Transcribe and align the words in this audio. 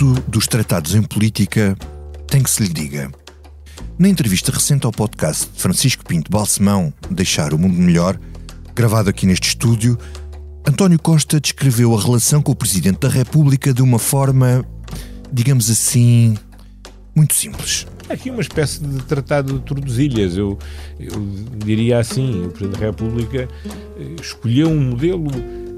Isto 0.00 0.14
dos 0.28 0.46
tratados 0.46 0.94
em 0.94 1.02
política 1.02 1.76
tem 2.26 2.42
que 2.42 2.50
se 2.50 2.62
lhe 2.62 2.72
diga. 2.72 3.10
Na 3.98 4.08
entrevista 4.08 4.50
recente 4.50 4.86
ao 4.86 4.92
podcast 4.92 5.46
de 5.52 5.60
Francisco 5.60 6.02
Pinto 6.06 6.30
Balsemão, 6.30 6.90
Deixar 7.10 7.52
o 7.52 7.58
Mundo 7.58 7.74
Melhor, 7.74 8.18
gravado 8.74 9.10
aqui 9.10 9.26
neste 9.26 9.48
estúdio, 9.48 9.98
António 10.66 10.98
Costa 10.98 11.38
descreveu 11.38 11.94
a 11.94 12.00
relação 12.00 12.40
com 12.40 12.50
o 12.50 12.56
Presidente 12.56 13.00
da 13.00 13.10
República 13.10 13.74
de 13.74 13.82
uma 13.82 13.98
forma, 13.98 14.64
digamos 15.30 15.68
assim, 15.68 16.34
muito 17.14 17.34
simples. 17.34 17.86
Aqui 18.08 18.30
uma 18.30 18.40
espécie 18.40 18.80
de 18.80 19.02
tratado 19.02 19.58
de 19.58 19.66
Tordesilhas, 19.66 20.34
eu, 20.34 20.58
eu 20.98 21.28
diria 21.58 21.98
assim, 21.98 22.46
o 22.46 22.48
Presidente 22.48 22.80
da 22.80 22.86
República 22.86 23.46
eh, 23.98 24.16
escolheu 24.18 24.70
um 24.70 24.80
modelo 24.80 25.30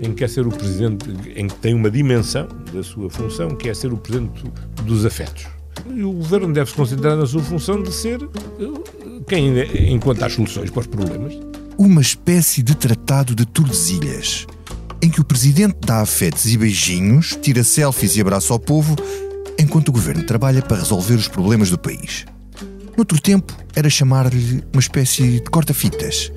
em 0.03 0.11
que 0.11 0.17
quer 0.17 0.29
ser 0.29 0.47
o 0.47 0.51
Presidente, 0.51 1.07
em 1.35 1.47
que 1.47 1.55
tem 1.57 1.75
uma 1.75 1.91
dimensão 1.91 2.49
da 2.73 2.83
sua 2.83 3.09
função, 3.09 3.51
que 3.51 3.69
é 3.69 3.75
ser 3.75 3.93
o 3.93 3.97
Presidente 3.97 4.45
dos 4.85 5.07
afetos. 5.07 5.47
E 5.95 6.03
o 6.03 6.13
Governo 6.13 6.53
deve 6.53 6.71
se 6.71 6.77
concentrar 6.77 7.17
na 7.17 7.25
sua 7.25 7.43
função 7.43 7.83
de 7.83 7.93
ser 7.93 8.21
eh, 8.23 9.21
quem 9.27 9.93
encontra 9.93 10.27
as 10.27 10.33
soluções 10.35 10.71
para 10.71 10.81
os 10.81 10.87
problemas. 10.87 11.39
Uma 11.79 12.01
espécie 12.01 12.63
de 12.63 12.77
tratado 12.77 13.35
de 13.35 13.47
Tordesilhas 13.47 14.47
em 15.03 15.11
que 15.11 15.21
o 15.21 15.25
presidente 15.25 15.77
dá 15.85 16.01
afetos 16.01 16.47
e 16.47 16.57
beijinhos, 16.57 17.37
tira 17.43 17.65
selfies 17.65 18.15
e 18.15 18.21
abraça 18.21 18.53
ao 18.53 18.61
povo, 18.61 18.95
enquanto 19.59 19.89
o 19.89 19.93
governo 19.93 20.23
trabalha 20.23 20.63
para 20.63 20.77
resolver 20.77 21.15
os 21.15 21.27
problemas 21.27 21.71
do 21.71 21.79
país. 21.79 22.25
Noutro 22.97 23.21
tempo, 23.21 23.53
era 23.75 23.91
chamar-lhe 23.91 24.63
uma 24.73 24.79
espécie 24.79 25.41
de 25.41 25.51
corta-fitas. 25.51 26.33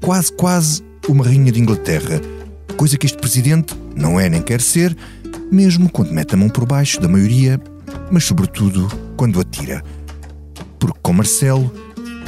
Quase, 0.00 0.32
quase 0.32 0.82
uma 1.08 1.24
rainha 1.24 1.52
de 1.52 1.60
Inglaterra. 1.60 2.20
Coisa 2.78 2.96
que 2.96 3.06
este 3.06 3.18
presidente 3.18 3.74
não 3.96 4.20
é 4.20 4.28
nem 4.28 4.40
quer 4.40 4.60
ser, 4.60 4.96
mesmo 5.50 5.90
quando 5.90 6.12
mete 6.12 6.34
a 6.34 6.36
mão 6.36 6.48
por 6.48 6.64
baixo 6.64 7.00
da 7.00 7.08
maioria, 7.08 7.60
mas 8.08 8.22
sobretudo 8.22 8.86
quando 9.16 9.40
atira. 9.40 9.82
Porque 10.78 11.00
com 11.02 11.12
Marcelo, 11.12 11.74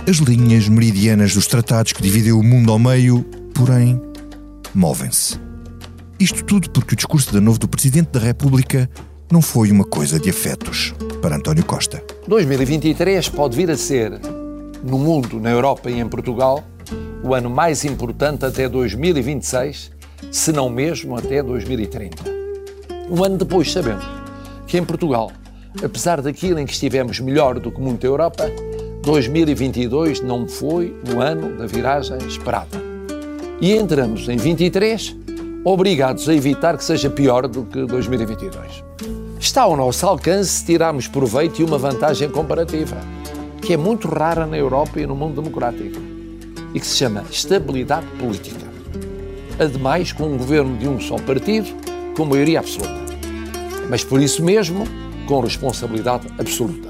as 0.08 0.16
linhas 0.16 0.68
meridianas 0.68 1.34
dos 1.34 1.46
tratados 1.46 1.92
que 1.92 2.02
dividem 2.02 2.32
o 2.32 2.42
mundo 2.42 2.72
ao 2.72 2.80
meio, 2.80 3.22
porém, 3.54 4.02
movem-se. 4.74 5.38
Isto 6.18 6.44
tudo 6.44 6.68
porque 6.70 6.94
o 6.94 6.96
discurso 6.96 7.30
de 7.30 7.38
novo 7.38 7.60
do 7.60 7.68
Presidente 7.68 8.08
da 8.10 8.18
República 8.18 8.90
não 9.30 9.40
foi 9.40 9.70
uma 9.70 9.84
coisa 9.84 10.18
de 10.18 10.30
afetos 10.30 10.92
para 11.22 11.36
António 11.36 11.64
Costa. 11.64 12.02
2023 12.26 13.28
pode 13.28 13.56
vir 13.56 13.70
a 13.70 13.76
ser, 13.76 14.20
no 14.82 14.98
mundo, 14.98 15.38
na 15.38 15.50
Europa 15.50 15.88
e 15.88 16.00
em 16.00 16.08
Portugal, 16.08 16.64
o 17.22 17.36
ano 17.36 17.48
mais 17.48 17.84
importante 17.84 18.44
até 18.44 18.68
2026, 18.68 19.99
se 20.30 20.52
não 20.52 20.68
mesmo 20.68 21.16
até 21.16 21.42
2030. 21.42 22.22
Um 23.10 23.24
ano 23.24 23.38
depois 23.38 23.72
sabemos 23.72 24.04
que 24.66 24.78
em 24.78 24.84
Portugal, 24.84 25.32
apesar 25.82 26.20
daquilo 26.20 26.58
em 26.58 26.66
que 26.66 26.72
estivemos 26.72 27.18
melhor 27.18 27.58
do 27.58 27.72
que 27.72 27.80
muita 27.80 28.06
Europa, 28.06 28.44
2022 29.02 30.20
não 30.20 30.46
foi 30.46 30.94
o 31.12 31.20
ano 31.20 31.56
da 31.56 31.66
viragem 31.66 32.18
esperada. 32.26 32.80
E 33.60 33.74
entramos 33.74 34.28
em 34.28 34.36
23 34.36 35.16
obrigados 35.64 36.28
a 36.28 36.34
evitar 36.34 36.76
que 36.76 36.84
seja 36.84 37.10
pior 37.10 37.48
do 37.48 37.64
que 37.64 37.84
2022. 37.84 38.84
Está 39.38 39.62
ao 39.62 39.76
nosso 39.76 40.06
alcance 40.06 40.64
tirarmos 40.64 41.08
proveito 41.08 41.60
e 41.60 41.64
uma 41.64 41.78
vantagem 41.78 42.30
comparativa, 42.30 42.96
que 43.60 43.72
é 43.72 43.76
muito 43.76 44.06
rara 44.06 44.46
na 44.46 44.56
Europa 44.56 45.00
e 45.00 45.06
no 45.06 45.16
mundo 45.16 45.42
democrático, 45.42 46.00
e 46.72 46.78
que 46.78 46.86
se 46.86 46.96
chama 46.96 47.24
estabilidade 47.30 48.06
política. 48.18 48.69
Ademais, 49.60 50.12
com 50.12 50.24
um 50.24 50.38
governo 50.38 50.76
de 50.76 50.88
um 50.88 50.98
só 50.98 51.16
partido, 51.16 51.68
com 52.16 52.24
maioria 52.24 52.58
absoluta. 52.60 53.00
Mas 53.88 54.02
por 54.02 54.20
isso 54.20 54.42
mesmo, 54.42 54.84
com 55.26 55.40
responsabilidade 55.40 56.26
absoluta. 56.38 56.88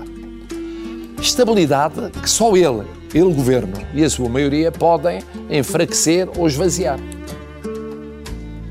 Estabilidade 1.20 2.10
que 2.22 2.30
só 2.30 2.56
ele, 2.56 2.86
ele 3.12 3.34
governo 3.34 3.74
e 3.92 4.04
a 4.04 4.08
sua 4.08 4.28
maioria 4.28 4.70
podem 4.70 5.20
enfraquecer 5.50 6.28
ou 6.38 6.46
esvaziar 6.46 6.98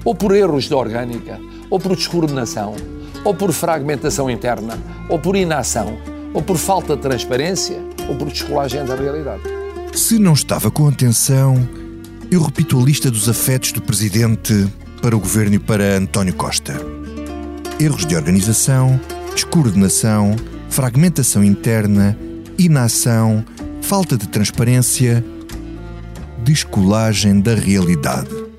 ou 0.03 0.15
por 0.15 0.35
erros 0.35 0.65
de 0.65 0.73
orgânica, 0.73 1.39
ou 1.69 1.79
por 1.79 1.95
descoordenação, 1.95 2.75
ou 3.23 3.33
por 3.33 3.51
fragmentação 3.51 4.29
interna, 4.29 4.77
ou 5.07 5.19
por 5.19 5.35
inação, 5.35 5.97
ou 6.33 6.41
por 6.41 6.57
falta 6.57 6.95
de 6.95 7.01
transparência, 7.01 7.79
ou 8.07 8.15
por 8.15 8.27
descolagem 8.27 8.83
da 8.85 8.95
realidade. 8.95 9.43
Se 9.93 10.17
não 10.17 10.33
estava 10.33 10.71
com 10.71 10.87
atenção, 10.87 11.55
eu 12.31 12.41
repito 12.41 12.79
a 12.79 12.83
lista 12.83 13.09
dos 13.09 13.27
afetos 13.27 13.71
do 13.71 13.81
Presidente 13.81 14.67
para 15.01 15.15
o 15.15 15.19
Governo 15.19 15.55
e 15.55 15.59
para 15.59 15.97
António 15.97 16.33
Costa. 16.33 16.75
Erros 17.79 18.05
de 18.05 18.15
organização, 18.15 18.99
descoordenação, 19.33 20.35
fragmentação 20.69 21.43
interna, 21.43 22.17
inação, 22.57 23.43
falta 23.81 24.17
de 24.17 24.27
transparência, 24.27 25.23
descolagem 26.43 27.39
da 27.41 27.55
realidade 27.55 28.49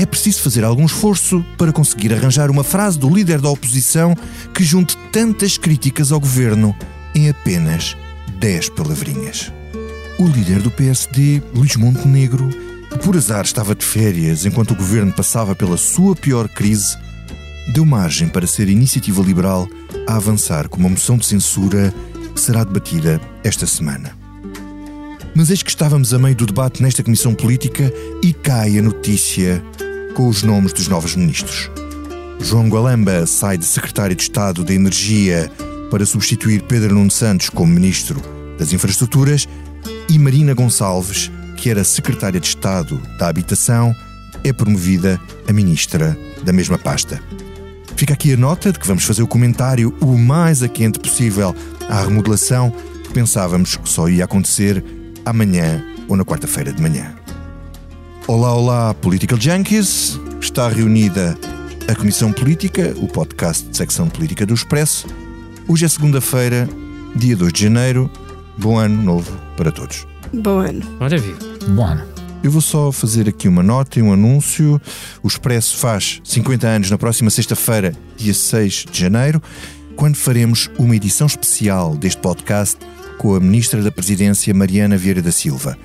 é 0.00 0.06
preciso 0.06 0.40
fazer 0.40 0.64
algum 0.64 0.86
esforço 0.86 1.44
para 1.58 1.72
conseguir 1.72 2.14
arranjar 2.14 2.50
uma 2.50 2.64
frase 2.64 2.98
do 2.98 3.14
líder 3.14 3.38
da 3.38 3.50
oposição 3.50 4.14
que 4.54 4.64
junte 4.64 4.96
tantas 5.12 5.58
críticas 5.58 6.10
ao 6.10 6.18
governo 6.18 6.74
em 7.14 7.28
apenas 7.28 7.94
10 8.38 8.70
palavrinhas. 8.70 9.52
O 10.20 10.28
líder 10.28 10.60
do 10.60 10.70
PSD, 10.70 11.40
Luís 11.54 11.76
Montenegro, 11.76 12.46
que 12.90 12.98
por 12.98 13.16
azar 13.16 13.42
estava 13.42 13.74
de 13.74 13.82
férias 13.82 14.44
enquanto 14.44 14.72
o 14.72 14.76
governo 14.76 15.10
passava 15.10 15.54
pela 15.54 15.78
sua 15.78 16.14
pior 16.14 16.46
crise, 16.46 16.94
deu 17.72 17.86
margem 17.86 18.28
para 18.28 18.46
ser 18.46 18.68
iniciativa 18.68 19.22
liberal 19.22 19.66
a 20.06 20.16
avançar 20.16 20.68
com 20.68 20.76
uma 20.76 20.90
moção 20.90 21.16
de 21.16 21.24
censura 21.24 21.94
que 22.34 22.38
será 22.38 22.64
debatida 22.64 23.18
esta 23.42 23.66
semana. 23.66 24.14
Mas 25.34 25.48
eis 25.48 25.62
que 25.62 25.70
estávamos 25.70 26.12
a 26.12 26.18
meio 26.18 26.36
do 26.36 26.44
debate 26.44 26.82
nesta 26.82 27.02
comissão 27.02 27.34
política 27.34 27.90
e 28.22 28.34
cai 28.34 28.76
a 28.76 28.82
notícia 28.82 29.64
com 30.14 30.28
os 30.28 30.42
nomes 30.42 30.74
dos 30.74 30.86
novos 30.86 31.16
ministros. 31.16 31.70
João 32.38 32.68
Galamba 32.68 33.24
sai 33.24 33.56
de 33.56 33.64
secretário 33.64 34.14
de 34.14 34.24
Estado 34.24 34.64
da 34.64 34.74
Energia 34.74 35.50
para 35.90 36.04
substituir 36.04 36.60
Pedro 36.64 36.94
Nuno 36.94 37.10
Santos 37.10 37.48
como 37.48 37.72
ministro 37.72 38.20
das 38.58 38.74
Infraestruturas 38.74 39.48
e 40.10 40.18
Marina 40.18 40.52
Gonçalves, 40.54 41.30
que 41.56 41.70
era 41.70 41.84
secretária 41.84 42.40
de 42.40 42.46
Estado 42.48 43.00
da 43.16 43.28
Habitação, 43.28 43.94
é 44.42 44.52
promovida 44.52 45.20
a 45.46 45.52
ministra 45.52 46.18
da 46.42 46.52
mesma 46.52 46.76
pasta. 46.76 47.22
Fica 47.94 48.14
aqui 48.14 48.32
a 48.32 48.36
nota 48.36 48.72
de 48.72 48.80
que 48.80 48.88
vamos 48.88 49.04
fazer 49.04 49.22
o 49.22 49.28
comentário 49.28 49.94
o 50.00 50.18
mais 50.18 50.64
a 50.64 50.68
quente 50.68 50.98
possível 50.98 51.54
à 51.88 52.02
remodelação 52.02 52.72
que 53.04 53.12
pensávamos 53.12 53.76
que 53.76 53.88
só 53.88 54.08
ia 54.08 54.24
acontecer 54.24 54.84
amanhã 55.24 55.84
ou 56.08 56.16
na 56.16 56.24
quarta-feira 56.24 56.72
de 56.72 56.82
manhã. 56.82 57.14
Olá, 58.26 58.52
olá, 58.52 58.94
Political 58.94 59.40
Junkies. 59.40 60.18
Está 60.40 60.68
reunida 60.68 61.38
a 61.86 61.94
Comissão 61.94 62.32
Política, 62.32 62.94
o 62.96 63.06
podcast 63.06 63.68
de 63.68 63.76
secção 63.76 64.08
política 64.08 64.44
do 64.44 64.54
Expresso. 64.54 65.06
Hoje 65.68 65.84
é 65.84 65.88
segunda-feira, 65.88 66.68
dia 67.14 67.36
2 67.36 67.52
de 67.52 67.62
janeiro. 67.62 68.10
Bom 68.60 68.78
ano 68.78 69.02
novo 69.02 69.40
para 69.56 69.72
todos. 69.72 70.06
Bom 70.34 70.58
ano. 70.58 70.82
Maravilha. 71.00 71.38
Bom 71.68 71.84
ano. 71.84 72.04
Eu 72.42 72.50
vou 72.50 72.60
só 72.60 72.92
fazer 72.92 73.26
aqui 73.26 73.48
uma 73.48 73.62
nota 73.62 73.98
e 73.98 74.02
um 74.02 74.12
anúncio. 74.12 74.80
O 75.22 75.28
Expresso 75.28 75.78
faz 75.78 76.20
50 76.22 76.66
anos 76.68 76.90
na 76.90 76.98
próxima 76.98 77.30
sexta-feira, 77.30 77.94
dia 78.18 78.34
6 78.34 78.86
de 78.92 79.00
janeiro, 79.00 79.42
quando 79.96 80.16
faremos 80.16 80.70
uma 80.78 80.94
edição 80.94 81.26
especial 81.26 81.96
deste 81.96 82.20
podcast 82.20 82.76
com 83.16 83.34
a 83.34 83.40
Ministra 83.40 83.82
da 83.82 83.90
Presidência, 83.90 84.52
Mariana 84.52 84.96
Vieira 84.96 85.22
da 85.22 85.32
Silva. 85.32 85.78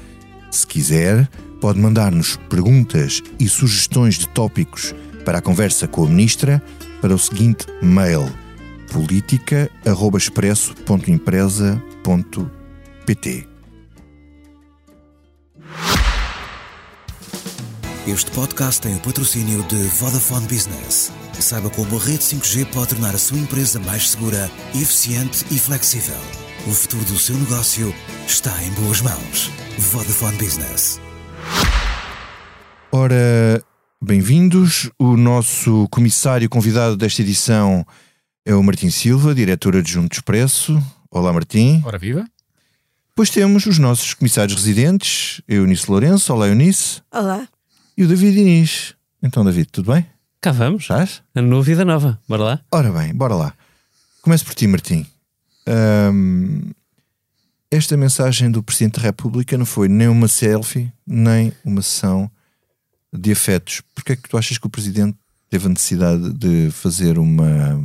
Se 0.52 0.68
quiser, 0.68 1.30
pode 1.62 1.80
mandar-nos 1.80 2.36
perguntas 2.50 3.22
e 3.40 3.48
sugestões 3.48 4.16
de 4.16 4.28
tópicos 4.28 4.94
para 5.24 5.38
a 5.38 5.42
conversa 5.42 5.88
com 5.88 6.04
a 6.04 6.10
Ministra 6.10 6.62
para 7.02 7.16
o 7.16 7.20
seguinte 7.20 7.66
mail 7.82 8.30
politica.expresso.empresa.pt 13.06 13.48
Este 18.08 18.32
podcast 18.32 18.82
tem 18.82 18.96
o 18.96 19.00
patrocínio 19.00 19.64
de 19.64 19.84
Vodafone 20.00 20.48
Business. 20.48 21.12
Saiba 21.34 21.70
como 21.70 21.98
a 21.98 22.00
rede 22.00 22.20
5G 22.20 22.66
pode 22.72 22.90
tornar 22.90 23.14
a 23.16 23.18
sua 23.18 23.38
empresa 23.38 23.80
mais 23.80 24.12
segura, 24.12 24.50
eficiente 24.74 25.46
e 25.52 25.60
flexível. 25.60 26.16
O 26.68 26.72
futuro 26.72 27.04
do 27.06 27.18
seu 27.18 27.36
negócio 27.38 27.94
está 28.28 28.52
em 28.64 28.72
boas 28.72 29.02
mãos. 29.02 29.52
Vodafone 29.78 30.38
Business. 30.38 31.00
Ora, 32.92 33.64
bem-vindos. 34.02 34.90
O 34.98 35.18
nosso 35.18 35.88
comissário 35.92 36.50
convidado 36.50 36.96
desta 36.96 37.22
edição 37.22 37.86
é 38.46 38.54
o 38.56 38.64
Martim 38.64 38.90
Silva, 38.90 39.36
diretor 39.36 39.76
adjunto 39.76 40.10
do 40.10 40.14
Expresso. 40.14 40.82
Olá, 41.12 41.34
Martim. 41.34 41.82
Ora 41.86 41.98
viva. 41.98 42.26
Depois 43.16 43.30
temos 43.30 43.66
os 43.66 43.80
nossos 43.80 44.14
comissários 44.14 44.58
residentes, 44.58 45.42
Eunice 45.48 45.90
Lourenço. 45.90 46.34
Olá, 46.34 46.50
Eunice. 46.50 47.02
Olá. 47.10 47.48
E 47.96 48.04
o 48.04 48.10
David 48.10 48.38
Inês. 48.38 48.94
Então, 49.24 49.46
David, 49.46 49.70
tudo 49.72 49.94
bem? 49.94 50.06
Cá 50.42 50.52
vamos. 50.52 50.82
Estás? 50.82 51.22
A 51.34 51.42
novo 51.42 51.62
vida 51.62 51.86
nova. 51.86 52.20
Bora 52.28 52.44
lá. 52.44 52.62
Ora 52.70 52.92
bem, 52.92 53.16
bora 53.16 53.34
lá. 53.34 53.54
Começo 54.22 54.44
por 54.44 54.54
ti, 54.54 54.68
Martim. 54.68 55.06
Um, 55.66 56.72
esta 57.72 57.96
mensagem 57.96 58.52
do 58.52 58.62
Presidente 58.62 58.98
da 58.98 59.04
República 59.04 59.58
não 59.58 59.66
foi 59.66 59.88
nem 59.88 60.10
uma 60.10 60.28
selfie, 60.28 60.92
nem 61.08 61.54
uma 61.64 61.82
sessão 61.82 62.30
de 63.14 63.32
afetos. 63.32 63.82
Porquê 63.96 64.12
é 64.12 64.16
que 64.18 64.28
tu 64.28 64.38
achas 64.38 64.58
que 64.58 64.68
o 64.68 64.70
Presidente 64.70 65.18
teve 65.50 65.68
a 65.68 65.70
necessidade 65.70 66.34
de 66.34 66.70
fazer 66.70 67.18
uma 67.18 67.82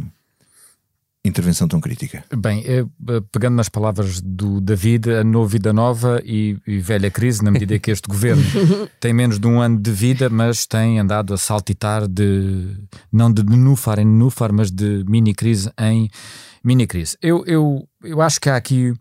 intervenção 1.25 1.69
tão 1.69 1.81
crítica? 1.81 2.25
Bem, 2.35 2.65
eh, 2.67 2.85
pegando 3.31 3.55
nas 3.55 3.69
palavras 3.69 4.21
do 4.21 4.61
David, 4.61 5.11
a 5.11 5.25
nova 5.25 5.49
vida 5.49 5.73
nova 5.73 6.23
e, 6.25 6.57
e, 6.67 6.79
velha 6.79 7.11
crise, 7.11 7.45
na 7.45 7.51
medida 7.51 7.79
que 7.79 7.91
este 7.91 8.09
governo 8.09 8.43
tem 8.99 9.13
menos 9.13 9.39
de 9.39 9.47
um 9.47 9.61
ano 9.61 9.79
de 9.79 9.91
vida, 9.91 10.31
mas 10.31 10.67
tem 10.67 10.99
andado 10.99 11.35
a 11.35 11.39
saltitar 11.39 12.09
de 12.09 12.77
não 13.13 13.31
de 13.33 13.45
nenufar 13.45 13.99
em 13.99 14.05
nenufar, 14.05 14.53
mas 14.53 14.71
de 14.71 15.05
mini 15.07 15.35
crise 15.35 15.71
em 15.79 16.11
mini 16.65 16.87
crise. 16.87 17.17
Eu, 17.21 17.45
eu, 17.47 17.89
eu 18.03 18.21
acho 18.21 18.41
que 18.41 18.49
há 18.49 18.57
aqui. 18.57 18.93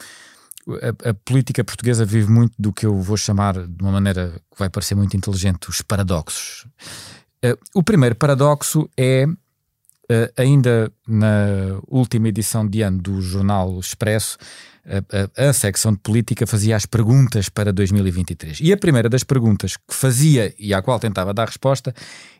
A, 0.68 1.10
a, 1.10 1.14
política 1.14 1.64
portuguesa 1.64 2.06
vive 2.06 2.30
muito 2.30 2.54
do 2.60 2.72
que 2.72 2.86
eu 2.86 3.02
vou 3.02 3.18
chamar, 3.18 3.66
de 3.66 3.82
uma 3.82 3.92
maneira 3.92 4.40
que 4.52 4.60
vai 4.60 4.70
parecer 4.70 4.94
muito 4.94 5.18
inteligente, 5.18 5.68
os 5.68 5.82
paradoxos. 5.82 6.68
Uh, 7.44 7.58
o 7.74 7.82
primeiro 7.82 8.16
paradoxo 8.16 8.88
é 8.96 9.26
Uh, 10.12 10.32
ainda 10.36 10.92
na 11.08 11.80
última 11.88 12.30
edição 12.30 12.68
de 12.68 12.82
ano 12.82 12.98
do 13.00 13.22
jornal 13.22 13.80
Expresso, 13.80 14.38
a, 14.90 15.44
a, 15.46 15.50
a, 15.50 15.54
secção 15.54 15.94
de 15.94 16.00
política 16.00 16.48
fazia 16.48 16.76
as 16.76 16.88
perguntas 16.88 17.48
para 17.48 17.72
2023. 17.72 18.60
E 18.62 18.74
a 18.74 18.78
primeira 18.78 19.08
das 19.08 19.24
perguntas 19.24 19.78
que 19.78 19.94
fazia 19.94 20.52
e 20.58 20.74
à 20.74 20.82
qual 20.82 21.00
tentava 21.00 21.32
dar 21.32 21.46
resposta 21.46 21.94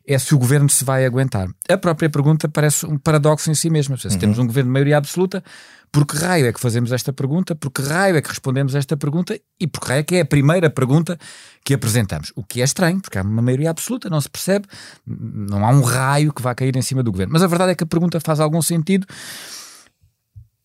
é 0.08 0.18
se 0.18 0.34
o 0.34 0.40
governo 0.40 0.68
se 0.68 0.84
vai 0.84 1.06
aguentar. 1.06 1.48
A 1.70 1.78
própria 1.78 2.10
pergunta 2.10 2.50
parece 2.50 2.88
um 2.88 2.98
paradoxo 2.98 3.52
em 3.52 3.54
si 3.54 3.70
mesma. 3.70 3.96
Se 3.98 4.08
uhum. 4.08 4.18
temos 4.18 4.40
um 4.40 4.48
governo 4.48 4.70
de 4.70 4.74
maioria 4.74 4.98
absoluta, 4.98 5.44
por 5.92 6.06
que 6.06 6.16
raio 6.18 6.46
é 6.46 6.54
que 6.54 6.60
fazemos 6.60 6.92
esta 6.92 7.12
pergunta? 7.12 7.56
Por 7.56 7.72
que 7.72 7.82
raio 7.82 8.16
é 8.16 8.22
que 8.22 8.30
respondemos 8.30 8.76
esta 8.76 8.96
pergunta? 8.96 9.40
E 9.60 9.68
por 9.68 9.82
que 9.82 9.88
raio 9.88 10.00
é 10.00 10.04
que 10.04 10.16
é 10.18 10.22
a 10.22 10.26
primeira 10.26 10.70
pergunta 10.70 11.18
que 11.64 11.74
apresentamos? 11.74 12.32
O 12.36 12.44
que 12.44 12.62
é 12.62 12.64
estranho, 12.64 13.02
porque 13.02 13.18
há 13.18 13.22
uma 13.22 13.42
maioria 13.42 13.72
absoluta, 13.72 14.10
não 14.10 14.22
se 14.22 14.30
percebe, 14.30 14.68
não 15.06 15.66
há 15.66 15.70
um 15.70 15.82
raio 15.82 16.32
que 16.32 16.42
vá 16.42 16.54
cair 16.54 16.76
em 16.76 16.82
cima 16.82 17.02
do 17.02 17.12
governo. 17.12 17.34
Mas 17.34 17.42
a 17.42 17.48
verdade 17.48 17.72
é 17.72 17.76
que 17.76 17.84
a 17.84 17.88
pergunta 17.88 18.20
faz 18.20 18.40
algum 18.40 18.62
sentido 18.62 19.08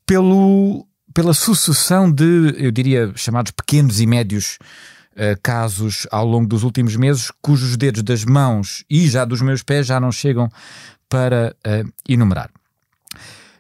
pelo, 0.07 0.87
pela 1.15 1.33
sucessão 1.33 2.11
de, 2.11 2.55
eu 2.59 2.71
diria, 2.71 3.13
chamados 3.17 3.53
pequenos 3.53 4.01
e 4.01 4.07
médios 4.07 4.59
uh, 5.13 5.41
casos 5.43 6.07
ao 6.11 6.27
longo 6.27 6.47
dos 6.47 6.63
últimos 6.63 6.97
meses, 6.97 7.31
cujos 7.41 7.77
dedos 7.77 8.03
das 8.03 8.25
mãos 8.25 8.85
e 8.91 9.09
já 9.09 9.25
dos 9.25 9.41
meus 9.41 9.63
pés 9.63 9.87
já 9.87 9.99
não 9.99 10.13
chegam 10.13 10.51
para 11.09 11.57
uh, 11.67 11.93
enumerar. 12.07 12.51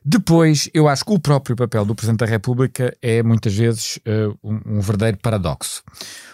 Depois, 0.04 0.68
eu 0.74 0.86
acho 0.86 1.02
que 1.02 1.12
o 1.12 1.18
próprio 1.18 1.56
papel 1.56 1.84
do 1.86 1.94
Presidente 1.94 2.20
da 2.20 2.26
República 2.26 2.94
é 3.00 3.22
muitas 3.22 3.54
vezes 3.54 3.98
uh, 3.98 4.38
um, 4.44 4.76
um, 4.76 4.80
verdadeiro 4.80 5.16
paradoxo. 5.16 5.82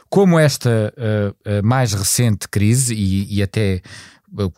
Como 0.09 0.37
esta 0.37 0.93
uh, 0.97 1.65
mais 1.65 1.93
recente 1.93 2.49
crise, 2.49 2.93
e, 2.95 3.37
e 3.37 3.43
até 3.43 3.81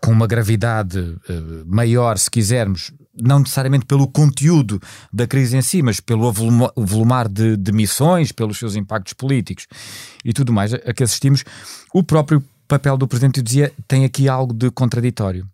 com 0.02 0.12
uma 0.12 0.26
gravidade 0.26 1.16
maior, 1.64 2.18
se 2.18 2.30
quisermos, 2.30 2.92
não 3.18 3.38
necessariamente 3.38 3.86
pelo 3.86 4.06
conteúdo 4.06 4.78
da 5.10 5.26
crise 5.26 5.56
em 5.56 5.62
si, 5.62 5.80
mas 5.80 5.98
pelo 5.98 6.30
volumar 6.30 7.26
de, 7.26 7.56
de 7.56 7.72
missões, 7.72 8.32
pelos 8.32 8.58
seus 8.58 8.76
impactos 8.76 9.14
políticos 9.14 9.66
e 10.22 10.30
tudo 10.34 10.52
mais 10.52 10.74
a 10.74 10.92
que 10.92 11.02
assistimos, 11.02 11.42
o 11.92 12.04
próprio 12.04 12.44
papel 12.68 12.98
do 12.98 13.08
Presidente, 13.08 13.38
eu 13.38 13.44
dizia, 13.44 13.72
tem 13.88 14.04
aqui 14.04 14.28
algo 14.28 14.52
de 14.52 14.70
contraditório. 14.70 15.46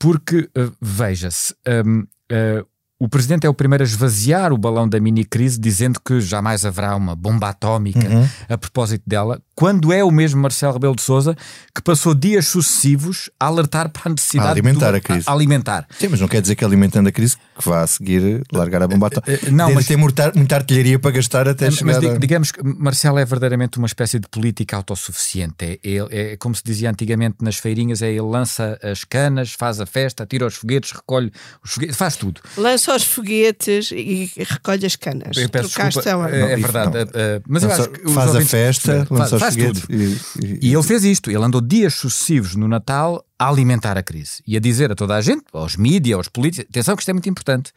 Porque, 0.00 0.50
veja-se, 0.80 1.54
um, 1.86 2.04
Uh, 2.32 2.66
o 3.04 3.08
presidente 3.08 3.46
é 3.46 3.50
o 3.50 3.52
primeiro 3.52 3.84
a 3.84 3.86
esvaziar 3.86 4.50
o 4.50 4.56
balão 4.56 4.88
da 4.88 4.98
mini-crise, 4.98 5.60
dizendo 5.60 6.00
que 6.00 6.22
jamais 6.22 6.64
haverá 6.64 6.96
uma 6.96 7.14
bomba 7.14 7.50
atómica 7.50 8.08
uhum. 8.08 8.26
a 8.48 8.56
propósito 8.56 9.02
dela, 9.06 9.42
quando 9.54 9.92
é 9.92 10.02
o 10.02 10.10
mesmo 10.10 10.40
Marcelo 10.40 10.72
Rebelo 10.72 10.96
de 10.96 11.02
Souza 11.02 11.36
que 11.74 11.82
passou 11.82 12.14
dias 12.14 12.48
sucessivos 12.48 13.28
a 13.38 13.46
alertar 13.46 13.90
para 13.90 14.02
a 14.06 14.08
necessidade 14.08 14.48
a 14.48 14.52
alimentar 14.52 14.90
do, 14.92 14.96
a 14.96 15.00
crise. 15.00 15.24
A, 15.28 15.32
alimentar. 15.32 15.86
Sim, 15.98 16.08
mas 16.08 16.20
não 16.20 16.28
quer 16.28 16.40
dizer 16.40 16.54
que 16.54 16.64
alimentando 16.64 17.10
a 17.10 17.12
crise 17.12 17.36
que 17.36 17.68
vá 17.68 17.82
a 17.82 17.86
seguir 17.86 18.42
largar 18.50 18.82
a 18.82 18.88
bomba 18.88 19.08
atómica. 19.08 19.30
Eh, 19.30 19.48
eh, 19.48 19.50
não, 19.50 19.66
Deve 19.66 19.76
mas 19.76 19.86
tem 19.86 19.96
muita, 19.98 20.32
muita 20.34 20.56
artilharia 20.56 20.98
para 20.98 21.10
gastar 21.10 21.46
até 21.46 21.66
mas, 21.66 21.74
chegar. 21.74 22.00
Mas 22.00 22.10
a... 22.12 22.18
digamos 22.18 22.52
que 22.52 22.62
Marcelo 22.64 23.18
é 23.18 23.24
verdadeiramente 23.24 23.76
uma 23.76 23.86
espécie 23.86 24.18
de 24.18 24.28
política 24.28 24.76
autossuficiente. 24.76 25.54
É, 25.60 25.78
é, 25.84 26.32
é, 26.32 26.36
como 26.38 26.54
se 26.54 26.62
dizia 26.64 26.90
antigamente 26.90 27.36
nas 27.42 27.56
feirinhas: 27.56 28.00
é 28.00 28.08
ele 28.08 28.22
lança 28.22 28.78
as 28.82 29.04
canas, 29.04 29.52
faz 29.52 29.78
a 29.78 29.86
festa, 29.86 30.24
tira 30.24 30.46
os 30.46 30.54
foguetes, 30.54 30.92
recolhe 30.92 31.30
os 31.62 31.72
foguetes, 31.72 31.96
faz 31.96 32.16
tudo. 32.16 32.40
Lança 32.56 32.93
os 32.94 33.04
foguetes 33.04 33.90
e 33.92 34.30
recolhe 34.36 34.86
as 34.86 34.96
canas. 34.96 35.36
Eu 35.36 35.48
peço 35.48 35.68
desculpa, 35.68 36.30
é, 36.30 36.52
é 36.52 36.56
verdade. 36.56 36.98
Uh, 36.98 37.42
mas 37.46 37.62
eu 37.62 37.70
acho 37.70 37.90
que 37.90 38.10
faz 38.10 38.34
a 38.34 38.40
festa, 38.40 39.06
lança 39.10 39.36
os 39.36 39.40
faz 39.42 39.54
foguetes. 39.54 39.82
Tudo. 39.82 39.94
E, 39.94 40.18
e, 40.42 40.68
e 40.68 40.74
ele 40.74 40.82
fez 40.82 41.04
isto. 41.04 41.30
Ele 41.30 41.42
andou 41.44 41.60
dias 41.60 41.94
sucessivos 41.94 42.54
no 42.56 42.68
Natal 42.68 43.24
a 43.38 43.48
alimentar 43.48 43.98
a 43.98 44.02
crise 44.02 44.42
e 44.46 44.56
a 44.56 44.60
dizer 44.60 44.90
a 44.90 44.94
toda 44.94 45.14
a 45.14 45.20
gente, 45.20 45.44
aos 45.52 45.76
mídias, 45.76 46.16
aos 46.16 46.28
políticos, 46.28 46.66
atenção 46.70 46.96
que 46.96 47.02
isto 47.02 47.10
é 47.10 47.12
muito 47.12 47.28
importante. 47.28 47.72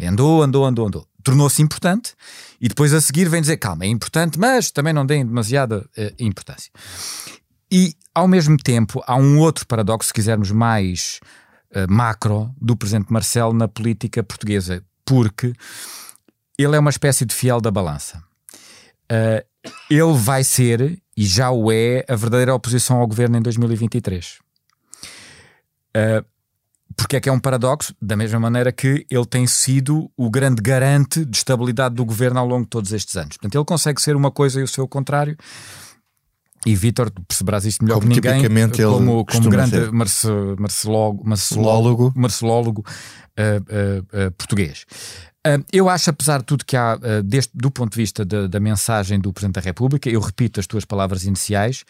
Andou, 0.00 0.42
andou, 0.42 0.64
andou, 0.64 0.86
andou. 0.86 1.06
Tornou-se 1.22 1.62
importante 1.62 2.12
e 2.60 2.68
depois 2.68 2.92
a 2.92 3.00
seguir 3.00 3.28
vem 3.28 3.40
dizer, 3.40 3.56
calma, 3.56 3.84
é 3.84 3.88
importante, 3.88 4.38
mas 4.38 4.70
também 4.70 4.92
não 4.92 5.06
deem 5.06 5.24
demasiada 5.24 5.78
uh, 5.96 6.14
importância. 6.18 6.70
E 7.70 7.94
ao 8.14 8.28
mesmo 8.28 8.56
tempo 8.56 9.02
há 9.06 9.16
um 9.16 9.38
outro 9.38 9.66
paradoxo, 9.66 10.08
se 10.08 10.14
quisermos 10.14 10.50
mais 10.50 11.20
uh, 11.74 11.90
macro, 11.92 12.54
do 12.60 12.76
presidente 12.76 13.12
Marcelo 13.12 13.52
na 13.52 13.68
política 13.68 14.22
portuguesa, 14.22 14.82
porque 15.04 15.52
ele 16.58 16.76
é 16.76 16.78
uma 16.78 16.90
espécie 16.90 17.24
de 17.24 17.34
fiel 17.34 17.60
da 17.60 17.70
balança. 17.70 18.22
Uh, 19.10 19.44
ele 19.90 20.12
vai 20.14 20.44
ser, 20.44 21.02
e 21.16 21.24
já 21.24 21.50
o 21.50 21.70
é, 21.70 22.04
a 22.08 22.16
verdadeira 22.16 22.54
oposição 22.54 22.98
ao 22.98 23.06
governo 23.06 23.36
em 23.36 23.42
2023. 23.42 24.38
Uh, 25.96 26.24
porque 26.96 27.16
é 27.16 27.20
que 27.20 27.28
é 27.28 27.32
um 27.32 27.40
paradoxo? 27.40 27.94
Da 28.00 28.16
mesma 28.16 28.38
maneira 28.38 28.70
que 28.70 29.04
ele 29.10 29.26
tem 29.26 29.46
sido 29.46 30.10
o 30.16 30.30
grande 30.30 30.62
garante 30.62 31.24
de 31.24 31.36
estabilidade 31.36 31.94
do 31.94 32.04
governo 32.04 32.38
ao 32.38 32.46
longo 32.46 32.64
de 32.64 32.70
todos 32.70 32.92
estes 32.92 33.16
anos. 33.16 33.36
Portanto, 33.36 33.56
ele 33.56 33.64
consegue 33.64 34.00
ser 34.00 34.14
uma 34.14 34.30
coisa 34.30 34.60
e 34.60 34.62
o 34.62 34.68
seu 34.68 34.86
contrário. 34.86 35.36
E 36.66 36.74
Vítor, 36.74 37.10
perceberás 37.28 37.64
isto 37.64 37.84
melhor 37.84 38.00
como 38.00 38.14
que 38.14 38.20
ninguém, 38.20 38.70
como, 38.70 39.24
como 39.24 39.50
grande 39.50 39.90
marce, 39.92 40.28
marcelólogo, 40.58 41.22
marcelólogo, 41.24 42.12
marcelólogo 42.16 42.84
uh, 43.38 44.22
uh, 44.22 44.26
uh, 44.28 44.30
português. 44.32 44.86
eu 45.72 45.90
acho, 45.90 46.08
apesar 46.08 46.38
de 46.38 46.44
tudo 46.44 46.64
que 46.64 46.76
há, 46.76 46.96
deste, 47.22 47.52
do 47.54 47.70
ponto 47.70 47.92
de 47.92 47.96
vista 47.96 48.24
da, 48.24 48.46
da 48.46 48.58
mensagem 48.58 49.20
do 49.20 49.30
Presidente 49.32 49.56
da 49.56 49.60
República, 49.60 50.08
eu 50.08 50.20
repito 50.20 50.58
as 50.58 50.66
tuas 50.66 50.86
palavras 50.86 51.24
iniciais, 51.24 51.84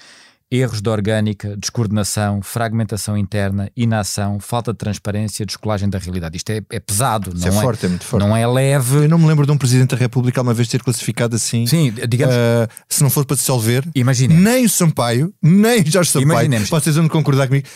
erros 0.51 0.81
de 0.81 0.89
orgânica, 0.89 1.57
descoordenação, 1.57 2.41
fragmentação 2.43 3.17
interna, 3.17 3.71
inação, 3.77 4.39
falta 4.39 4.73
de 4.73 4.79
transparência, 4.79 5.45
descolagem 5.45 5.89
da 5.89 5.99
realidade. 5.99 6.37
Isto 6.37 6.51
é, 6.51 6.61
é 6.71 6.81
pesado, 6.81 7.33
Isso 7.35 7.49
não 7.49 7.59
é, 7.59 7.63
forte, 7.63 7.87
é 7.87 7.89
muito 7.89 8.05
forte. 8.05 8.23
Não 8.25 8.37
é 8.37 8.47
leve. 8.47 8.97
Eu 8.97 9.09
não 9.09 9.19
me 9.19 9.27
lembro 9.27 9.47
de 9.47 9.53
um 9.53 9.59
Presidente 9.59 9.91
da 9.91 9.97
República 9.97 10.41
uma 10.43 10.55
vez 10.55 10.69
ter 10.69 10.83
classificado 10.83 11.35
assim. 11.37 11.67
Sim, 11.67 11.93
digamos. 12.09 12.35
Uh, 12.35 12.69
se 12.89 13.03
não 13.03 13.11
fosse 13.11 13.27
para 13.27 13.37
dissolver, 13.37 13.85
Imaginemos. 13.95 14.43
nem 14.43 14.65
o 14.65 14.69
Sampaio, 14.69 15.35
nem 15.43 15.83
o 15.83 15.91
Jorge 15.91 16.11
Sampaio, 16.11 16.31
Imaginemos. 16.31 16.69
vocês 16.69 16.97
vão 16.97 17.09
concordar 17.09 17.49
comigo 17.49 17.67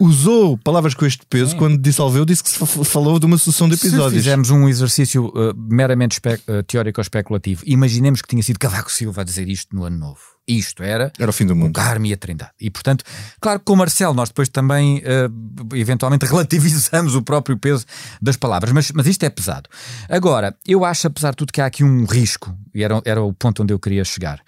usou 0.00 0.58
palavras 0.58 0.94
com 0.94 1.06
este 1.06 1.24
peso 1.26 1.52
Sim. 1.52 1.56
quando 1.56 1.78
dissolveu, 1.78 2.24
disse 2.24 2.42
que 2.42 2.50
se 2.50 2.84
falou 2.84 3.18
de 3.18 3.26
uma 3.26 3.38
sucessão 3.38 3.68
de 3.68 3.74
episódios. 3.74 4.12
Se 4.12 4.18
fizermos 4.18 4.50
um 4.50 4.68
exercício 4.68 5.26
uh, 5.26 5.54
meramente 5.56 6.18
uh, 6.18 6.62
teórico 6.64 7.00
ou 7.00 7.02
especulativo, 7.02 7.62
imaginemos 7.66 8.22
que 8.22 8.28
tinha 8.28 8.42
sido 8.42 8.58
Cavaco 8.58 8.90
Silva 8.90 9.22
a 9.22 9.24
dizer 9.24 9.48
isto 9.48 9.74
no 9.74 9.84
ano 9.84 9.98
novo. 9.98 10.20
Isto 10.46 10.84
era, 10.84 11.12
era 11.18 11.28
o 11.28 11.32
fim 11.32 11.44
do 11.44 11.56
mundo. 11.56 11.70
O 11.70 11.72
Carme 11.72 12.10
e 12.10 12.12
a 12.12 12.16
Trindade. 12.16 12.52
E 12.60 12.70
portanto, 12.70 13.04
claro 13.40 13.58
que 13.58 13.64
com 13.64 13.72
o 13.72 13.76
Marcelo 13.76 14.14
nós 14.14 14.28
depois 14.28 14.48
também 14.48 14.98
uh, 14.98 15.76
eventualmente 15.76 16.24
relativizamos 16.26 17.16
o 17.16 17.22
próprio 17.22 17.58
peso 17.58 17.84
das 18.22 18.36
palavras, 18.36 18.72
mas, 18.72 18.92
mas 18.92 19.06
isto 19.06 19.24
é 19.24 19.30
pesado. 19.30 19.68
Agora, 20.08 20.56
eu 20.66 20.84
acho, 20.84 21.08
apesar 21.08 21.30
de 21.30 21.36
tudo, 21.38 21.52
que 21.52 21.60
há 21.60 21.66
aqui 21.66 21.82
um 21.82 22.04
risco, 22.04 22.56
e 22.74 22.84
era, 22.84 23.00
era 23.04 23.22
o 23.22 23.32
ponto 23.32 23.62
onde 23.62 23.72
eu 23.72 23.78
queria 23.78 24.04
chegar. 24.04 24.40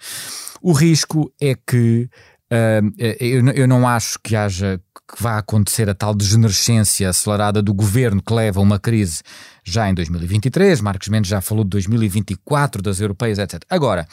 O 0.61 0.71
risco 0.71 1.31
é 1.39 1.55
que 1.55 2.09
Uh, 2.51 2.91
eu, 3.19 3.47
eu, 3.49 3.67
não 3.67 3.87
acho 3.87 4.17
que 4.23 4.35
haja 4.35 4.81
que 5.07 5.21
vá 5.21 5.37
acontecer 5.37 5.87
a 5.87 5.93
tal 5.93 6.15
degenerescência 6.15 7.07
acelerada 7.07 7.61
do 7.61 7.73
governo 7.73 8.21
que 8.21 8.33
leva 8.33 8.59
a 8.59 8.63
uma 8.63 8.79
crise 8.79 9.21
já 9.63 9.89
em 9.89 9.93
2023. 9.93 10.81
Marcos 10.81 11.07
Mendes 11.09 11.29
já 11.29 11.41
falou 11.41 11.63
de 11.63 11.69
2024, 11.71 12.81
das 12.81 12.99
europeias, 12.99 13.37
etc. 13.37 13.61
Agora, 13.69 14.07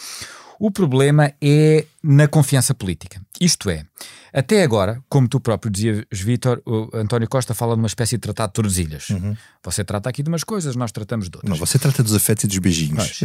o 0.58 0.70
problema 0.70 1.32
é 1.40 1.84
na 2.02 2.28
confiança 2.28 2.74
política. 2.74 3.20
Isto 3.40 3.68
é, 3.68 3.84
até 4.36 4.62
agora, 4.62 5.02
como 5.08 5.26
tu 5.26 5.40
próprio 5.40 5.70
dizias, 5.70 6.04
Vítor, 6.12 6.60
o 6.66 6.90
António 6.94 7.26
Costa 7.26 7.54
fala 7.54 7.74
de 7.74 7.80
uma 7.80 7.86
espécie 7.86 8.16
de 8.16 8.20
tratado 8.20 8.50
de 8.50 8.54
Tordesilhas. 8.54 9.08
Uhum. 9.08 9.34
Você 9.64 9.82
trata 9.82 10.10
aqui 10.10 10.22
de 10.22 10.28
umas 10.28 10.44
coisas, 10.44 10.76
nós 10.76 10.92
tratamos 10.92 11.30
de 11.30 11.36
outras. 11.38 11.50
Não, 11.50 11.56
você 11.56 11.78
trata 11.78 12.02
dos 12.02 12.14
afetos 12.14 12.44
e 12.44 12.46
dos 12.46 12.58
beijinhos. 12.58 13.20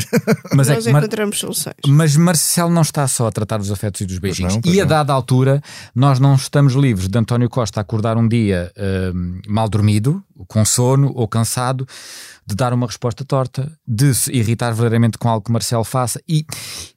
Mas, 0.54 0.70
é 0.70 0.74
nós 0.76 0.88
é 0.88 0.92
encontramos 0.92 1.38
soluções. 1.38 1.76
Mas 1.86 2.16
Marcelo 2.16 2.72
não 2.72 2.82
está 2.82 3.06
só 3.10 3.28
a 3.28 3.32
tratar 3.32 3.58
dos 3.58 3.70
afetos 3.70 4.00
e 4.00 4.06
dos 4.06 4.20
beijinhos. 4.20 4.54
Pois 4.54 4.56
não, 4.56 4.62
pois 4.62 4.76
e 4.76 4.80
a 4.80 4.86
dada 4.86 5.12
altura, 5.12 5.62
nós 5.94 6.18
não 6.18 6.36
estamos 6.36 6.76
livres 6.76 7.10
de 7.10 7.20
António 7.20 7.50
Costa 7.50 7.82
acordar 7.82 8.16
um 8.16 8.26
dia 8.26 8.72
uh, 8.78 9.52
mal 9.52 9.68
dormido, 9.68 10.24
com 10.48 10.64
sono 10.66 11.12
ou 11.16 11.28
cansado 11.28 11.88
de 12.46 12.56
dar 12.56 12.74
uma 12.74 12.88
resposta 12.88 13.24
torta, 13.24 13.72
de 13.88 14.14
se 14.14 14.32
irritar 14.32 14.72
verdadeiramente 14.72 15.18
com 15.18 15.30
algo 15.30 15.46
que 15.46 15.52
Marcelo 15.52 15.84
faça 15.84 16.22
e, 16.28 16.46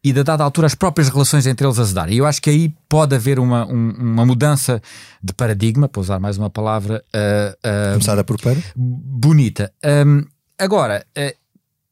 e 0.03 0.13
de 0.13 0.23
dada 0.23 0.43
altura 0.43 0.67
as 0.67 0.75
próprias 0.75 1.09
relações 1.09 1.47
entre 1.47 1.67
eles 1.67 1.79
azedar. 1.79 2.11
E 2.11 2.19
eu 2.19 2.27
acho 2.27 2.41
que 2.41 2.51
aí 2.51 2.75
pode 2.89 3.15
haver 3.15 3.39
uma, 3.39 3.67
um, 3.67 3.91
uma 3.91 4.27
mudança 4.27 4.83
de 5.23 5.33
paradigma, 5.33 5.89
para 5.89 6.01
usar 6.01 6.19
mais 6.19 6.39
uma 6.39 6.51
palavra 6.51 7.05
uh, 7.15 7.69
uh, 7.69 7.93
Começada 7.93 8.25
por 8.25 8.41
para? 8.41 8.57
bonita. 8.75 9.73
Um, 9.85 10.25
agora, 10.59 11.07
uh, 11.17 11.45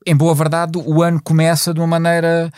em 0.06 0.16
boa 0.16 0.34
verdade, 0.34 0.78
o 0.78 1.02
ano 1.02 1.20
começa 1.22 1.72
de 1.72 1.80
uma 1.80 1.86
maneira 1.86 2.50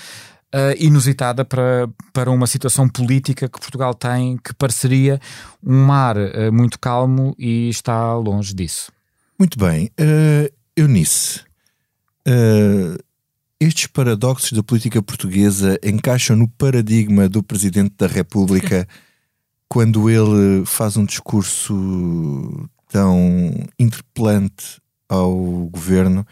uh, 0.55 0.75
inusitada 0.79 1.45
para, 1.45 1.89
para 2.13 2.31
uma 2.31 2.47
situação 2.47 2.89
política 2.89 3.49
que 3.49 3.59
Portugal 3.59 3.93
tem, 3.93 4.37
que 4.37 4.55
pareceria 4.55 5.21
um 5.63 5.85
mar 5.85 6.17
uh, 6.17 6.53
muito 6.53 6.79
calmo 6.79 7.35
e 7.37 7.69
está 7.69 8.15
longe 8.15 8.55
disso. 8.55 8.93
Muito 9.37 9.59
bem. 9.59 9.91
Uh, 10.01 10.49
Eunice, 10.77 11.41
uh, 12.29 12.97
estes 13.59 13.89
paradoxos 13.89 14.53
da 14.53 14.63
política 14.63 15.03
portuguesa 15.03 15.79
encaixam 15.83 16.37
no 16.37 16.49
paradigma 16.49 17.29
do 17.29 17.43
Presidente 17.43 17.95
da 17.99 18.07
República 18.07 18.87
quando 19.69 20.09
ele 20.09 20.65
faz 20.65 20.97
um 20.97 21.05
discurso 21.05 22.69
tão 22.89 23.53
interpelante 23.77 24.81
ao 25.09 25.35
governo 25.67 26.25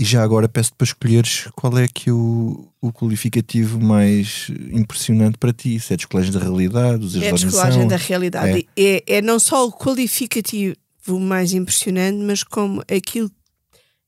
e 0.00 0.04
já 0.04 0.22
agora 0.22 0.48
peço-te 0.48 0.76
para 0.76 0.86
escolheres 0.86 1.46
qual 1.54 1.76
é 1.76 1.86
que 1.86 2.10
o, 2.10 2.72
o 2.80 2.90
qualificativo 2.90 3.78
mais 3.78 4.46
impressionante 4.72 5.36
para 5.36 5.52
ti. 5.52 5.78
Se 5.78 5.92
é 5.92 5.96
descolagem 5.98 6.32
da 6.32 6.40
realidade, 6.40 7.04
os 7.04 7.14
É 7.16 7.30
descolagem 7.30 7.86
da 7.86 7.96
realidade. 7.96 8.66
É. 8.74 9.04
É, 9.06 9.20
não 9.20 9.38
só 9.38 9.66
o 9.66 9.70
qualificativo 9.70 10.74
mais 11.20 11.52
impressionante, 11.52 12.16
mas 12.16 12.42
como 12.42 12.82
aquilo, 12.90 13.30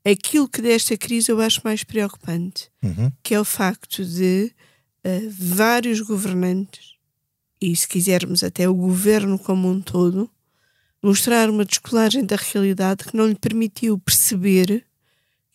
aquilo 0.02 0.48
que 0.48 0.62
desta 0.62 0.96
crise 0.96 1.30
eu 1.30 1.38
acho 1.42 1.60
mais 1.62 1.84
preocupante, 1.84 2.70
Uhum. 2.82 3.12
que 3.22 3.34
é 3.34 3.40
o 3.40 3.44
facto 3.44 4.02
de 4.02 4.50
eh, 5.04 5.28
vários 5.30 6.00
governantes, 6.00 6.92
e 7.60 7.76
se 7.76 7.86
quisermos 7.86 8.42
até 8.42 8.66
o 8.66 8.74
governo 8.74 9.38
como 9.38 9.68
um 9.70 9.78
todo, 9.80 10.30
mostrar 11.02 11.50
uma 11.50 11.66
descolagem 11.66 12.24
da 12.24 12.36
realidade 12.36 13.04
que 13.04 13.14
não 13.16 13.26
lhe 13.26 13.34
permitiu 13.34 13.98
perceber 13.98 14.86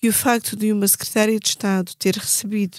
que 0.08 0.10
o 0.10 0.14
facto 0.14 0.56
de 0.56 0.72
uma 0.72 0.88
secretária 0.88 1.38
de 1.38 1.50
Estado 1.50 1.92
ter 2.00 2.16
recebido 2.16 2.78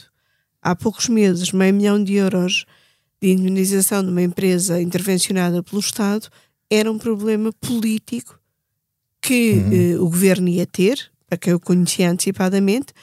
há 0.63 0.75
poucos 0.75 1.11
meses 1.11 1.53
meio 1.53 1.75
milhão 1.75 2.03
de 2.03 2.15
euros 2.15 2.65
de 3.21 3.33
indemnização 3.33 4.03
de 4.03 4.09
uma 4.09 4.23
empresa 4.23 4.81
intervencionada 4.81 5.63
pelo 5.63 5.79
Estado 5.79 6.31
era 6.71 6.91
um 6.91 6.97
problema 6.97 7.53
político 7.53 8.41
que 9.21 9.63
eh, 9.71 9.99
o 9.99 10.05
governo 10.05 10.49
ia 10.49 10.65
ter, 10.65 11.11
para 11.27 11.37
quem 11.37 11.53
o 11.53 11.61
conhecia 11.61 12.11
antecipadamente, 12.11 12.95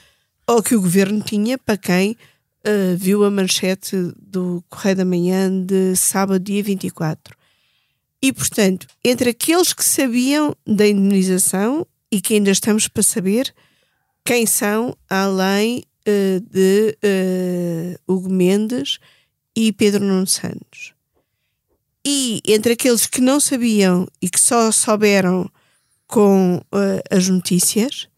ou 0.47 0.63
que 0.63 0.75
o 0.75 0.81
governo 0.81 1.21
tinha 1.21 1.55
para 1.55 1.77
quem 1.77 2.17
eh, 2.63 2.95
viu 2.97 3.23
a 3.23 3.29
manchete 3.29 4.11
do 4.19 4.63
Correio 4.71 4.95
da 4.95 5.05
Manhã 5.05 5.51
de 5.63 5.95
sábado, 5.95 6.43
dia 6.43 6.63
24. 6.63 7.37
E, 8.23 8.33
portanto, 8.33 8.87
entre 9.03 9.29
aqueles 9.29 9.71
que 9.71 9.85
sabiam 9.85 10.55
da 10.65 10.87
indemnização 10.87 11.85
e 12.11 12.19
que 12.19 12.33
ainda 12.33 12.49
estamos 12.49 12.87
para 12.87 13.03
saber 13.03 13.53
quem 14.25 14.47
são, 14.47 14.97
além 15.07 15.85
eh, 16.03 16.41
de 16.51 16.97
eh, 17.01 17.99
Hugo 18.07 18.27
Mendes 18.27 18.97
e 19.55 19.71
Pedro 19.71 20.03
Nuno 20.03 20.25
Santos. 20.25 20.93
E 22.03 22.41
entre 22.45 22.73
aqueles 22.73 23.05
que 23.05 23.21
não 23.21 23.39
sabiam 23.39 24.07
e 24.19 24.27
que 24.27 24.39
só 24.39 24.71
souberam 24.71 25.49
com 26.07 26.59
eh, 26.73 27.03
as 27.15 27.29
notícias, 27.29 28.09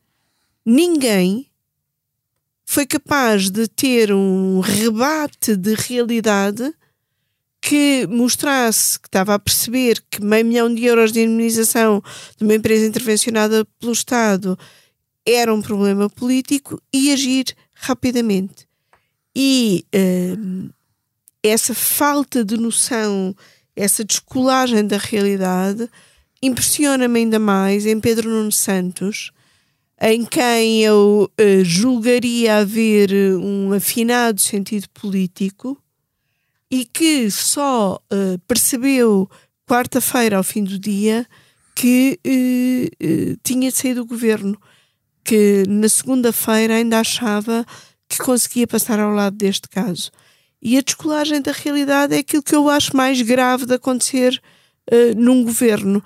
ninguém 0.66 1.48
foi 2.66 2.86
capaz 2.86 3.50
de 3.50 3.68
ter 3.68 4.14
um 4.14 4.62
rebate 4.62 5.58
de 5.58 5.74
realidade 5.76 6.74
que 7.62 8.08
mostrasse 8.08 8.98
que 8.98 9.10
estava 9.10 9.34
a 9.34 9.40
perceber 9.40 10.02
que 10.10 10.22
meio 10.22 10.46
milhão 10.46 10.74
de 10.74 10.86
euros 10.86 11.12
de 11.12 11.22
indemnização 11.22 12.02
de 12.38 12.46
uma 12.46 12.56
empresa 12.56 12.86
intervencionada 12.86 13.66
pelo 13.80 13.92
Estado 13.92 14.58
era 15.28 15.54
um 15.54 15.62
problema 15.62 16.10
político 16.10 16.82
e 16.94 17.12
agir 17.12 17.54
rapidamente. 17.74 18.68
E 19.36 19.86
hum, 19.94 20.70
essa 21.44 21.74
falta 21.74 22.44
de 22.44 22.58
noção, 22.58 23.36
essa 23.76 24.04
descolagem 24.04 24.88
da 24.88 24.98
realidade, 24.98 25.90
impressiona-me 26.42 27.20
ainda 27.20 27.40
mais 27.40 27.86
em 27.86 28.00
Pedro 28.00 28.30
Nuno 28.30 28.52
Santos, 28.52 29.32
em 30.00 30.24
quem 30.24 30.84
eu 30.84 31.30
eh, 31.38 31.64
julgaria 31.64 32.58
haver 32.58 33.12
um 33.40 33.74
afinado 33.74 34.40
sentido 34.40 34.88
político 34.90 35.78
e 36.70 36.86
que 36.86 37.32
só 37.32 38.00
eh, 38.12 38.38
percebeu 38.48 39.30
quarta-feira 39.68 40.38
ao 40.38 40.44
fim 40.44 40.64
do 40.64 40.78
dia 40.78 41.28
que 41.76 42.20
eh, 42.24 42.90
eh, 43.00 43.36
tinha 43.44 43.70
saído 43.70 44.02
do 44.02 44.08
governo, 44.08 44.60
que 45.28 45.66
na 45.68 45.90
segunda-feira 45.90 46.76
ainda 46.76 47.00
achava 47.02 47.66
que 48.08 48.18
conseguia 48.20 48.66
passar 48.66 48.98
ao 48.98 49.12
lado 49.12 49.36
deste 49.36 49.68
caso. 49.68 50.10
E 50.62 50.78
a 50.78 50.82
descolagem 50.82 51.42
da 51.42 51.52
realidade 51.52 52.16
é 52.16 52.20
aquilo 52.20 52.42
que 52.42 52.56
eu 52.56 52.70
acho 52.70 52.96
mais 52.96 53.22
grave 53.22 53.66
de 53.66 53.74
acontecer 53.74 54.42
eh, 54.90 55.14
num 55.14 55.44
governo. 55.44 56.02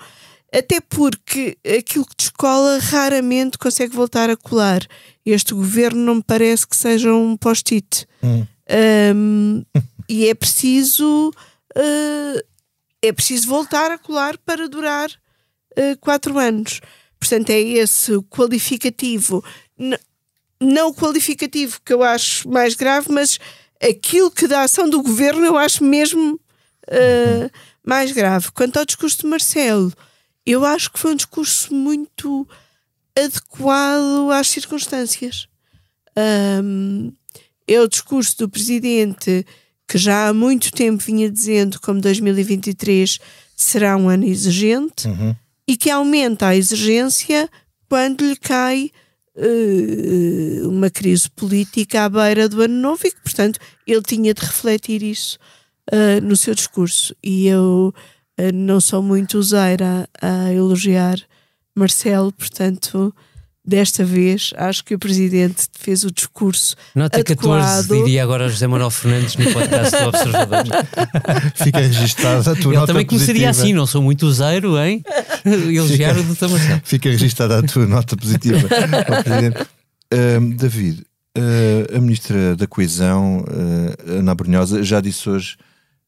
Até 0.52 0.82
porque 0.82 1.56
aquilo 1.64 2.04
que 2.04 2.16
descola 2.18 2.80
raramente 2.80 3.60
consegue 3.60 3.96
voltar 3.96 4.30
a 4.32 4.36
colar. 4.36 4.86
Este 5.24 5.54
governo 5.54 6.02
não 6.02 6.16
me 6.16 6.24
parece 6.24 6.68
que 6.68 6.76
seja 6.76 7.14
um 7.14 7.38
post-it. 7.38 8.08
Hum. 8.24 8.46
Um, 9.16 9.64
e 10.10 10.28
é 10.28 10.34
preciso 10.34 11.30
uh, 11.78 12.42
é 13.04 13.12
preciso 13.14 13.48
voltar 13.48 13.92
a 13.92 13.98
colar 14.00 14.36
para 14.40 14.68
durar 14.68 15.10
uh, 15.10 15.98
quatro 16.00 16.40
anos. 16.40 16.82
Portanto, 17.22 17.52
é 17.52 17.62
esse 17.62 18.18
qualificativo, 18.32 19.46
não 20.60 20.90
o 20.90 20.94
qualificativo 20.94 21.80
que 21.86 21.94
eu 21.94 22.02
acho 22.02 22.50
mais 22.50 22.74
grave, 22.74 23.12
mas 23.12 23.38
aquilo 23.80 24.32
que 24.32 24.48
da 24.48 24.64
ação 24.64 24.90
do 24.90 25.04
governo 25.04 25.46
eu 25.46 25.56
acho 25.56 25.84
mesmo 25.84 26.34
uh, 26.34 27.52
mais 27.86 28.12
grave. 28.12 28.52
Quanto 28.52 28.80
ao 28.80 28.86
discurso 28.86 29.20
de 29.20 29.28
Marcelo, 29.28 29.94
eu 30.44 30.66
acho 30.66 30.92
que 30.92 30.98
foi 30.98 31.12
um 31.12 31.16
discurso 31.16 31.72
muito 31.72 32.48
adequado 33.16 34.32
às 34.32 34.48
circunstâncias. 34.50 35.48
Um, 36.18 37.14
é 37.68 37.80
o 37.80 37.88
discurso 37.88 38.36
do 38.40 38.50
presidente 38.50 39.46
que 39.88 40.00
já 40.00 40.28
há 40.28 40.34
muito 40.34 40.72
tempo 40.72 41.04
vinha 41.04 41.30
dizendo 41.30 41.80
como 41.80 42.02
2023 42.02 43.20
será 43.56 43.96
um 43.96 44.10
ano 44.10 44.26
exigente 44.26 45.08
e 45.68 45.78
que 45.78 45.90
aumenta 45.90 46.48
a 46.48 46.56
exigência 46.56 47.50
quando 47.88 48.26
lhe 48.26 48.36
cai 48.36 48.92
eh, 49.36 50.62
uma 50.64 50.90
crise 50.90 51.30
política 51.30 52.06
à 52.06 52.10
beira 52.10 52.50
do 52.50 52.62
ano 52.62 52.76
novo 52.76 53.02
e 53.06 53.12
que, 53.12 53.22
portanto, 53.22 53.60
ele 53.88 54.02
tinha 54.02 54.34
de 54.34 54.42
refletir 54.42 55.04
isso 55.04 55.38
eh, 55.92 56.20
no 56.22 56.36
seu 56.36 56.54
discurso. 56.54 57.16
E 57.24 57.48
eu 57.48 57.94
eh, 58.38 58.52
não 58.52 58.80
sou 58.82 59.02
muito 59.02 59.38
useira 59.38 60.08
a 60.22 60.54
elogiar 60.54 61.18
Marcelo, 61.76 62.32
portanto, 62.32 63.14
desta 63.66 64.04
vez 64.04 64.54
acho 64.58 64.84
que 64.84 64.96
o 64.96 65.00
presidente 65.00 65.68
fez 65.80 66.04
o 66.04 66.12
discurso 66.12 66.76
Nota 66.96 67.20
adequado. 67.20 67.62
14, 67.62 67.88
diria 67.88 68.24
agora 68.24 68.50
José 68.50 68.68
Manuel 68.68 68.90
Fernandes 68.90 69.36
no 69.36 69.52
podcast 69.54 69.96
do 69.96 70.08
Observador. 70.08 70.66
Fica 71.56 71.80
registada 71.80 72.52
a 72.52 72.56
tua 72.56 72.72
Ele 72.72 72.76
nota 72.76 72.88
também 72.88 73.06
começaria 73.06 73.48
positiva. 73.48 73.50
assim, 73.50 73.74
não 73.74 73.86
sou 73.86 74.02
muito 74.02 74.26
useiro, 74.26 74.78
hein? 74.80 75.04
Elogiar 75.46 76.18
o 76.18 76.24
Dr. 76.24 76.50
Marcelo. 76.50 76.82
Fica 76.84 77.10
registada 77.10 77.60
a 77.60 77.64
tua 77.64 77.86
nota 77.86 78.18
positiva 78.18 78.58
ao 78.58 79.24
Presidente. 79.24 79.68
David, 80.58 81.04
ah, 81.38 81.98
a 81.98 82.02
Ministra 82.02 82.56
da 82.56 82.68
Coesão, 82.68 83.46
ah, 83.48 84.12
Ana 84.20 84.36
Brunhosa, 84.36 84.84
já 84.84 85.00
disse 85.00 85.30
hoje, 85.30 85.58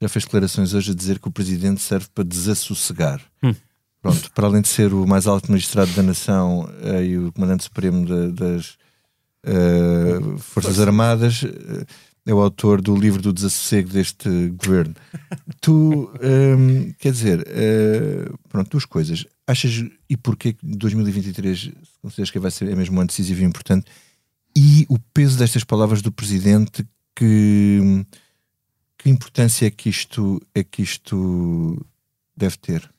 já 0.02 0.10
fez 0.10 0.26
declarações 0.26 0.74
hoje 0.74 0.92
a 0.92 0.96
dizer 0.96 1.20
que 1.20 1.28
o 1.28 1.32
Presidente 1.32 1.82
serve 1.82 2.08
para 2.14 2.24
desassossegar. 2.24 3.22
Hum. 3.42 3.54
Pronto, 4.04 4.32
para 4.34 4.48
além 4.48 4.62
de 4.62 4.68
ser 4.68 4.94
o 4.94 5.08
mais 5.08 5.26
alto 5.28 5.50
magistrado 5.50 5.90
da 5.94 6.04
nação 6.04 6.70
ah, 6.84 7.02
e 7.02 7.18
o 7.18 7.32
Comandante 7.32 7.64
Supremo 7.64 8.06
da- 8.06 8.28
das 8.28 8.78
ah, 9.46 10.38
Forças 10.40 10.78
Armadas, 10.78 11.44
ah, 11.46 11.86
é 12.26 12.34
o 12.34 12.40
autor 12.42 12.82
do 12.82 12.96
livro 12.96 13.22
do 13.22 13.32
desassossego 13.34 13.90
deste 13.90 14.30
governo. 14.50 14.94
Tu, 15.62 16.12
hum, 16.22 16.94
quer 16.98 17.12
dizer, 17.12 17.46
pronto, 18.48 18.70
duas 18.70 18.86
coisas. 18.86 19.26
Achas 19.46 19.84
e 20.10 20.16
porquê 20.16 20.54
que 20.54 20.66
2023 20.66 21.72
consideras 22.02 22.32
que 22.32 22.40
vai 22.40 22.50
ser 22.50 22.70
é 22.70 22.76
mesmo 22.76 22.96
um 22.96 23.00
ano 23.00 23.08
decisivo 23.08 23.42
e 23.42 23.46
importante? 23.46 23.86
E 24.56 24.86
o 24.88 24.98
peso 25.14 25.38
destas 25.38 25.66
palavras 25.66 26.02
do 26.02 26.14
Presidente, 26.14 26.86
que, 27.14 28.06
que 28.98 29.10
importância 29.10 29.66
é 29.66 29.70
que 29.70 29.90
isto, 29.90 30.42
é 30.56 30.64
que 30.64 30.82
isto 30.82 31.86
deve 32.38 32.56
ter? 32.58 32.90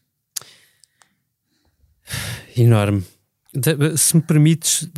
Enorme. 2.56 3.02
De- 3.52 3.96
se 3.96 4.16
me 4.16 4.22
permites, 4.22 4.88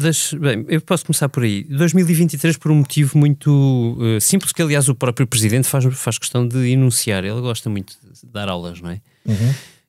bem, 0.40 0.64
eu 0.68 0.80
posso 0.80 1.04
começar 1.04 1.28
por 1.28 1.42
aí. 1.42 1.64
2023 1.64 2.56
por 2.56 2.70
um 2.70 2.76
motivo 2.76 3.18
muito 3.18 3.98
eh, 4.00 4.18
simples, 4.20 4.50
que 4.52 4.62
aliás 4.62 4.88
o 4.88 4.94
próprio 4.94 5.26
Presidente 5.26 5.68
faz, 5.68 5.84
faz 5.94 6.16
questão 6.18 6.48
de 6.48 6.70
enunciar. 6.70 7.22
Ele 7.22 7.40
gosta 7.40 7.68
muito 7.68 7.92
de 7.94 8.26
dar 8.32 8.48
aulas, 8.48 8.80
não 8.80 8.90
é? 8.90 9.00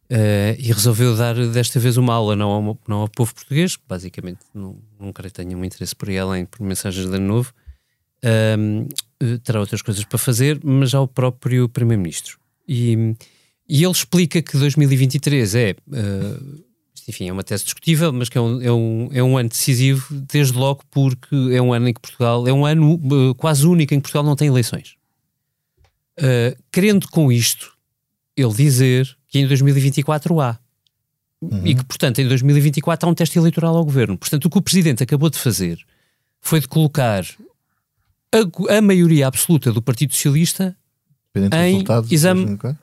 Eh, 0.09 0.57
e 0.59 0.71
resolveu 0.71 1.15
dar 1.15 1.35
desta 1.47 1.79
vez 1.79 1.95
uma 1.95 2.13
aula 2.13 2.35
não 2.35 2.49
ao, 2.49 2.79
não 2.87 2.97
ao 2.97 3.07
povo 3.09 3.33
português, 3.33 3.77
que 3.77 3.83
basicamente 3.87 4.39
não, 4.53 4.77
não 4.99 5.13
creio 5.13 5.31
que 5.31 5.41
tenha 5.41 5.57
um 5.57 5.63
interesse 5.63 5.95
por 5.95 6.09
aí 6.09 6.17
além 6.17 6.45
por 6.45 6.61
mensagens 6.61 7.09
de 7.09 7.15
ano 7.15 7.25
novo. 7.25 7.53
Eh, 8.21 8.57
terá 9.43 9.61
outras 9.61 9.81
coisas 9.81 10.03
para 10.03 10.17
fazer, 10.17 10.59
mas 10.61 10.93
ao 10.93 11.07
próprio 11.07 11.69
Primeiro-Ministro. 11.69 12.37
E, 12.67 13.15
e 13.67 13.81
ele 13.83 13.91
explica 13.91 14.41
que 14.41 14.57
2023 14.57 15.55
é, 15.55 15.75
enfim, 17.07 17.29
é 17.29 17.31
uma 17.31 17.43
tese 17.43 17.63
discutível, 17.63 18.11
mas 18.11 18.27
que 18.29 18.37
é 18.37 18.41
um, 18.41 18.61
é, 18.61 18.71
um, 18.71 19.09
é 19.13 19.23
um 19.23 19.37
ano 19.37 19.47
decisivo, 19.49 20.07
desde 20.13 20.57
logo 20.57 20.83
porque 20.91 21.35
é 21.53 21.61
um 21.61 21.71
ano 21.73 21.87
em 21.87 21.93
que 21.93 22.01
Portugal, 22.01 22.45
é 22.47 22.51
um 22.51 22.65
ano 22.65 22.99
eh, 23.05 23.33
quase 23.37 23.65
único 23.65 23.93
em 23.93 23.97
que 23.97 24.03
Portugal 24.03 24.23
não 24.23 24.35
tem 24.35 24.47
eleições. 24.49 24.95
Eh, 26.19 26.57
querendo 26.71 27.07
com 27.09 27.31
isto, 27.31 27.73
ele 28.35 28.53
dizer 28.53 29.17
que 29.29 29.39
em 29.39 29.47
2024 29.47 30.39
há. 30.41 30.59
E 31.63 31.75
que, 31.75 31.85
portanto, 31.85 32.19
em 32.19 32.27
2024 32.27 33.07
há 33.07 33.11
um 33.11 33.13
teste 33.13 33.37
eleitoral 33.37 33.77
ao 33.77 33.85
governo. 33.85 34.17
Portanto, 34.17 34.45
o 34.45 34.49
que 34.49 34.57
o 34.57 34.61
Presidente 34.61 35.03
acabou 35.03 35.29
de 35.29 35.37
fazer 35.37 35.77
foi 36.41 36.59
de 36.59 36.67
colocar 36.67 37.23
a, 38.33 38.75
a 38.77 38.81
maioria 38.81 39.27
absoluta 39.27 39.71
do 39.71 39.79
Partido 39.81 40.13
Socialista 40.15 40.75
Em 41.35 41.83
exame- 42.09 42.57
2024. 42.57 42.77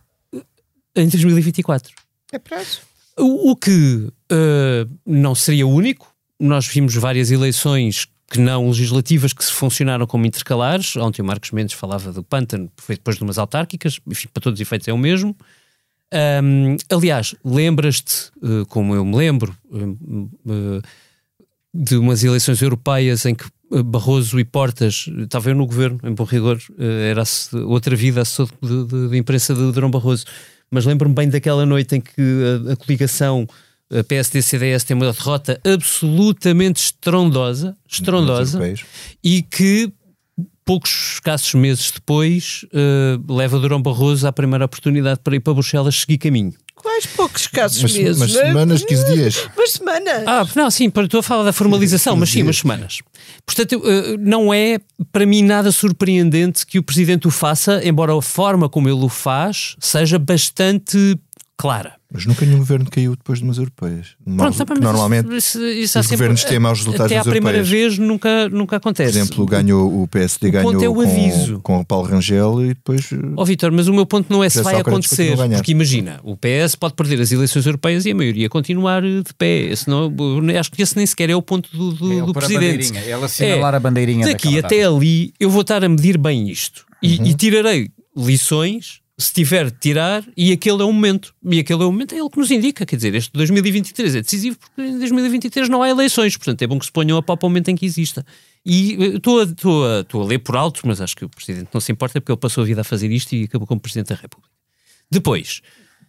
em 0.95 1.09
2024. 1.09 1.93
É 2.33 2.39
prazo. 2.39 2.81
O, 3.19 3.51
o 3.51 3.57
que 3.57 4.09
eh, 4.31 4.87
não 5.07 5.35
seria 5.35 5.67
único. 5.67 6.15
Nós 6.39 6.67
vimos 6.67 6.95
várias 6.95 7.31
eleições 7.31 8.09
que 8.31 8.41
não 8.41 8.69
legislativas 8.69 9.33
que 9.33 9.45
se 9.45 9.53
funcionaram 9.53 10.07
como 10.07 10.27
intercalares. 10.27 10.97
Ontem 10.97 11.23
o 11.23 11.25
Marcos 11.25 11.51
Mendes 11.51 11.75
falava 11.75 12.13
do 12.13 12.23
pântano, 12.23 12.71
foi 12.77 12.97
depois 12.97 13.17
de 13.17 13.23
umas 13.23 13.39
autárquicas, 13.39 14.01
enfim, 14.07 14.29
para 14.33 14.43
todos 14.43 14.59
os 14.59 14.61
efeitos 14.61 14.89
é 14.89 14.93
o 14.93 14.99
mesmo. 14.99 15.37
Ahm, 16.13 16.77
aliás, 16.91 17.35
lembras-te, 17.45 18.31
eh, 18.43 18.65
como 18.69 18.95
eu 18.95 19.05
me 19.05 19.17
lembro, 19.17 19.57
eh, 19.73 20.81
de 21.73 21.97
umas 21.97 22.23
eleições 22.23 22.63
europeias 22.63 23.27
em 23.27 23.35
que 23.35 23.45
Barroso 23.85 24.39
e 24.39 24.45
Portas, 24.45 25.07
estava 25.19 25.51
eu 25.51 25.55
no 25.57 25.67
governo, 25.67 25.99
em 26.05 26.15
bom 26.15 26.23
rigor, 26.23 26.61
era 26.79 27.25
outra 27.67 27.97
vida 27.97 28.21
assessor 28.21 28.49
de, 28.63 28.85
de, 28.85 29.09
de 29.09 29.17
imprensa 29.17 29.53
de 29.53 29.73
Durão 29.73 29.91
Barroso, 29.91 30.25
mas 30.71 30.85
lembro-me 30.85 31.15
bem 31.15 31.29
daquela 31.29 31.67
noite 31.67 31.97
em 31.97 32.01
que 32.01 32.13
a, 32.69 32.73
a 32.73 32.77
coligação 32.77 33.49
a 33.93 34.03
PSD-CDS 34.03 34.85
tem 34.85 34.97
uma 34.97 35.13
derrota 35.13 35.61
absolutamente 35.65 36.81
estrondosa, 36.81 37.77
estrondosa, 37.89 38.59
e 39.23 39.43
que 39.43 39.93
poucos 40.65 41.15
escassos 41.15 41.53
meses 41.55 41.91
depois 41.91 42.65
eh, 42.73 43.19
leva 43.29 43.59
Durão 43.59 43.81
Barroso 43.83 44.27
à 44.27 44.33
primeira 44.33 44.65
oportunidade 44.65 45.21
para 45.23 45.37
ir 45.37 45.41
para 45.41 45.53
Bruxelas 45.53 45.95
seguir 46.01 46.19
caminho. 46.19 46.55
Quais 46.75 47.07
poucos 47.07 47.47
casos 47.47 47.83
Mas, 47.83 47.97
meses. 47.97 48.19
mas 48.19 48.33
não 48.35 48.41
é? 48.41 48.47
semanas, 48.47 48.85
15 48.85 49.15
dias. 49.15 49.49
Mas 49.57 49.73
semanas. 49.73 50.25
Ah, 50.27 50.47
não, 50.55 50.71
sim, 50.71 50.91
para- 50.91 51.05
estou 51.05 51.21
a 51.21 51.23
falar 51.23 51.43
da 51.45 51.53
formalização, 51.53 52.17
mas 52.17 52.31
sim, 52.31 52.43
umas 52.43 52.57
semanas. 52.59 52.99
Portanto, 53.47 53.83
eh, 53.85 54.17
não 54.19 54.53
é 54.53 54.79
para 55.13 55.25
mim 55.27 55.43
nada 55.43 55.71
surpreendente 55.71 56.67
que 56.67 56.79
o 56.79 56.83
Presidente 56.83 57.27
o 57.27 57.31
faça, 57.31 57.81
embora 57.87 58.17
a 58.17 58.23
forma 58.23 58.69
como 58.69 58.89
ele 58.89 59.03
o 59.05 59.09
faz 59.09 59.77
seja 59.81 60.19
bastante 60.19 61.19
clara. 61.57 61.95
Mas 62.17 62.27
nunca 62.27 62.47
nenhum 62.47 62.59
governo 62.59 62.89
caiu 62.89 63.17
depois 63.17 63.41
de 63.41 63.45
umas 63.45 63.59
europeias. 63.59 64.11
Que 64.25 64.31
mas 64.31 64.57
normalmente, 64.81 65.35
isso- 65.37 65.61
isso 65.65 65.99
os 65.99 66.07
sempre- 66.07 66.17
governos 66.19 66.45
têm 66.45 66.61
maus 66.61 66.79
resultados 66.79 67.11
Até 67.11 67.19
à 67.19 67.23
primeira 67.23 67.59
europeias. 67.59 67.69
vez 67.69 67.99
nunca, 67.99 68.49
nunca 68.49 68.79
por 68.79 68.89
acontece. 68.89 69.19
exemplo, 69.19 69.45
ganhou, 69.45 70.03
o 70.03 70.07
PSD 70.07 70.49
O 70.49 70.53
ganhou 70.53 70.85
é 70.85 70.89
o 70.89 71.01
aviso. 71.01 71.55
com, 71.55 71.75
com 71.75 71.81
o 71.81 71.85
Paulo 71.85 72.07
Rangel 72.07 72.65
e 72.65 72.69
depois. 72.69 73.11
Ó 73.37 73.45
Vitor, 73.45 73.73
mas 73.73 73.89
o 73.89 73.93
meu 73.93 74.07
ponto 74.07 74.33
não 74.33 74.45
é 74.45 74.49
se 74.49 74.63
vai 74.63 74.77
acontecer, 74.77 75.37
porque 75.37 75.73
imagina, 75.73 76.21
o 76.23 76.37
PS 76.37 76.77
pode 76.79 76.95
perder 76.95 77.21
as 77.21 77.33
eleições 77.33 77.67
europeias 77.67 78.07
e 78.07 78.13
a 78.13 78.15
maioria 78.15 78.49
continuar 78.49 79.03
de 79.03 79.25
pé. 79.37 79.75
Senão, 79.75 80.13
acho 80.61 80.71
que 80.71 80.83
esse 80.83 80.97
nem 80.97 81.05
sequer 81.05 81.31
é 81.31 81.35
o 81.35 81.43
ponto 81.43 81.69
do, 81.77 81.93
do, 81.95 82.13
É 82.13 82.23
do 82.23 82.33
Presidente. 82.33 82.93
bandeirinha, 82.93 83.01
ele 83.17 83.25
assinalar 83.25 83.75
a 83.75 83.81
bandeirinha 83.81 84.27
Daqui 84.27 84.57
até 84.61 84.83
data. 84.83 84.95
ali 84.95 85.33
eu 85.41 85.51
vou 85.51 85.63
estar 85.63 85.83
a 85.83 85.89
medir 85.89 86.17
bem 86.17 86.49
isto 86.49 86.85
e, 87.03 87.17
Uhum. 87.19 87.27
e 87.27 87.35
tirarei 87.35 87.89
lições 88.17 89.01
se 89.17 89.33
tiver 89.33 89.71
de 89.71 89.79
tirar 89.79 90.25
e 90.37 90.51
aquele 90.53 90.83
é 90.83 90.85
o 90.85 90.93
momento. 90.93 91.35
E 91.45 91.61
aquele 91.61 91.83
é 91.83 91.87
o 91.87 91.93
momento, 91.93 92.15
é 92.15 92.19
ele 92.19 92.29
que 92.31 92.39
nos 92.39 92.51
indica. 92.51 92.85
Quer 92.85 92.97
dizer, 92.97 93.15
este 93.15 93.31
2023 93.33 94.17
é 94.17 94.23
decisivo 94.23 94.59
porque 94.59 94.83
em 94.83 94.99
2023 94.99 95.69
não 95.69 95.83
há 95.83 95.89
eleições, 95.89 96.37
portanto 96.37 96.61
é 96.63 96.67
bom 96.67 96.79
que 96.79 96.87
se 96.87 96.93
ponham 96.93 97.17
a 97.17 97.23
pau 97.23 97.37
para 97.37 97.47
o 97.47 97.51
momento 97.51 97.69
em 97.69 97.77
que 97.77 97.87
exista. 97.87 98.25
E 98.67 98.95
eh, 98.95 99.07
estou 99.17 99.41
a, 99.41 99.45
estou 99.45 99.87
a, 99.87 100.01
estou 100.01 100.23
a 100.23 100.27
ler 100.27 100.39
por 100.41 100.57
alto, 100.57 100.81
mas 100.85 101.01
acho 101.01 101.15
que 101.17 101.25
o 101.25 101.29
Presidente 101.29 101.69
não 101.73 101.81
se 101.81 101.93
importa 101.93 102.21
porque 102.21 102.33
ele 102.33 102.41
passou 102.41 102.63
a 102.63 102.67
vida 102.67 102.81
a 102.81 102.85
fazer 102.85 103.11
isto 103.11 103.33
e 103.35 103.45
acabou 103.45 103.67
como 103.69 103.81
Presidente 103.81 104.09
da 104.09 104.17
República. 104.17 104.51
Depois, 105.11 105.61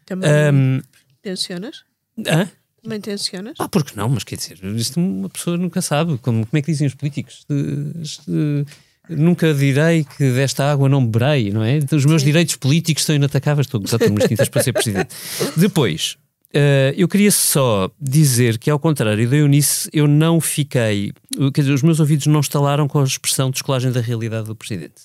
Também 0.06 0.30
hum, 0.54 0.82
tensionas? 1.22 1.84
hã? 2.28 2.50
Também 2.82 3.02
tensionas? 3.02 3.54
Ah, 3.60 3.68
porque 3.68 3.92
não? 3.96 4.08
Mas 4.10 4.24
quer 4.24 4.36
dizer, 4.38 4.58
isto 4.76 5.00
uma 5.00 5.28
pessoa 5.30 5.58
nunca 5.58 5.82
sabe. 5.82 6.18
Como, 6.20 6.46
como 6.46 6.58
é 6.58 6.62
que 6.62 6.72
dizem 6.72 6.88
os 6.88 6.94
políticos? 6.96 7.46
De- 7.50 7.94
de- 8.28 8.66
nunca 9.10 9.54
direi 9.54 10.04
que 10.04 10.32
desta 10.32 10.70
água 10.72 10.90
não 10.90 11.06
beberei, 11.06 11.52
não 11.52 11.64
é? 11.64 11.80
Os 11.92 12.06
meus 12.06 12.24
direitos 12.24 12.56
políticos 12.56 13.04
são 13.04 13.16
inatacáveis. 13.16 13.68
Estou 13.68 13.80
a 13.80 13.82
gozar 13.82 14.02
umas 14.10 14.26
tintas 14.26 14.50
para 14.50 14.64
ser 14.64 14.74
presidente. 14.74 15.16
Depois, 15.56 16.18
eh, 16.54 16.94
eu 16.98 17.08
queria 17.08 17.32
só 17.32 17.92
dizer 18.00 18.58
que, 18.58 18.70
ao 18.70 18.80
contrário 18.80 19.30
da 19.30 19.36
Eunice, 19.36 19.90
eu 19.92 20.08
não 20.08 20.40
fiquei. 20.40 21.12
Quer 21.54 21.62
dizer, 21.62 21.74
os 21.74 21.84
meus 21.84 22.00
ouvidos 22.00 22.28
não 22.28 22.40
estalaram 22.40 22.88
com 22.88 23.00
a 23.00 23.04
expressão 23.04 23.52
descolagem 23.52 23.92
da 23.92 24.00
realidade 24.00 24.48
do 24.48 24.56
presidente. 24.56 25.02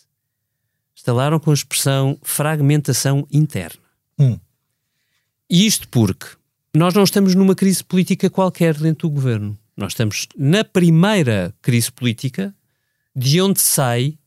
Estalaram 0.94 1.40
com 1.40 1.50
a 1.50 1.54
expressão 1.54 2.18
fragmentação 2.22 3.26
interna. 3.32 3.80
Hum. 4.18 4.38
E 5.48 5.66
isto 5.66 5.88
porque 5.88 6.26
nós 6.72 6.94
não 6.94 7.02
estamos 7.02 7.34
numa 7.34 7.56
crise 7.56 7.82
política 7.82 8.30
qualquer 8.30 8.74
dentro 8.74 9.08
do 9.08 9.14
governo. 9.14 9.58
Nós 9.76 9.92
estamos 9.92 10.28
na 10.36 10.62
primeira 10.62 11.52
crise 11.60 11.90
política 11.90 12.54
de 13.14 13.40
onde 13.40 13.60
sai 13.60 14.18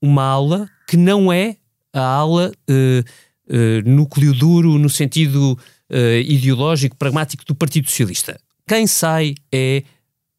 uma 0.00 0.24
aula 0.24 0.68
que 0.86 0.96
não 0.96 1.32
é 1.32 1.56
a 1.92 2.04
aula 2.04 2.52
eh, 2.68 3.04
eh, 3.48 3.82
núcleo 3.84 4.32
duro 4.32 4.78
no 4.78 4.88
sentido 4.88 5.58
eh, 5.88 6.20
ideológico, 6.20 6.96
pragmático 6.96 7.44
do 7.44 7.54
Partido 7.54 7.88
Socialista. 7.88 8.40
Quem 8.66 8.86
sai 8.86 9.34
é 9.52 9.82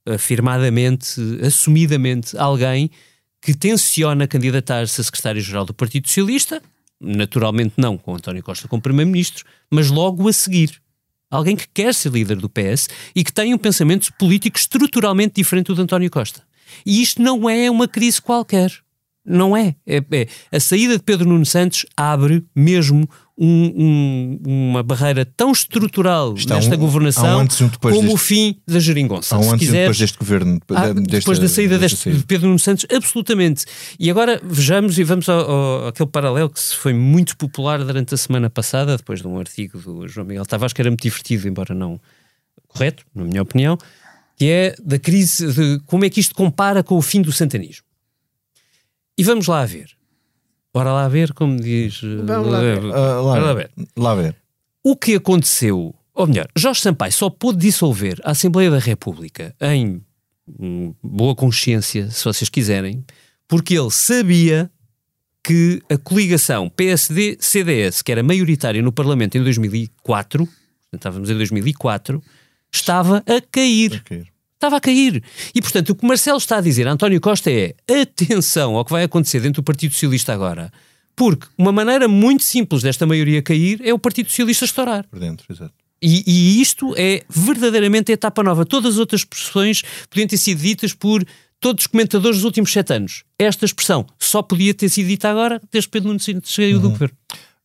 afirmadamente, 0.06 1.22
assumidamente, 1.46 2.38
alguém 2.38 2.90
que 3.42 3.54
tenciona 3.54 4.28
candidatar-se 4.28 5.02
a 5.02 5.04
secretário-geral 5.04 5.66
do 5.66 5.74
Partido 5.74 6.08
Socialista, 6.08 6.62
naturalmente 7.00 7.74
não 7.78 7.98
com 7.98 8.16
António 8.16 8.44
Costa 8.44 8.68
como 8.68 8.82
primeiro-ministro, 8.82 9.44
mas 9.70 9.90
logo 9.90 10.28
a 10.28 10.34
seguir. 10.34 10.82
Alguém 11.30 11.56
que 11.56 11.68
quer 11.74 11.94
ser 11.94 12.12
líder 12.12 12.38
do 12.38 12.50
PS 12.50 12.90
e 13.16 13.24
que 13.24 13.32
tem 13.32 13.54
um 13.54 13.58
pensamento 13.58 14.12
político 14.14 14.58
estruturalmente 14.58 15.36
diferente 15.36 15.68
do 15.68 15.76
de 15.76 15.82
António 15.82 16.10
Costa. 16.10 16.44
E 16.86 17.02
isto 17.02 17.22
não 17.22 17.50
é 17.50 17.70
uma 17.70 17.88
crise 17.88 18.22
qualquer. 18.22 18.72
Não 19.24 19.56
é. 19.56 19.76
É- 19.86 20.04
é. 20.12 20.28
A 20.52 20.60
saída 20.60 20.98
de 20.98 21.04
Pedro 21.04 21.30
Nuno 21.30 21.46
Santos 21.46 21.86
abre 21.96 22.44
mesmo 22.56 23.08
um- 23.38 24.40
um- 24.46 24.70
uma 24.70 24.84
barreira 24.84 25.24
tão 25.26 25.52
estrutural 25.52 26.34
Está 26.34 26.56
nesta 26.56 26.76
um- 26.76 26.80
governação 26.80 27.26
há 27.26 27.38
um 27.38 27.48
como 27.80 28.00
o 28.00 28.02
deste- 28.14 28.18
fim 28.18 28.56
da 28.68 28.80
geringonça. 28.80 29.36
Há 29.36 29.40
um 29.40 29.52
antes 29.52 29.54
e 29.54 29.60
quiseres, 29.68 29.82
depois 29.84 29.98
deste 30.00 30.18
governo. 30.18 30.54
de- 30.60 30.94
desta- 31.02 31.20
depois 31.20 31.40
da 31.40 31.48
saída 31.48 31.78
deste, 31.78 32.12
de 32.12 32.24
Pedro 32.24 32.48
Nuno 32.48 32.60
Santos, 32.60 32.86
absolutamente. 32.92 33.66
E 34.00 34.10
agora 34.10 34.40
vejamos 34.44 34.98
e 34.98 35.04
vamos 35.04 35.30
ao, 35.30 35.40
ao- 35.52 35.88
àquele 35.90 36.10
paralelo 36.10 36.50
que 36.50 36.60
foi 36.76 36.94
muito 36.94 37.38
popular 37.38 37.84
durante 37.84 38.14
a 38.16 38.18
semana 38.18 38.50
passada, 38.50 38.98
depois 38.98 39.22
de 39.22 39.28
um 39.28 39.38
artigo 39.40 39.78
do 39.80 40.08
João 40.08 40.26
Miguel 40.26 40.46
Tavares, 40.48 40.74
que 40.74 40.82
era 40.82 40.90
muito 40.90 41.02
divertido, 41.04 41.48
embora 41.48 41.74
não 41.76 42.00
correto, 42.68 43.04
na 43.14 43.24
minha 43.24 43.42
opinião, 43.42 43.78
que 44.42 44.50
é 44.50 44.76
da 44.84 44.98
crise, 44.98 45.54
de 45.54 45.80
como 45.86 46.04
é 46.04 46.10
que 46.10 46.20
isto 46.20 46.34
compara 46.34 46.82
com 46.82 46.96
o 46.98 47.02
fim 47.02 47.22
do 47.22 47.32
santanismo. 47.32 47.86
E 49.16 49.24
vamos 49.24 49.46
lá 49.46 49.64
ver. 49.68 49.92
Bora 50.74 50.92
lá 50.92 51.08
ver, 51.08 51.32
como 51.34 51.60
diz. 51.62 52.02
eh, 52.04 52.24
Vamos 52.26 52.52
lá 52.52 52.60
ver. 52.60 52.78
Ah, 52.80 53.22
Bora 53.22 53.22
lá 53.22 53.46
lá, 53.46 53.54
ver. 53.54 53.72
lá 53.96 54.16
ver. 54.16 54.36
O 54.84 54.96
que 54.96 55.14
aconteceu, 55.14 55.94
ou 56.12 56.26
melhor, 56.26 56.48
Jorge 56.58 56.82
Sampaio 56.82 57.14
só 57.14 57.30
pôde 57.30 57.60
dissolver 57.60 58.20
a 58.24 58.32
Assembleia 58.32 58.72
da 58.72 58.80
República 58.80 59.56
em 59.62 60.02
hum, 60.60 60.96
boa 61.04 61.36
consciência, 61.36 62.10
se 62.10 62.24
vocês 62.26 62.50
quiserem, 62.50 63.06
porque 63.48 63.78
ele 63.78 63.92
sabia 63.92 64.72
que 65.44 65.84
a 65.88 66.00
coligação 66.00 66.68
PSD-CDS, 66.68 68.02
que 68.02 68.12
era 68.12 68.24
maioritária 68.24 68.82
no 68.82 68.92
Parlamento 68.92 69.38
em 69.38 69.44
2004, 69.44 70.48
portanto, 70.48 70.56
estávamos 70.96 71.30
em 71.30 71.36
2004, 71.38 72.24
estava 72.74 73.18
a 73.28 73.40
cair. 73.52 74.02
Ok. 74.04 74.31
Estava 74.62 74.78
a 74.78 74.80
cair. 74.80 75.24
E, 75.56 75.60
portanto, 75.60 75.90
o 75.90 75.96
que 75.96 76.06
Marcelo 76.06 76.38
está 76.38 76.58
a 76.58 76.62
dizer 76.62 76.88
a 76.88 76.92
António 76.92 77.20
Costa 77.20 77.50
é 77.50 77.74
atenção 78.04 78.76
ao 78.76 78.86
que 78.86 78.92
vai 78.92 79.04
acontecer 79.04 79.40
dentro 79.40 79.64
do 79.64 79.66
Partido 79.66 79.94
Socialista 79.94 80.32
agora. 80.32 80.72
Porque 81.16 81.48
uma 81.58 81.72
maneira 81.72 82.08
muito 82.08 82.44
simples 82.44 82.84
desta 82.84 83.08
maioria 83.08 83.42
cair 83.42 83.82
é 83.84 83.92
o 83.92 83.98
Partido 83.98 84.30
Socialista 84.30 84.66
estourar. 84.66 85.08
Por 85.08 85.18
dentro, 85.18 85.48
exato. 85.52 85.74
E, 86.00 86.24
e, 86.28 86.62
isto 86.62 86.94
é 86.96 87.24
verdadeiramente 87.28 88.12
a 88.12 88.14
etapa 88.14 88.44
nova. 88.44 88.64
Todas 88.64 88.94
as 88.94 89.00
outras 89.00 89.22
expressões 89.22 89.82
podiam 90.08 90.28
ter 90.28 90.38
sido 90.38 90.62
ditas 90.62 90.94
por 90.94 91.26
todos 91.60 91.86
os 91.86 91.88
comentadores 91.88 92.38
dos 92.38 92.46
últimos 92.46 92.72
sete 92.72 92.94
anos. 92.94 93.24
Esta 93.40 93.66
expressão 93.66 94.06
só 94.20 94.44
podia 94.44 94.76
ter 94.76 94.90
sido 94.90 95.08
dita 95.08 95.28
agora, 95.28 95.60
desde 95.72 95.90
Pedro 95.90 96.10
Nuno 96.10 96.20
saiu 96.20 96.76
uhum. 96.76 96.82
do 96.84 96.90
governo. 96.92 97.18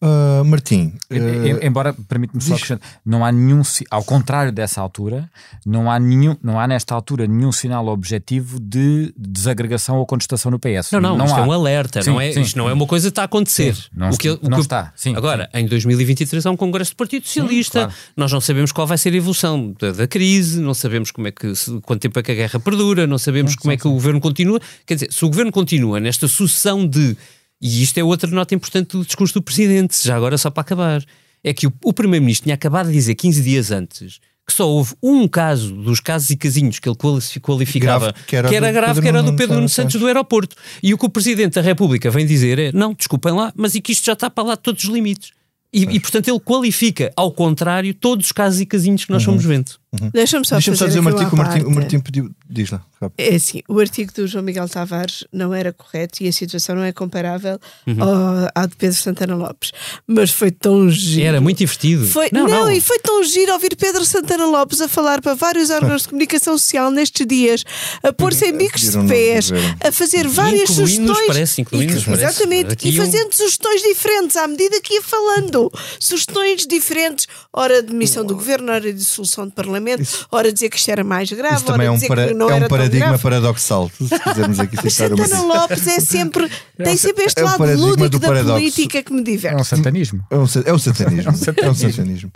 Uh, 0.03 0.45
Martim, 0.45 0.93
uh, 1.11 1.65
embora 1.65 1.95
permite-me 2.07 2.43
só 2.43 2.53
acrescentar, 2.53 2.87
não 3.03 3.25
há 3.25 3.33
nenhum, 3.33 3.63
ao 3.91 4.05
contrário 4.05 4.53
dessa 4.53 4.79
altura, 4.79 5.31
não 5.65 5.91
há 5.91 5.99
nenhum, 5.99 6.37
não 6.43 6.61
há 6.61 6.69
nesta 6.69 6.95
altura 6.95 7.27
nenhum 7.27 7.51
sinal 7.51 7.89
objetivo 7.89 8.61
de 8.61 9.15
desagregação 9.17 9.97
ou 9.97 10.05
contestação 10.05 10.51
no 10.51 10.59
PS. 10.59 10.93
Não, 10.93 11.01
não, 11.01 11.17
não 11.17 11.25
isto 11.25 11.39
é 11.39 11.41
há. 11.41 11.45
é 11.45 11.49
um 11.49 11.53
alerta, 11.53 12.03
sim, 12.03 12.11
não 12.11 12.21
é, 12.21 12.31
sim, 12.31 12.43
isto 12.43 12.59
não 12.59 12.69
é 12.69 12.75
uma 12.75 12.87
coisa 12.87 13.07
que 13.07 13.13
está 13.13 13.23
a 13.23 13.25
acontecer. 13.25 13.75
Sim, 13.75 13.85
não, 13.97 14.11
o 14.11 14.19
que, 14.19 14.29
o 14.29 14.39
não 14.43 14.59
que, 14.59 14.61
está. 14.61 14.93
Sim, 14.95 15.17
agora, 15.17 15.49
em 15.55 15.67
2023 15.67 16.45
há 16.45 16.51
um 16.51 16.59
congresso 16.59 16.91
do 16.91 16.97
Partido 16.97 17.27
Socialista, 17.27 17.87
claro. 17.87 17.95
nós 18.15 18.31
não 18.31 18.41
sabemos 18.43 18.73
qual 18.73 18.87
vai 18.87 18.99
ser 18.99 19.15
a 19.15 19.17
evolução 19.17 19.75
da, 19.81 19.93
da 19.93 20.07
crise, 20.07 20.61
não 20.61 20.75
sabemos 20.75 21.11
como 21.11 21.27
é 21.29 21.33
que, 21.33 21.55
se, 21.55 21.81
quanto 21.81 22.03
tempo 22.03 22.19
é 22.19 22.23
que 22.23 22.33
a 22.33 22.35
guerra 22.35 22.61
perdura, 22.61 23.07
não 23.07 23.17
sabemos 23.17 23.57
como 23.57 23.73
é 23.73 23.79
que 23.79 23.89
o 23.89 23.93
governo 23.93 24.21
continua. 24.21 24.61
Quer 24.85 24.97
dizer, 24.97 25.11
se 25.11 25.25
o 25.25 25.29
governo 25.29 25.51
continua 25.51 25.99
nesta 25.99 26.29
sucessão 26.29 26.87
de 26.87 27.17
e 27.61 27.83
isto 27.83 27.99
é 27.99 28.05
outra 28.05 28.31
nota 28.31 28.55
importante 28.55 28.97
do 28.97 29.05
discurso 29.05 29.35
do 29.35 29.43
Presidente, 29.43 29.97
já 30.03 30.17
agora 30.17 30.37
só 30.37 30.51
para 30.51 30.61
acabar. 30.61 31.05
É 31.43 31.55
que 31.55 31.67
o, 31.67 31.73
o 31.85 31.93
Primeiro-Ministro 31.93 32.45
tinha 32.45 32.55
acabado 32.55 32.89
de 32.89 32.93
dizer 32.93 33.15
15 33.15 33.43
dias 33.43 33.71
antes 33.71 34.21
que 34.47 34.53
só 34.53 34.69
houve 34.69 34.95
um 35.03 35.27
caso 35.27 35.75
dos 35.75 35.99
casos 35.99 36.31
e 36.31 36.37
casinhos 36.37 36.79
que 36.79 36.89
ele 36.89 36.97
qualificava 37.41 38.13
grave, 38.13 38.27
que 38.27 38.37
era, 38.37 38.49
que 38.49 38.55
era 38.55 38.73
grave, 38.73 39.03
que 39.03 39.09
era 39.09 39.23
do 39.23 39.35
Pedro 39.35 39.57
Nuno 39.57 39.69
Santos 39.69 39.97
do 39.97 40.07
aeroporto. 40.07 40.55
E 40.81 40.95
o 40.95 40.99
que 40.99 41.05
o 41.05 41.09
Presidente 41.09 41.55
da 41.55 41.61
República 41.61 42.09
vem 42.11 42.25
dizer 42.25 42.59
é: 42.59 42.73
não, 42.73 42.95
desculpem 42.95 43.33
lá, 43.33 43.53
mas 43.57 43.75
e 43.75 43.81
que 43.81 43.91
isto 43.91 44.07
já 44.07 44.13
está 44.13 44.31
para 44.31 44.45
lá 44.45 44.55
de 44.55 44.61
todos 44.61 44.85
os 44.85 44.91
limites. 44.91 45.33
E, 45.73 45.83
e, 45.83 46.01
portanto 46.01 46.29
ele 46.29 46.39
qualifica, 46.39 47.13
ao 47.17 47.33
contrário, 47.33 47.93
todos 47.93 48.27
os 48.27 48.33
casos 48.33 48.61
e 48.61 48.67
casinhos 48.67 49.05
que 49.05 49.11
nós 49.11 49.23
uhum. 49.23 49.33
fomos 49.33 49.45
vendo. 49.45 49.73
Uhum. 50.01 50.11
Deixa-me 50.13 50.47
só, 50.47 50.57
Deixa 50.57 50.75
só 50.75 50.87
dizer 50.87 51.01
o 51.01 51.09
artigo 51.09 51.29
que 51.29 51.35
o 51.35 51.39
Martim, 51.39 51.61
o 51.61 51.71
Martim 51.71 52.01
pediu. 52.01 52.31
Diz 52.49 52.71
lá. 52.71 52.83
Rápido. 53.01 53.15
É 53.19 53.35
assim: 53.35 53.63
o 53.69 53.79
artigo 53.79 54.13
do 54.13 54.27
João 54.27 54.43
Miguel 54.43 54.69
Tavares 54.69 55.25
não 55.33 55.53
era 55.53 55.73
correto 55.73 56.23
e 56.23 56.29
a 56.29 56.33
situação 56.33 56.75
não 56.75 56.83
é 56.83 56.93
comparável 56.93 57.59
uhum. 57.87 58.03
ao, 58.03 58.51
à 58.55 58.67
de 58.67 58.75
Pedro 58.77 58.97
Santana 58.97 59.35
Lopes. 59.35 59.73
Mas 60.07 60.31
foi 60.31 60.51
tão 60.51 60.89
giro. 60.91 61.27
Era 61.27 61.41
muito 61.41 61.59
divertido. 61.59 62.07
Foi, 62.07 62.29
não, 62.33 62.47
não, 62.47 62.65
não, 62.65 62.71
e 62.71 62.81
foi 62.81 62.99
tão 62.99 63.23
giro 63.23 63.53
ouvir 63.53 63.77
Pedro 63.77 64.05
Santana 64.05 64.47
Lopes 64.47 64.81
a 64.81 64.89
falar 64.89 65.21
para 65.21 65.35
vários 65.35 65.69
órgãos 65.71 66.03
de 66.03 66.09
comunicação 66.09 66.57
social 66.57 66.91
nestes 66.91 67.27
dias, 67.27 67.65
a 68.03 68.13
pôr-se 68.13 68.47
em 68.47 68.57
bicos 68.57 68.83
de 68.83 69.07
pés, 69.07 69.51
a 69.81 69.93
fazer 69.93 70.27
várias 70.27 70.71
sugestões. 70.71 71.27
Parece, 71.27 71.61
incluindo 71.61 71.93
e, 71.93 71.97
exatamente, 71.97 72.89
e 72.89 72.97
fazendo 72.97 73.33
sugestões 73.35 73.83
diferentes 73.83 74.37
à 74.37 74.47
medida 74.47 74.81
que 74.81 74.95
ia 74.95 75.03
falando. 75.03 75.71
Sugestões 75.99 76.67
diferentes, 76.67 77.27
hora 77.53 77.83
de 77.83 77.89
demissão 77.89 78.25
do 78.25 78.35
governo, 78.35 78.73
hora 78.73 78.93
de 78.93 78.99
dissolução 78.99 79.47
do 79.47 79.53
Parlamento, 79.53 79.77
Isso. 79.95 80.27
hora 80.31 80.49
de 80.49 80.55
dizer 80.55 80.69
que 80.69 80.77
isto 80.77 80.91
era 80.91 81.05
mais 81.05 81.31
grave, 81.31 81.57
Isso 81.57 81.65
também 81.65 81.87
é 81.87 81.91
um, 81.91 82.01
para, 82.01 82.31
é 82.31 82.35
um 82.35 82.69
paradigma 82.69 83.19
paradoxal. 83.19 83.91
Se 83.91 84.19
quisermos 84.19 84.61
aqui 84.61 84.77
uma. 84.81 84.91
Santana 84.91 85.43
Lopes 85.43 85.87
é 85.87 86.01
sempre, 86.01 86.51
tem 86.83 86.97
sempre 86.97 87.25
este 87.25 87.41
é 87.41 87.45
lado 87.45 87.65
lúdico 87.77 88.19
da 88.19 88.45
política 88.45 89.03
que 89.03 89.13
me 89.13 89.23
diverte. 89.23 89.57
É 89.57 89.61
um 89.61 89.65
satanismo. 89.65 90.27
É 90.31 90.37
um, 90.37 90.47
é 90.65 90.73
um 90.73 90.79
satanismo. 90.79 91.33
é 91.63 91.71
um 91.71 91.75
satanismo. 91.75 92.33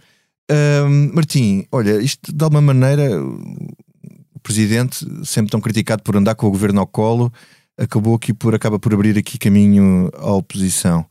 Um, 0.51 1.13
Martim, 1.15 1.65
olha, 1.71 2.01
isto 2.01 2.33
de 2.33 2.43
alguma 2.43 2.61
maneira, 2.61 3.23
o 3.23 4.41
presidente, 4.43 5.07
sempre 5.25 5.51
tão 5.51 5.61
criticado 5.61 6.03
por 6.03 6.17
andar 6.17 6.35
com 6.35 6.47
o 6.47 6.51
governo 6.51 6.81
ao 6.81 6.87
colo, 6.87 7.33
acabou 7.79 8.15
aqui 8.15 8.35
por 8.35 8.55
acaba 8.55 8.79
por 8.79 8.93
abrir 8.93 9.17
aqui 9.17 9.39
caminho 9.39 10.11
à 10.17 10.33
oposição. 10.33 11.07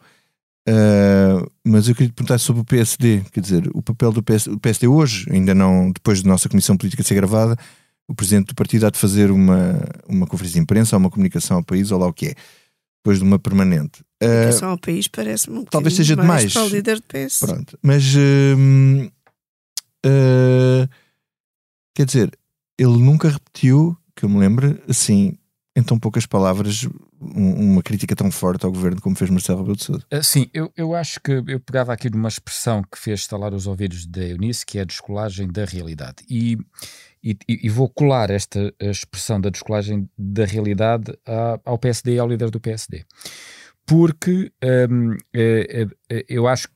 Uh, 0.69 1.49
mas 1.65 1.87
eu 1.87 1.95
queria 1.95 2.09
te 2.09 2.13
perguntar 2.13 2.37
sobre 2.37 2.61
o 2.61 2.65
PSD, 2.65 3.21
quer 3.31 3.39
dizer, 3.39 3.69
o 3.73 3.81
papel 3.81 4.11
do 4.11 4.21
PSD, 4.21 4.55
o 4.55 4.59
PSD 4.59 4.87
hoje, 4.87 5.25
ainda 5.31 5.55
não, 5.55 5.91
depois 5.91 6.21
da 6.21 6.29
nossa 6.29 6.47
comissão 6.47 6.77
política 6.77 7.01
ser 7.01 7.15
gravada, 7.15 7.57
o 8.07 8.13
presidente 8.13 8.49
do 8.49 8.55
partido 8.55 8.85
há 8.85 8.91
de 8.91 8.99
fazer 8.99 9.31
uma, 9.31 9.81
uma 10.07 10.27
conferência 10.27 10.59
de 10.59 10.63
imprensa 10.63 10.95
ou 10.95 10.99
uma 10.99 11.09
comunicação 11.09 11.57
ao 11.57 11.63
país, 11.63 11.91
ou 11.91 11.99
lá 11.99 12.07
o 12.07 12.13
que 12.13 12.27
é, 12.27 12.35
depois 12.97 13.17
de 13.17 13.23
uma 13.23 13.39
permanente. 13.39 14.01
Uh, 14.21 14.27
comunicação 14.27 14.69
ao 14.69 14.77
país 14.77 15.07
parece-me 15.07 15.57
um 15.59 15.65
talvez 15.65 15.95
seja 15.95 16.15
demais 16.15 16.53
para 16.53 16.63
o 16.63 16.69
líder 16.69 16.97
do 16.97 17.03
PS. 17.03 17.39
Pronto, 17.39 17.79
mas 17.81 18.03
uh, 18.15 19.07
uh, 20.05 20.89
quer 21.95 22.05
dizer, 22.05 22.31
ele 22.77 22.97
nunca 22.97 23.29
repetiu, 23.29 23.97
que 24.15 24.25
eu 24.25 24.29
me 24.29 24.37
lembro, 24.37 24.79
assim, 24.87 25.35
em 25.75 25.81
tão 25.81 25.97
poucas 25.97 26.27
palavras, 26.27 26.87
uma 27.19 27.83
crítica 27.83 28.15
tão 28.15 28.31
forte 28.31 28.65
ao 28.65 28.71
governo 28.71 29.01
como 29.01 29.15
fez 29.15 29.29
Marcelo 29.29 29.59
Rebelo 29.59 29.75
de 29.75 29.83
Sousa. 29.83 30.05
Uh, 30.13 30.23
sim, 30.23 30.49
eu, 30.53 30.71
eu 30.75 30.95
acho 30.95 31.19
que 31.19 31.31
eu 31.31 31.59
pegava 31.59 31.91
aqui 31.91 32.09
numa 32.09 32.29
expressão 32.29 32.81
que 32.83 32.97
fez 32.97 33.21
estalar 33.21 33.53
os 33.53 33.67
ouvidos 33.67 34.05
da 34.05 34.23
Eunice, 34.23 34.65
que 34.65 34.77
é 34.77 34.81
a 34.81 34.85
descolagem 34.85 35.47
da 35.47 35.65
realidade. 35.65 36.23
E, 36.29 36.57
e, 37.23 37.37
e 37.47 37.69
vou 37.69 37.89
colar 37.89 38.29
esta 38.29 38.73
expressão 38.79 39.41
da 39.41 39.49
descolagem 39.49 40.09
da 40.17 40.45
realidade 40.45 41.13
ao 41.65 41.77
PSD 41.77 42.15
e 42.15 42.19
ao 42.19 42.27
líder 42.27 42.49
do 42.49 42.59
PSD. 42.59 43.05
Porque 43.85 44.51
um, 44.89 45.17
é, 45.33 45.87
é, 46.09 46.25
eu 46.29 46.47
acho 46.47 46.67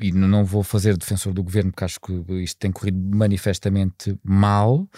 e 0.00 0.12
não 0.12 0.44
vou 0.44 0.62
fazer 0.62 0.96
defensor 0.96 1.32
do 1.32 1.42
governo 1.42 1.72
porque 1.72 1.84
acho 1.84 2.00
que 2.00 2.12
isto 2.42 2.58
tem 2.58 2.70
corrido 2.70 2.98
manifestamente 3.16 4.16
mal, 4.22 4.88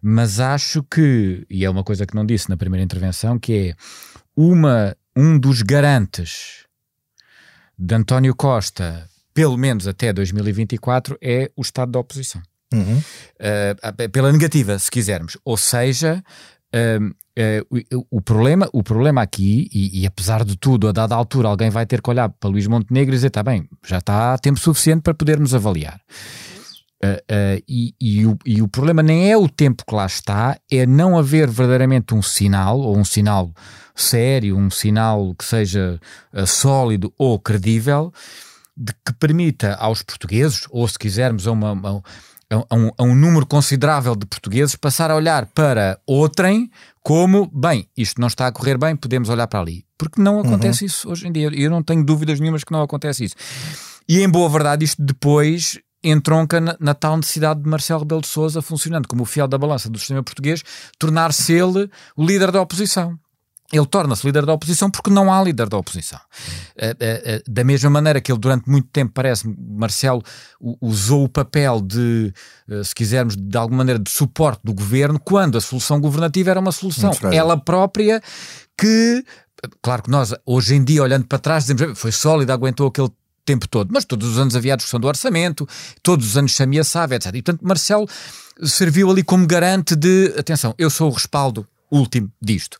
mas 0.00 0.40
acho 0.40 0.82
que, 0.82 1.44
e 1.50 1.64
é 1.64 1.70
uma 1.70 1.84
coisa 1.84 2.06
que 2.06 2.14
não 2.14 2.24
disse 2.24 2.48
na 2.48 2.56
primeira 2.56 2.82
intervenção, 2.82 3.38
que 3.38 3.52
é 3.52 3.74
uma, 4.40 4.96
um 5.16 5.36
dos 5.36 5.62
garantes 5.62 6.64
de 7.76 7.92
António 7.92 8.36
Costa, 8.36 9.08
pelo 9.34 9.56
menos 9.56 9.88
até 9.88 10.12
2024, 10.12 11.18
é 11.20 11.50
o 11.56 11.62
estado 11.62 11.90
da 11.90 11.98
oposição. 11.98 12.40
Uhum. 12.72 12.98
Uh, 12.98 14.08
pela 14.10 14.30
negativa, 14.30 14.78
se 14.78 14.88
quisermos. 14.92 15.36
Ou 15.44 15.56
seja, 15.56 16.22
uh, 16.72 17.06
uh, 17.92 18.06
o, 18.08 18.20
problema, 18.20 18.68
o 18.72 18.80
problema 18.80 19.22
aqui, 19.22 19.68
e, 19.74 20.02
e, 20.02 20.06
apesar 20.06 20.44
de 20.44 20.56
tudo, 20.56 20.86
a 20.86 20.92
dada 20.92 21.16
altura, 21.16 21.48
alguém 21.48 21.70
vai 21.70 21.84
ter 21.84 22.00
que 22.00 22.08
olhar 22.08 22.28
para 22.28 22.48
Luís 22.48 22.68
Montenegro 22.68 23.12
e 23.12 23.16
dizer: 23.16 23.28
está 23.28 23.42
bem, 23.42 23.68
já 23.84 23.98
está 23.98 24.38
tempo 24.38 24.60
suficiente 24.60 25.02
para 25.02 25.14
podermos 25.14 25.52
avaliar. 25.52 26.00
E, 27.68 27.94
e, 28.00 28.26
o, 28.26 28.36
e 28.44 28.60
o 28.60 28.68
problema 28.68 29.02
nem 29.02 29.30
é 29.30 29.36
o 29.36 29.48
tempo 29.48 29.84
que 29.86 29.94
lá 29.94 30.06
está, 30.06 30.58
é 30.70 30.84
não 30.84 31.16
haver 31.16 31.48
verdadeiramente 31.48 32.14
um 32.14 32.22
sinal, 32.22 32.80
ou 32.80 32.96
um 32.96 33.04
sinal 33.04 33.52
sério, 33.94 34.56
um 34.56 34.70
sinal 34.70 35.34
que 35.34 35.44
seja 35.44 36.00
sólido 36.46 37.12
ou 37.16 37.38
credível, 37.38 38.12
de 38.76 38.92
que 39.04 39.12
permita 39.12 39.74
aos 39.74 40.02
portugueses, 40.02 40.66
ou 40.70 40.86
se 40.88 40.98
quisermos 40.98 41.46
a 41.46 41.52
uma, 41.52 41.72
uma 41.72 42.02
a 42.50 42.74
um, 42.74 42.90
a 42.96 43.02
um, 43.02 43.14
número 43.14 43.46
considerável 43.46 44.16
de 44.16 44.24
portugueses 44.24 44.74
passar 44.74 45.10
a 45.10 45.16
olhar 45.16 45.46
para 45.46 46.00
outrem 46.06 46.70
como, 47.02 47.50
bem, 47.52 47.86
isto 47.96 48.20
não 48.20 48.28
está 48.28 48.46
a 48.46 48.52
correr 48.52 48.78
bem, 48.78 48.96
podemos 48.96 49.28
olhar 49.28 49.46
para 49.46 49.60
ali. 49.60 49.84
Porque 49.98 50.20
não 50.20 50.40
acontece 50.40 50.84
uhum. 50.84 50.86
isso 50.86 51.10
hoje 51.10 51.26
em 51.26 51.32
dia. 51.32 51.50
Eu 51.52 51.70
não 51.70 51.82
tenho 51.82 52.04
dúvidas 52.04 52.40
nenhumas 52.40 52.64
que 52.64 52.72
não 52.72 52.82
acontece 52.82 53.24
isso. 53.24 53.34
E 54.08 54.20
em 54.20 54.28
boa 54.28 54.48
verdade, 54.48 54.84
isto 54.84 55.02
depois 55.02 55.78
entronca 56.02 56.60
na, 56.60 56.76
na 56.78 56.94
tal 56.94 57.16
necessidade 57.16 57.62
de 57.62 57.68
Marcelo 57.68 58.00
Rebelo 58.00 58.20
de 58.20 58.28
Sousa, 58.28 58.62
funcionando 58.62 59.08
como 59.08 59.22
o 59.22 59.26
fiel 59.26 59.48
da 59.48 59.58
balança 59.58 59.90
do 59.90 59.98
sistema 59.98 60.22
português, 60.22 60.62
tornar-se 60.98 61.52
ele 61.52 61.90
o 62.16 62.24
líder 62.24 62.50
da 62.52 62.60
oposição. 62.60 63.18
Ele 63.70 63.84
torna-se 63.84 64.26
líder 64.26 64.46
da 64.46 64.54
oposição 64.54 64.90
porque 64.90 65.10
não 65.10 65.30
há 65.30 65.42
líder 65.42 65.68
da 65.68 65.76
oposição. 65.76 66.18
Eh, 66.74 66.96
eh, 66.98 67.22
eh, 67.24 67.42
da 67.46 67.62
mesma 67.62 67.90
maneira 67.90 68.18
que 68.18 68.32
ele, 68.32 68.38
durante 68.38 68.68
muito 68.68 68.88
tempo, 68.88 69.12
parece, 69.12 69.46
Marcelo 69.46 70.22
usou 70.80 71.24
o 71.24 71.28
papel 71.28 71.82
de, 71.82 72.32
se 72.82 72.94
quisermos, 72.94 73.36
de 73.36 73.58
alguma 73.58 73.78
maneira, 73.78 73.98
de 73.98 74.10
suporte 74.10 74.62
do 74.64 74.72
governo, 74.72 75.20
quando 75.20 75.58
a 75.58 75.60
solução 75.60 76.00
governativa 76.00 76.50
era 76.50 76.60
uma 76.60 76.72
solução. 76.72 77.10
Ela 77.30 77.58
própria 77.58 78.22
que, 78.76 79.22
claro 79.82 80.02
que 80.02 80.10
nós, 80.10 80.34
hoje 80.46 80.74
em 80.74 80.82
dia, 80.82 81.02
olhando 81.02 81.26
para 81.26 81.38
trás, 81.38 81.66
dizemos 81.66 81.98
foi 81.98 82.10
sólida, 82.10 82.54
aguentou 82.54 82.86
aquele 82.86 83.10
tempo 83.48 83.66
todo, 83.66 83.90
mas 83.92 84.04
todos 84.04 84.28
os 84.28 84.38
anos 84.38 84.54
havia 84.54 84.74
a 84.74 84.76
discussão 84.76 85.00
do 85.00 85.08
orçamento, 85.08 85.66
todos 86.02 86.26
os 86.26 86.36
anos 86.36 86.54
se 86.54 86.62
ameaçava, 86.62 87.14
etc. 87.14 87.28
E, 87.28 87.42
portanto, 87.42 87.66
Marcelo 87.66 88.06
serviu 88.62 89.10
ali 89.10 89.22
como 89.22 89.46
garante 89.46 89.96
de, 89.96 90.34
atenção, 90.38 90.74
eu 90.76 90.90
sou 90.90 91.10
o 91.10 91.14
respaldo 91.14 91.66
último 91.90 92.30
disto. 92.40 92.76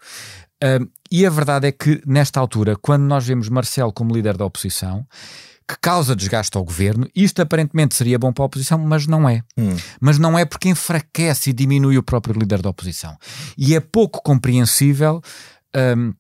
Uh, 0.63 0.87
e 1.11 1.25
a 1.25 1.31
verdade 1.31 1.69
é 1.69 1.73
que, 1.73 2.03
nesta 2.07 2.39
altura, 2.39 2.77
quando 2.77 3.05
nós 3.05 3.27
vemos 3.27 3.49
Marcelo 3.49 3.93
como 3.93 4.15
líder 4.15 4.37
da 4.37 4.45
oposição, 4.45 5.07
que 5.67 5.77
causa 5.81 6.15
desgaste 6.15 6.57
ao 6.57 6.65
governo, 6.65 7.09
isto 7.15 7.41
aparentemente 7.41 7.95
seria 7.95 8.19
bom 8.19 8.33
para 8.33 8.45
a 8.45 8.47
oposição, 8.47 8.79
mas 8.79 9.07
não 9.07 9.29
é. 9.29 9.43
Hum. 9.57 9.77
Mas 10.01 10.19
não 10.19 10.39
é 10.39 10.45
porque 10.45 10.69
enfraquece 10.69 11.51
e 11.51 11.53
diminui 11.53 11.97
o 11.97 12.03
próprio 12.03 12.39
líder 12.39 12.61
da 12.61 12.71
oposição. 12.71 13.17
E 13.57 13.75
é 13.75 13.81
pouco 13.81 14.23
compreensível. 14.23 15.23
Um, 15.77 16.13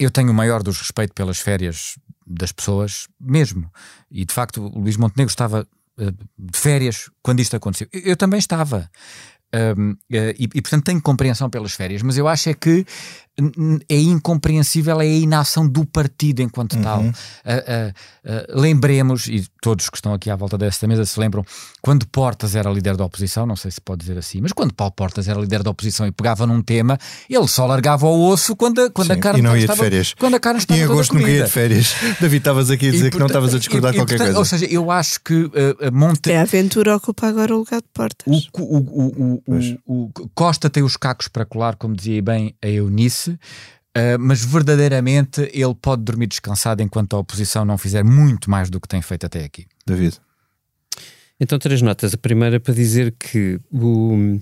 eu 0.00 0.10
tenho 0.10 0.30
o 0.30 0.34
maior 0.34 0.62
dos 0.62 0.78
respeito 0.78 1.14
pelas 1.14 1.38
férias 1.38 1.96
das 2.26 2.52
pessoas, 2.52 3.06
mesmo. 3.20 3.70
E 4.10 4.24
de 4.24 4.32
facto, 4.32 4.62
o 4.62 4.78
Luís 4.80 4.96
Montenegro 4.96 5.30
estava 5.30 5.66
uh, 5.98 6.12
de 6.38 6.58
férias 6.58 7.10
quando 7.22 7.40
isto 7.40 7.56
aconteceu. 7.56 7.88
Eu, 7.92 8.16
também 8.16 8.38
estava. 8.38 8.90
Uh, 9.54 9.96
e, 10.10 10.48
e, 10.54 10.62
portanto 10.62 10.84
tenho 10.84 11.00
compreensão 11.00 11.48
pelas 11.48 11.72
férias, 11.72 12.02
mas 12.02 12.18
eu 12.18 12.26
acho 12.26 12.48
é 12.48 12.54
que 12.54 12.84
é 13.88 13.96
incompreensível 13.96 15.00
é 15.00 15.04
a 15.04 15.08
inação 15.08 15.66
do 15.66 15.84
partido 15.84 16.40
enquanto 16.40 16.74
uhum. 16.74 16.82
tal. 16.82 17.00
Uh, 17.00 17.08
uh, 17.08 17.10
uh, 17.10 18.60
lembremos, 18.60 19.26
e 19.26 19.44
todos 19.60 19.90
que 19.90 19.96
estão 19.96 20.14
aqui 20.14 20.30
à 20.30 20.36
volta 20.36 20.56
desta 20.56 20.86
mesa 20.86 21.04
se 21.04 21.18
lembram, 21.18 21.44
quando 21.80 22.06
Portas 22.06 22.54
era 22.54 22.70
líder 22.70 22.96
da 22.96 23.04
oposição, 23.04 23.44
não 23.44 23.56
sei 23.56 23.70
se 23.70 23.80
pode 23.80 24.00
dizer 24.00 24.16
assim, 24.18 24.40
mas 24.40 24.52
quando 24.52 24.72
Paulo 24.72 24.92
Portas 24.92 25.26
era 25.28 25.40
líder 25.40 25.62
da 25.62 25.70
oposição 25.70 26.06
e 26.06 26.12
pegava 26.12 26.46
num 26.46 26.62
tema, 26.62 26.98
ele 27.28 27.48
só 27.48 27.66
largava 27.66 28.06
o 28.06 28.28
osso 28.28 28.54
quando 28.54 28.80
a, 28.80 28.90
quando 28.90 29.08
Sim, 29.08 29.14
a 29.14 29.16
carne 29.18 29.40
e 29.40 29.42
não 29.42 29.56
ia 29.56 29.62
estava, 29.62 29.76
de 29.76 29.82
férias. 29.82 30.14
Quando 30.14 30.34
a 30.34 30.40
carne 30.40 30.58
estava 30.60 30.80
em 30.80 30.84
agosto 30.84 31.14
nunca 31.14 31.28
ia 31.28 31.44
de 31.44 31.50
férias. 31.50 31.94
David, 32.20 32.38
estavas 32.38 32.70
aqui 32.70 32.88
a 32.88 32.90
dizer 32.90 33.08
e, 33.08 33.10
que 33.10 33.18
não 33.18 33.26
estavas 33.26 33.54
a 33.54 33.58
discordar 33.58 33.92
e, 33.92 33.96
qualquer 33.96 34.18
portanto, 34.18 34.34
coisa. 34.34 34.38
Ou 34.38 34.44
seja, 34.44 34.66
eu 34.66 34.90
acho 34.90 35.20
que 35.20 35.34
uh, 35.34 35.52
Monte... 35.92 36.30
É, 36.30 36.38
a 36.38 36.42
aventura 36.42 36.96
ocupa 36.96 37.26
agora 37.26 37.54
o 37.54 37.58
lugar 37.58 37.80
de 37.80 37.88
Portas. 37.92 38.48
O, 38.52 38.62
o, 38.62 39.42
o, 39.46 39.72
o, 39.86 40.28
Costa 40.34 40.70
tem 40.70 40.82
os 40.82 40.96
cacos 40.96 41.28
para 41.28 41.44
colar, 41.44 41.76
como 41.76 41.94
dizia 41.96 42.22
bem 42.22 42.54
a 42.62 42.68
Eunice. 42.68 43.23
Uh, 43.32 44.18
mas 44.18 44.44
verdadeiramente 44.44 45.40
ele 45.52 45.74
pode 45.74 46.02
dormir 46.02 46.26
descansado 46.26 46.82
enquanto 46.82 47.14
a 47.14 47.20
oposição 47.20 47.64
não 47.64 47.78
fizer 47.78 48.02
muito 48.02 48.50
mais 48.50 48.68
do 48.68 48.80
que 48.80 48.88
tem 48.88 49.00
feito 49.00 49.24
até 49.26 49.44
aqui. 49.44 49.66
David. 49.86 50.20
Então, 51.38 51.58
três 51.58 51.82
notas. 51.82 52.14
A 52.14 52.18
primeira 52.18 52.58
para 52.58 52.74
dizer 52.74 53.14
que 53.18 53.60
o, 53.72 54.40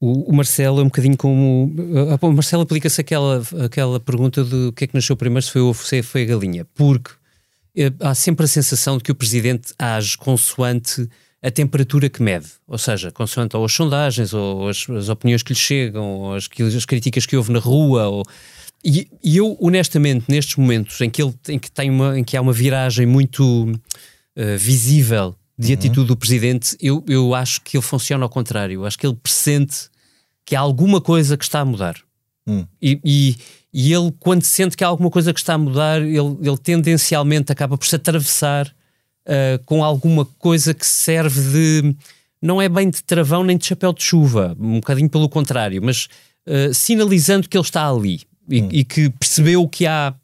o, 0.00 0.30
o 0.30 0.32
Marcelo 0.34 0.80
é 0.80 0.82
um 0.82 0.86
bocadinho 0.86 1.16
como. 1.16 1.72
O 2.20 2.32
Marcelo 2.32 2.62
aplica-se 2.62 3.00
aquela, 3.00 3.42
aquela 3.64 4.00
pergunta 4.00 4.42
de 4.44 4.68
o 4.68 4.72
que 4.72 4.84
é 4.84 4.86
que 4.86 4.94
nasceu 4.94 5.16
primeiro, 5.16 5.42
se 5.42 5.52
foi 5.52 5.60
o 5.60 5.68
ovo, 5.68 5.84
se 5.84 6.02
foi 6.02 6.22
a 6.22 6.26
galinha. 6.26 6.66
Porque 6.74 7.10
eh, 7.76 7.92
há 8.00 8.14
sempre 8.14 8.44
a 8.44 8.48
sensação 8.48 8.98
de 8.98 9.04
que 9.04 9.12
o 9.12 9.14
presidente 9.14 9.72
age 9.78 10.16
consoante 10.16 11.08
a 11.42 11.50
temperatura 11.50 12.08
que 12.10 12.22
mede, 12.22 12.46
ou 12.66 12.76
seja, 12.76 13.10
consoante 13.10 13.56
ou 13.56 13.64
as 13.64 13.72
sondagens, 13.72 14.34
ou 14.34 14.68
as, 14.68 14.88
as 14.90 15.08
opiniões 15.08 15.42
que 15.42 15.52
lhe 15.52 15.58
chegam, 15.58 16.04
ou 16.04 16.34
as, 16.34 16.48
as 16.76 16.84
críticas 16.84 17.24
que 17.24 17.36
houve 17.36 17.50
na 17.50 17.58
rua, 17.58 18.08
ou, 18.08 18.24
e, 18.84 19.08
e, 19.22 19.36
eu, 19.36 19.56
honestamente, 19.60 20.24
nestes 20.28 20.56
momentos 20.56 21.00
em 21.00 21.10
que, 21.10 21.22
ele, 21.22 21.34
em 21.48 21.58
que, 21.58 21.70
tem 21.70 21.90
uma, 21.90 22.18
em 22.18 22.24
que 22.24 22.36
há 22.36 22.40
uma 22.40 22.52
viragem 22.52 23.06
muito 23.06 23.70
uh, 23.70 24.58
visível 24.58 25.34
de 25.58 25.68
uhum. 25.68 25.74
atitude 25.74 26.08
do 26.08 26.16
presidente, 26.16 26.76
eu, 26.80 27.04
eu 27.06 27.34
acho 27.34 27.60
que 27.60 27.76
ele 27.76 27.84
funciona 27.84 28.24
ao 28.24 28.30
contrário. 28.30 28.74
Eu 28.74 28.86
acho 28.86 28.98
que 28.98 29.06
ele 29.06 29.16
pressente 29.22 29.90
que 30.46 30.56
há 30.56 30.60
alguma 30.60 31.00
coisa 31.00 31.36
que 31.36 31.44
está 31.44 31.60
a 31.60 31.64
mudar. 31.64 31.96
Uhum. 32.46 32.66
E, 32.80 32.98
e, 33.04 33.36
e, 33.72 33.92
ele, 33.92 34.10
quando 34.18 34.42
sente 34.44 34.76
que 34.76 34.82
há 34.82 34.86
alguma 34.86 35.10
coisa 35.10 35.34
que 35.34 35.40
está 35.40 35.54
a 35.54 35.58
mudar, 35.58 36.00
ele, 36.00 36.38
ele 36.40 36.58
tendencialmente 36.62 37.52
acaba 37.52 37.76
por 37.76 37.86
se 37.86 37.96
atravessar 37.96 38.74
uh, 39.30 39.62
com 39.64 39.84
alguma 39.84 40.24
coisa 40.24 40.74
que 40.74 40.86
serve 40.86 41.40
de. 41.40 41.96
Não 42.42 42.60
é 42.60 42.68
bem 42.68 42.88
de 42.90 43.02
travão 43.02 43.44
nem 43.44 43.56
de 43.56 43.66
chapéu 43.66 43.92
de 43.92 44.02
chuva, 44.02 44.56
um 44.58 44.74
bocadinho 44.76 45.08
pelo 45.08 45.28
contrário, 45.28 45.80
mas 45.82 46.08
uh, 46.46 46.74
sinalizando 46.74 47.48
que 47.48 47.56
ele 47.56 47.64
está 47.64 47.88
ali 47.88 48.22
e, 48.48 48.62
hum. 48.62 48.68
e 48.72 48.84
que 48.84 49.10
percebeu 49.10 49.68
que 49.68 49.86
há. 49.86 50.14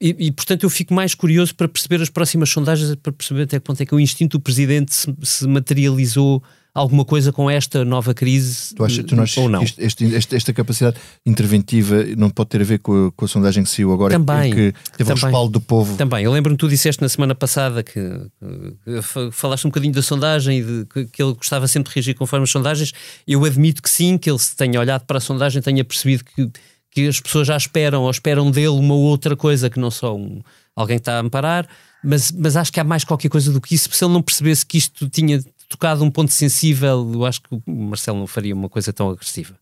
E, 0.00 0.16
e, 0.18 0.32
portanto 0.32 0.64
eu 0.64 0.70
fico 0.70 0.92
mais 0.92 1.14
curioso 1.14 1.54
para 1.54 1.68
perceber 1.68 2.02
as 2.02 2.10
próximas 2.10 2.50
sondagens, 2.50 2.94
para 2.96 3.12
perceber 3.12 3.42
até 3.42 3.58
que 3.58 3.64
ponto 3.64 3.80
é 3.80 3.86
que 3.86 3.94
o 3.94 4.00
instinto 4.00 4.36
do 4.36 4.42
presidente 4.42 4.92
se, 4.92 5.14
se 5.22 5.46
materializou 5.46 6.42
alguma 6.74 7.04
coisa 7.04 7.32
com 7.32 7.50
esta 7.50 7.84
nova 7.84 8.14
crise 8.14 8.74
tu 8.74 8.84
achas, 8.84 9.04
tu 9.04 9.14
não 9.14 9.24
achas 9.24 9.36
ou 9.36 9.48
não? 9.48 9.62
Este, 9.62 10.04
este, 10.04 10.36
esta 10.36 10.52
capacidade 10.52 10.96
interventiva 11.24 12.02
não 12.16 12.30
pode 12.30 12.48
ter 12.50 12.62
a 12.62 12.64
ver 12.64 12.78
com 12.78 13.08
a, 13.08 13.12
com 13.12 13.24
a 13.24 13.28
sondagem 13.28 13.62
que 13.62 13.68
saiu 13.68 13.92
agora 13.92 14.18
também, 14.18 14.50
que 14.50 14.72
teve 14.96 15.08
também, 15.08 15.12
o 15.12 15.26
respaldo 15.26 15.52
do 15.52 15.60
povo? 15.60 15.96
Também, 15.96 16.24
eu 16.24 16.32
lembro-me 16.32 16.56
que 16.56 16.60
tu 16.60 16.68
disseste 16.68 17.02
na 17.02 17.08
semana 17.08 17.34
passada 17.34 17.82
que, 17.82 18.00
que, 18.00 19.02
falaste 19.32 19.66
um 19.66 19.70
bocadinho 19.70 19.92
da 19.92 20.02
sondagem 20.02 20.58
e 20.58 20.62
de 20.62 20.86
que, 20.86 21.04
que, 21.06 21.22
ele 21.22 21.34
gostava 21.34 21.68
sempre 21.68 21.90
de 21.90 21.96
reagir 21.96 22.14
conforme 22.14 22.44
as 22.44 22.50
sondagens. 22.50 22.92
Eu 23.26 23.44
admito 23.44 23.82
que 23.82 23.90
sim, 23.90 24.16
que 24.16 24.30
ele 24.30 24.38
se 24.38 24.56
tenha 24.56 24.80
olhado 24.80 25.04
para 25.04 25.18
a 25.18 25.20
sondagem, 25.20 25.60
tenha 25.60 25.84
percebido 25.84 26.24
que, 26.24 26.50
que 26.90 27.06
as 27.06 27.20
pessoas 27.20 27.46
já 27.46 27.56
esperam 27.56 28.02
ou 28.02 28.10
esperam 28.10 28.50
dele 28.50 28.68
uma 28.68 28.94
outra 28.94 29.36
coisa 29.36 29.68
que 29.68 29.78
não 29.78 29.90
só 29.90 30.16
um, 30.16 30.40
alguém 30.74 30.96
que 30.96 31.02
está 31.02 31.16
a 31.16 31.20
amparar. 31.20 31.68
Mas, 32.02 32.32
mas 32.32 32.56
acho 32.56 32.72
que 32.72 32.80
há 32.80 32.84
mais 32.84 33.04
qualquer 33.04 33.28
coisa 33.28 33.52
do 33.52 33.60
que 33.60 33.74
isso, 33.74 33.88
se 33.92 34.04
ele 34.04 34.12
não 34.12 34.22
percebesse 34.22 34.66
que 34.66 34.76
isto 34.76 35.08
tinha 35.08 35.40
tocado 35.72 36.04
um 36.04 36.10
ponto 36.10 36.32
sensível, 36.32 37.10
eu 37.12 37.24
acho 37.24 37.42
que 37.42 37.54
o 37.54 37.62
Marcelo 37.66 38.18
não 38.18 38.26
faria 38.26 38.54
uma 38.54 38.68
coisa 38.68 38.92
tão 38.92 39.10
agressiva. 39.10 39.54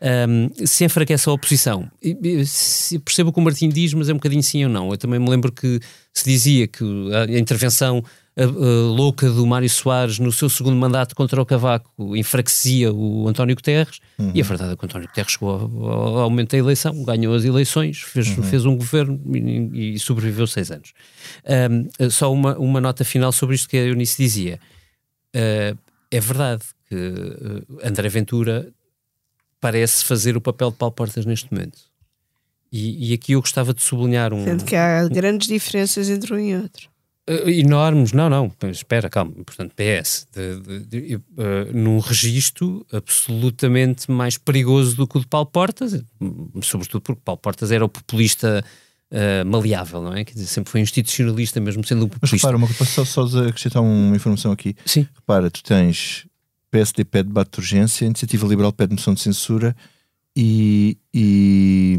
Um, 0.00 0.66
se 0.66 0.84
enfraquece 0.84 1.28
a 1.28 1.32
oposição, 1.32 1.90
se 2.46 3.00
percebo 3.00 3.30
o 3.30 3.32
que 3.32 3.40
o 3.40 3.42
Martim 3.42 3.68
diz, 3.68 3.92
mas 3.94 4.08
é 4.08 4.12
um 4.12 4.16
bocadinho 4.16 4.42
sim 4.42 4.64
ou 4.64 4.70
não. 4.70 4.90
Eu 4.90 4.96
também 4.96 5.18
me 5.18 5.28
lembro 5.28 5.50
que 5.50 5.80
se 6.14 6.24
dizia 6.24 6.68
que 6.68 6.84
a 7.12 7.38
intervenção 7.38 8.04
a, 8.36 8.44
a 8.44 8.46
louca 8.46 9.28
do 9.28 9.44
Mário 9.44 9.68
Soares 9.68 10.20
no 10.20 10.30
seu 10.30 10.48
segundo 10.48 10.76
mandato 10.76 11.16
contra 11.16 11.42
o 11.42 11.44
Cavaco 11.44 12.16
enfraquecia 12.16 12.92
o 12.92 13.26
António 13.26 13.56
Guterres, 13.56 13.98
uhum. 14.16 14.30
e 14.32 14.40
a 14.40 14.44
verdade 14.44 14.72
é 14.72 14.76
que 14.76 14.84
o 14.84 14.86
António 14.86 15.08
Guterres 15.08 15.32
chegou 15.32 15.50
ao, 15.50 16.18
ao 16.20 16.30
momento 16.30 16.52
da 16.52 16.58
eleição, 16.58 17.02
ganhou 17.02 17.34
as 17.34 17.44
eleições, 17.44 17.98
fez, 17.98 18.36
uhum. 18.36 18.44
fez 18.44 18.64
um 18.64 18.76
governo 18.76 19.20
e, 19.34 19.94
e, 19.94 19.98
sobreviveu 19.98 20.46
seis 20.46 20.70
anos. 20.70 20.92
Um, 21.44 22.10
só 22.10 22.32
uma, 22.32 22.56
uma 22.56 22.80
nota 22.80 23.04
final 23.04 23.32
sobre 23.32 23.56
isto 23.56 23.68
que 23.68 23.76
a 23.76 23.82
Eunice 23.82 24.22
dizia. 24.22 24.60
Uh, 25.34 25.78
é 26.10 26.20
verdade 26.20 26.62
que 26.88 26.94
uh, 26.94 27.78
André 27.82 28.08
Ventura 28.08 28.72
parece 29.60 30.04
fazer 30.04 30.36
o 30.36 30.40
papel 30.40 30.70
de 30.70 30.76
Paulo 30.76 30.94
Portas 30.94 31.26
neste 31.26 31.52
momento. 31.52 31.78
E, 32.70 33.10
e 33.10 33.14
aqui 33.14 33.32
eu 33.32 33.40
gostava 33.40 33.72
de 33.72 33.82
sublinhar 33.82 34.32
um. 34.32 34.44
Sendo 34.44 34.64
que 34.64 34.76
há 34.76 35.06
grandes 35.08 35.48
diferenças 35.48 36.08
entre 36.10 36.34
um 36.34 36.38
e 36.38 36.56
outro. 36.56 36.88
Uh, 37.28 37.50
enormes, 37.50 38.12
não, 38.12 38.30
não, 38.30 38.50
espera, 38.70 39.10
calma. 39.10 39.32
Portanto, 39.44 39.74
PS, 39.74 40.26
de, 40.32 40.60
de, 40.60 40.80
de, 40.86 41.14
uh, 41.16 41.22
num 41.74 41.98
registro 41.98 42.86
absolutamente 42.90 44.10
mais 44.10 44.38
perigoso 44.38 44.96
do 44.96 45.06
que 45.06 45.18
o 45.18 45.20
de 45.20 45.26
Paulo 45.26 45.46
Portas, 45.46 46.02
sobretudo 46.62 47.02
porque 47.02 47.20
Paulo 47.22 47.38
Portas 47.38 47.70
era 47.70 47.84
o 47.84 47.88
populista 47.88 48.64
uh, 49.12 49.46
maleável, 49.46 50.02
não 50.02 50.14
é? 50.14 50.24
Quer 50.24 50.34
dizer, 50.34 50.46
sempre 50.46 50.70
foi 50.70 50.80
institucionalista, 50.80 51.60
mesmo 51.60 51.84
sendo 51.84 52.06
um 52.06 52.08
populista. 52.08 52.34
Mas 52.36 52.42
repara, 52.42 52.56
uma 52.56 52.66
coisa, 52.66 52.84
só, 52.84 53.04
só 53.04 53.40
acrescentar 53.46 53.82
uma 53.82 54.16
informação 54.16 54.52
aqui. 54.52 54.74
Sim. 54.84 55.06
Repara, 55.14 55.50
tu 55.50 55.62
tens 55.62 56.26
PSD 56.70 57.04
pede 57.04 57.28
debate 57.28 57.52
de 57.52 57.58
urgência, 57.58 58.04
Iniciativa 58.04 58.46
Liberal 58.46 58.72
pede 58.72 58.94
moção 58.94 59.14
de 59.14 59.20
censura 59.20 59.74
e, 60.36 60.98
e, 61.12 61.98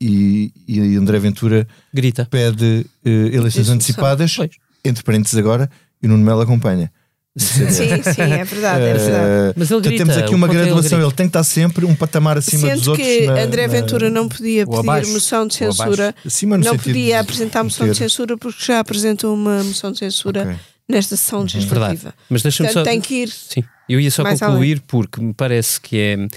e, 0.00 0.52
e 0.68 0.96
André 0.96 1.18
Ventura 1.18 1.66
Grita. 1.92 2.26
pede 2.26 2.86
uh, 3.04 3.08
eleições 3.08 3.68
antecipadas, 3.68 4.36
pois. 4.36 4.50
entre 4.84 5.02
parênteses 5.02 5.36
agora, 5.36 5.70
e 6.02 6.06
o 6.06 6.10
Nuno 6.10 6.24
Melo 6.24 6.42
acompanha. 6.42 6.92
Sim, 7.36 7.68
sim, 7.68 8.22
é 8.22 8.44
verdade, 8.44 8.84
é 8.84 8.94
verdade. 8.94 9.54
Mas 9.56 9.70
ele 9.70 9.80
grita, 9.80 10.04
temos 10.04 10.16
aqui 10.16 10.34
uma 10.34 10.46
graduação, 10.46 10.98
ele, 10.98 11.06
ele, 11.06 11.14
tem 11.14 11.26
que 11.26 11.30
estar 11.30 11.42
sempre 11.42 11.84
um 11.84 11.94
patamar 11.94 12.38
acima 12.38 12.68
Sendo 12.68 12.78
dos 12.78 12.88
outros. 12.88 13.06
que 13.06 13.26
na, 13.26 13.42
André 13.42 13.66
Ventura 13.66 14.08
na, 14.08 14.20
não 14.20 14.28
podia 14.28 14.64
pedir 14.64 14.78
abaixo, 14.78 15.10
moção 15.10 15.46
de 15.46 15.54
censura, 15.54 16.14
não 16.62 16.78
podia 16.78 17.18
apresentar 17.18 17.64
moção 17.64 17.88
de 17.88 17.96
censura 17.96 18.38
porque 18.38 18.64
já 18.64 18.78
apresentou 18.78 19.34
uma 19.34 19.64
moção 19.64 19.90
de 19.90 19.98
censura 19.98 20.42
okay. 20.42 20.56
nesta 20.88 21.16
sessão 21.16 21.40
uhum. 21.40 21.44
legislativa. 21.46 21.88
Verdade. 21.88 22.14
Mas 22.30 22.42
deixa-me 22.42 22.70
só. 22.70 22.84
Tem 22.84 23.00
que 23.00 23.24
ir. 23.24 23.28
Sim, 23.30 23.64
eu 23.88 23.98
ia 23.98 24.10
só 24.12 24.22
concluir 24.22 24.80
porque 24.86 25.20
me 25.20 25.34
parece 25.34 25.80
que 25.80 25.98
é 25.98 26.28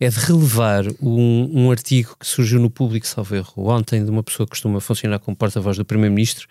é 0.00 0.08
de 0.08 0.18
relevar 0.18 0.84
um, 1.00 1.50
um, 1.52 1.70
artigo 1.70 2.16
que 2.18 2.26
surgiu 2.26 2.60
no 2.60 2.68
público, 2.68 3.06
salvo 3.06 3.36
erro, 3.36 3.52
ontem, 3.56 4.04
de 4.04 4.10
uma 4.10 4.22
pessoa 4.22 4.46
que 4.46 4.50
costuma 4.50 4.80
funcionar 4.80 5.18
como 5.18 5.36
porta-voz 5.36 5.76
do 5.76 5.84
Primeiro-Ministro, 5.84 6.46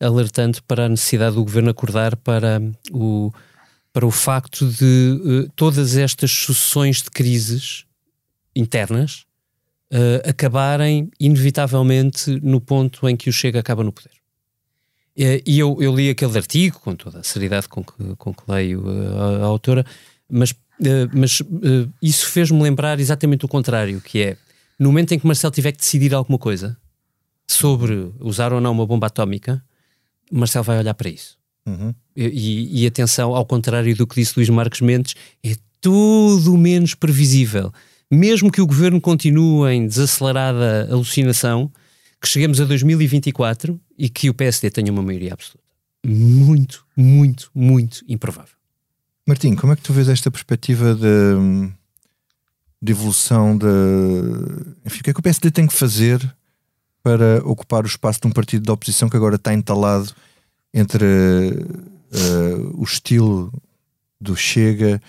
alertando 0.00 0.62
para 0.64 0.86
a 0.86 0.88
necessidade 0.88 1.36
do 1.36 1.44
governo 1.44 1.70
acordar 1.70 2.16
para 2.16 2.60
o, 2.90 3.32
para 3.92 4.06
o 4.06 4.10
facto 4.10 4.68
de 4.68 5.20
uh, 5.24 5.52
todas 5.56 5.96
estas 5.96 6.30
sucessões 6.30 7.02
de 7.02 7.10
crises 7.10 7.84
internas 8.54 9.24
uh, 9.92 10.28
acabarem 10.28 11.10
inevitavelmente 11.18 12.30
no 12.42 12.60
ponto 12.60 13.08
em 13.08 13.16
que 13.16 13.30
o 13.30 13.32
Chega 13.32 13.60
acaba 13.60 13.82
no 13.82 13.92
poder. 13.92 14.12
Uh, 15.18 15.40
e 15.46 15.58
eu, 15.58 15.78
eu, 15.80 15.94
li 15.94 16.10
aquele 16.10 16.36
artigo 16.36 16.78
com 16.80 16.94
toda 16.94 17.20
a 17.20 17.22
seriedade 17.22 17.68
com 17.68 17.82
que, 17.82 18.16
com 18.16 18.34
que 18.34 18.42
leio 18.48 18.84
a, 19.18 19.44
a 19.44 19.46
autora, 19.46 19.84
mas, 20.28 20.54
mas 21.14 21.40
isso 22.02 22.26
fez-me 22.26 22.60
lembrar 22.62 23.00
exatamente 23.00 23.46
o 23.46 23.48
contrário, 23.48 23.98
que 24.02 24.20
é 24.20 24.36
no 24.78 24.90
momento 24.90 25.12
em 25.12 25.18
que 25.18 25.26
Marcelo 25.26 25.54
tiver 25.54 25.72
que 25.72 25.78
decidir 25.78 26.12
alguma 26.12 26.38
coisa 26.38 26.76
sobre 27.46 28.12
usar 28.20 28.52
ou 28.52 28.60
não 28.60 28.72
uma 28.72 28.86
bomba 28.86 29.06
atómica, 29.06 29.64
Marcelo 30.30 30.64
vai 30.64 30.78
olhar 30.78 30.94
para 30.94 31.08
isso. 31.08 31.36
Uhum. 31.66 31.94
E, 32.16 32.82
e, 32.82 32.86
atenção, 32.86 33.34
ao 33.34 33.44
contrário 33.44 33.94
do 33.96 34.06
que 34.06 34.14
disse 34.14 34.34
Luís 34.36 34.48
Marques 34.48 34.80
Mendes, 34.80 35.14
é 35.44 35.56
tudo 35.80 36.56
menos 36.56 36.94
previsível. 36.94 37.72
Mesmo 38.10 38.50
que 38.50 38.60
o 38.60 38.66
governo 38.66 39.00
continue 39.00 39.72
em 39.72 39.86
desacelerada 39.86 40.88
alucinação, 40.90 41.70
que 42.20 42.28
cheguemos 42.28 42.60
a 42.60 42.64
2024 42.64 43.78
e 43.98 44.08
que 44.08 44.30
o 44.30 44.34
PSD 44.34 44.70
tenha 44.70 44.92
uma 44.92 45.02
maioria 45.02 45.32
absoluta. 45.32 45.66
Muito, 46.06 46.86
muito, 46.96 47.50
muito 47.54 48.04
improvável. 48.08 48.54
Martim, 49.26 49.56
como 49.56 49.72
é 49.72 49.76
que 49.76 49.82
tu 49.82 49.92
vês 49.92 50.08
esta 50.08 50.30
perspectiva 50.30 50.94
de, 50.94 51.70
de 52.80 52.92
evolução 52.92 53.58
de. 53.58 53.66
Enfim, 54.84 55.00
o 55.00 55.02
que 55.02 55.10
é 55.10 55.12
que 55.12 55.20
o 55.20 55.22
PSD 55.22 55.50
tem 55.50 55.66
que 55.66 55.74
fazer 55.74 56.20
para 57.06 57.40
ocupar 57.44 57.84
o 57.84 57.86
espaço 57.86 58.20
de 58.20 58.26
um 58.26 58.32
partido 58.32 58.64
de 58.64 58.70
oposição 58.72 59.08
que 59.08 59.16
agora 59.16 59.36
está 59.36 59.54
entalado 59.54 60.12
entre 60.74 61.04
uh, 61.06 62.74
o 62.74 62.82
estilo 62.82 63.52
do 64.20 64.34
Chega 64.34 65.00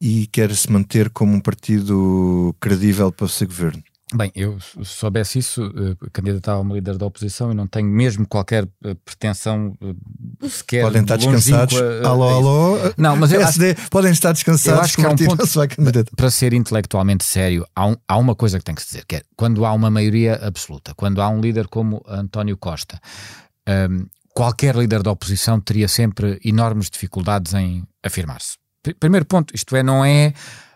e 0.00 0.26
quer 0.26 0.52
se 0.52 0.68
manter 0.68 1.08
como 1.10 1.32
um 1.32 1.38
partido 1.38 2.52
credível 2.58 3.12
para 3.12 3.28
ser 3.28 3.46
governo? 3.46 3.84
Bem, 4.12 4.30
eu 4.34 4.60
se 4.60 4.84
soubesse 4.84 5.38
isso, 5.38 5.64
uh, 5.66 6.10
candidatava-me 6.12 6.74
líder 6.74 6.98
da 6.98 7.06
oposição 7.06 7.50
e 7.50 7.54
não 7.54 7.66
tenho 7.66 7.88
mesmo 7.88 8.26
qualquer 8.26 8.64
uh, 8.64 8.94
pretensão 9.02 9.74
uh, 9.80 10.48
sequer. 10.48 10.82
Podem 10.82 11.02
estar 11.02 11.16
descansados. 11.16 11.80
A, 11.80 12.08
alô, 12.08 12.28
alô. 12.28 12.78
Não, 12.98 13.16
mas 13.16 13.32
eu 13.32 13.40
PSD, 13.40 13.70
acho, 13.70 13.90
podem 13.90 14.12
estar 14.12 14.32
descansados. 14.32 14.78
eu 14.78 14.84
acho 14.84 14.96
que 14.96 15.06
há 15.06 15.10
um 15.10 15.16
ponto 15.16 15.44
para 16.16 16.30
ser 16.30 16.52
intelectualmente 16.52 17.24
sério. 17.24 17.66
Há, 17.74 17.86
um, 17.86 17.96
há, 18.06 18.18
uma 18.18 18.34
coisa 18.34 18.58
que 18.58 18.64
tem 18.64 18.74
que 18.74 18.82
se 18.82 18.88
dizer, 18.88 19.04
que 19.06 19.16
é 19.16 19.22
quando 19.36 19.64
há 19.64 19.72
uma 19.72 19.90
maioria 19.90 20.34
absoluta, 20.46 20.92
quando 20.94 21.22
há 21.22 21.28
um 21.28 21.40
líder 21.40 21.66
como 21.68 22.04
António 22.06 22.58
Costa, 22.58 23.00
um, 23.66 24.06
qualquer 24.34 24.76
líder 24.76 25.02
da 25.02 25.12
oposição 25.12 25.58
teria 25.58 25.88
sempre 25.88 26.38
enormes 26.44 26.90
dificuldades 26.90 27.54
em 27.54 27.82
afirmar-se. 28.02 28.58
Primeiro 29.00 29.24
ponto, 29.24 29.54
isto 29.54 29.74
é, 29.74 29.82
não 29.82 30.04
é 30.04 30.34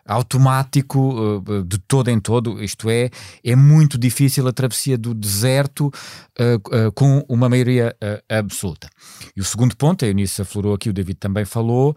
automático 0.09 1.37
uh, 1.37 1.63
de 1.65 1.79
todo 1.79 2.09
em 2.09 2.19
todo, 2.19 2.65
isto 2.65 2.89
é, 2.89 3.11
é 3.45 3.55
muito 3.55 3.99
difícil 3.99 4.49
a 4.49 4.53
travessia 4.53 4.97
do 4.97 5.13
deserto 5.13 5.89
uh, 5.89 6.87
uh, 6.89 6.93
com 6.93 7.23
uma 7.29 7.49
maioria 7.49 7.95
absoluta. 8.29 8.89
E 9.37 9.41
o 9.41 9.45
segundo 9.45 9.77
ponto, 9.77 10.05
a 10.05 10.09
Eunice 10.09 10.41
aflorou 10.41 10.73
aqui, 10.73 10.89
o 10.89 10.93
David 10.93 11.19
também 11.19 11.45
falou, 11.45 11.95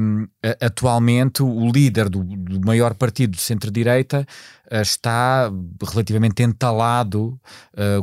um, 0.00 0.26
atualmente 0.60 1.42
o 1.42 1.70
líder 1.70 2.08
do 2.08 2.24
maior 2.64 2.94
partido 2.94 3.32
de 3.32 3.40
centro-direita 3.40 4.26
está 4.70 5.52
relativamente 5.86 6.42
entalado 6.42 7.38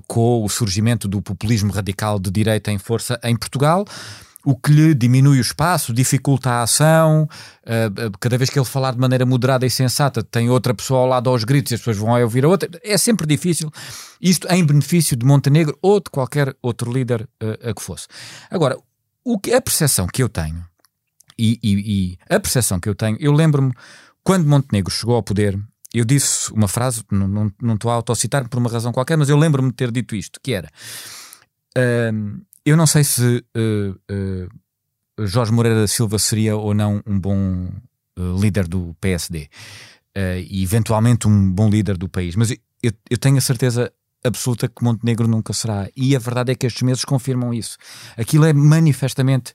com 0.08 0.44
o 0.44 0.50
surgimento 0.50 1.08
do 1.08 1.20
populismo 1.20 1.74
radical 1.74 2.20
de 2.20 2.30
direita 2.30 2.72
em 2.72 2.78
força 2.78 3.20
em 3.24 3.36
Portugal 3.36 3.86
o 4.46 4.56
que 4.56 4.72
lhe 4.72 4.94
diminui 4.94 5.38
o 5.38 5.42
espaço, 5.42 5.94
dificulta 5.94 6.50
a 6.50 6.64
ação. 6.64 7.28
Uh, 7.64 8.18
cada 8.20 8.38
vez 8.38 8.50
que 8.50 8.60
ele 8.60 8.66
falar 8.66 8.92
de 8.92 9.00
maneira 9.00 9.26
moderada 9.26 9.66
e 9.66 9.70
sensata, 9.70 10.22
tem 10.22 10.50
outra 10.50 10.74
pessoa 10.74 11.02
ao 11.02 11.06
lado 11.08 11.30
aos 11.30 11.44
gritos 11.44 11.72
e 11.72 11.76
as 11.76 11.82
pessoas 11.82 11.98
vão 11.98 12.22
ouvir 12.22 12.44
a 12.44 12.50
outra. 12.50 12.70
É 12.84 12.98
sempre 12.98 13.26
difícil. 13.26 13.72
Isto 14.22 14.48
em 14.52 14.66
benefício 14.66 15.16
de 15.16 15.26
Montenegro 15.26 15.78
ou 15.82 16.00
de 16.00 16.10
qualquer 16.10 16.56
outro 16.62 16.92
líder 16.92 17.22
uh, 17.42 17.70
a 17.70 17.74
que 17.74 17.82
fosse. 17.82 18.08
Agora, 18.50 18.78
o 19.24 19.40
que, 19.40 19.54
a 19.54 19.62
percepção 19.62 20.08
que 20.08 20.22
eu 20.22 20.28
tenho, 20.28 20.66
e, 21.38 21.58
e, 21.64 21.74
e 21.74 22.18
a 22.30 22.40
percepção 22.40 22.80
que 22.80 22.90
eu 22.90 22.96
tenho, 22.96 23.18
eu 23.20 23.32
lembro-me 23.32 23.72
quando 24.24 24.46
Montenegro 24.46 24.94
chegou 24.94 25.16
ao 25.16 25.24
poder. 25.24 25.58
Eu 25.94 26.04
disse 26.04 26.52
uma 26.52 26.68
frase, 26.68 27.04
não, 27.12 27.28
não, 27.28 27.52
não 27.62 27.76
estou 27.76 27.92
a 27.92 27.94
autocitar 27.94 28.50
por 28.50 28.58
uma 28.58 28.70
razão 28.70 28.92
qualquer, 28.92 29.16
mas 29.16 29.30
eu 29.30 29.38
lembro-me 29.38 29.70
de 29.70 29.76
ter 29.76 29.92
dito 29.92 30.16
isto, 30.16 30.40
que 30.42 30.54
era 30.54 30.68
uh, 31.78 32.42
eu 32.66 32.78
não 32.78 32.88
sei 32.88 33.04
se 33.04 33.44
uh, 33.56 33.92
uh, 33.92 35.26
Jorge 35.28 35.52
Moreira 35.52 35.82
da 35.82 35.88
Silva 35.88 36.18
seria 36.18 36.56
ou 36.56 36.74
não 36.74 37.02
um 37.06 37.20
bom 37.20 37.70
uh, 38.18 38.42
líder 38.42 38.68
do 38.68 38.96
PSD 39.00 39.50
e 40.48 40.62
eventualmente 40.62 41.28
um 41.28 41.52
bom 41.52 41.68
líder 41.68 41.98
do 41.98 42.08
país, 42.08 42.36
mas 42.36 42.52
eu, 42.52 42.92
eu 43.10 43.18
tenho 43.18 43.36
a 43.38 43.42
certeza 43.42 43.92
absoluta 44.24 44.68
que 44.68 44.84
Montenegro 44.84 45.28
nunca 45.28 45.54
será. 45.54 45.90
E 45.96 46.16
a 46.16 46.20
verdade 46.20 46.52
é 46.52 46.56
que 46.56 46.66
estes 46.66 46.84
meses 46.84 47.04
confirmam 47.04 47.54
isso. 47.54 47.78
Aquilo 48.16 48.46
é 48.46 48.54
manifestamente. 48.54 49.54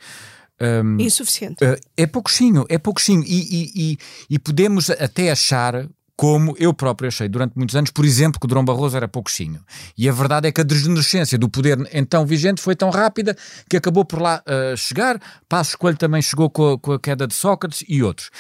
Um, 0.61 1.01
Insuficiente. 1.01 1.65
Uh, 1.65 1.79
é 1.97 2.07
pouquinho, 2.07 2.67
é 2.69 2.77
pouquinho. 2.77 3.23
E, 3.25 3.27
e, 3.29 3.73
e, 3.93 3.99
e, 4.31 4.39
podemos 4.39 4.91
até 4.91 5.31
achar 5.31 5.89
como 6.19 6.53
eu 6.59 6.75
próprio 6.75 7.07
achei 7.07 7.29
durante 7.29 7.57
muitos 7.57 7.77
anos, 7.77 7.93
por 7.93 8.05
exemplo, 8.05 8.41
que 8.41 8.47
o 8.47 8.49
Dom 8.49 8.65
Barroso 8.65 8.97
era 8.97 9.07
pouquinho. 9.07 9.61
E 9.97 10.09
a 10.09 10.13
verdade 10.13 10.49
é 10.49 10.53
que 10.53 10.61
a 10.61 10.65
degenerescência 10.65 11.39
do 11.39 11.49
poder 11.49 11.79
então 11.93 12.27
vigente 12.27 12.61
foi 12.61 12.75
tão 12.75 12.91
rápida 12.91 13.37
que 13.71 13.77
acabou 13.77 14.05
por 14.05 14.21
lá 14.21 14.43
uh, 14.45 14.77
chegar. 14.77 15.21
Passos 15.49 15.77
Coelho 15.77 15.97
também 15.97 16.21
chegou 16.21 16.51
com 16.51 16.73
a, 16.73 16.79
com 16.79 16.93
a 16.95 16.99
queda 16.99 17.25
de 17.25 17.35
Sócrates 17.35 17.85
e 17.89 18.03
outros. 18.03 18.31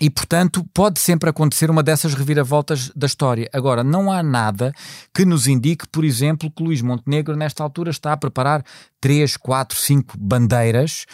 E, 0.00 0.08
portanto, 0.08 0.64
pode 0.72 0.98
sempre 0.98 1.28
acontecer 1.28 1.70
uma 1.70 1.82
dessas 1.82 2.14
reviravoltas 2.14 2.90
da 2.96 3.06
história. 3.06 3.46
Agora, 3.52 3.84
não 3.84 4.10
há 4.10 4.22
nada 4.22 4.72
que 5.14 5.26
nos 5.26 5.46
indique, 5.46 5.86
por 5.86 6.02
exemplo, 6.02 6.50
que 6.50 6.62
Luís 6.62 6.80
Montenegro, 6.80 7.36
nesta 7.36 7.62
altura, 7.62 7.90
está 7.90 8.14
a 8.14 8.16
preparar 8.16 8.64
três, 9.02 9.36
quatro, 9.36 9.76
cinco 9.76 10.16
bandeiras 10.18 11.04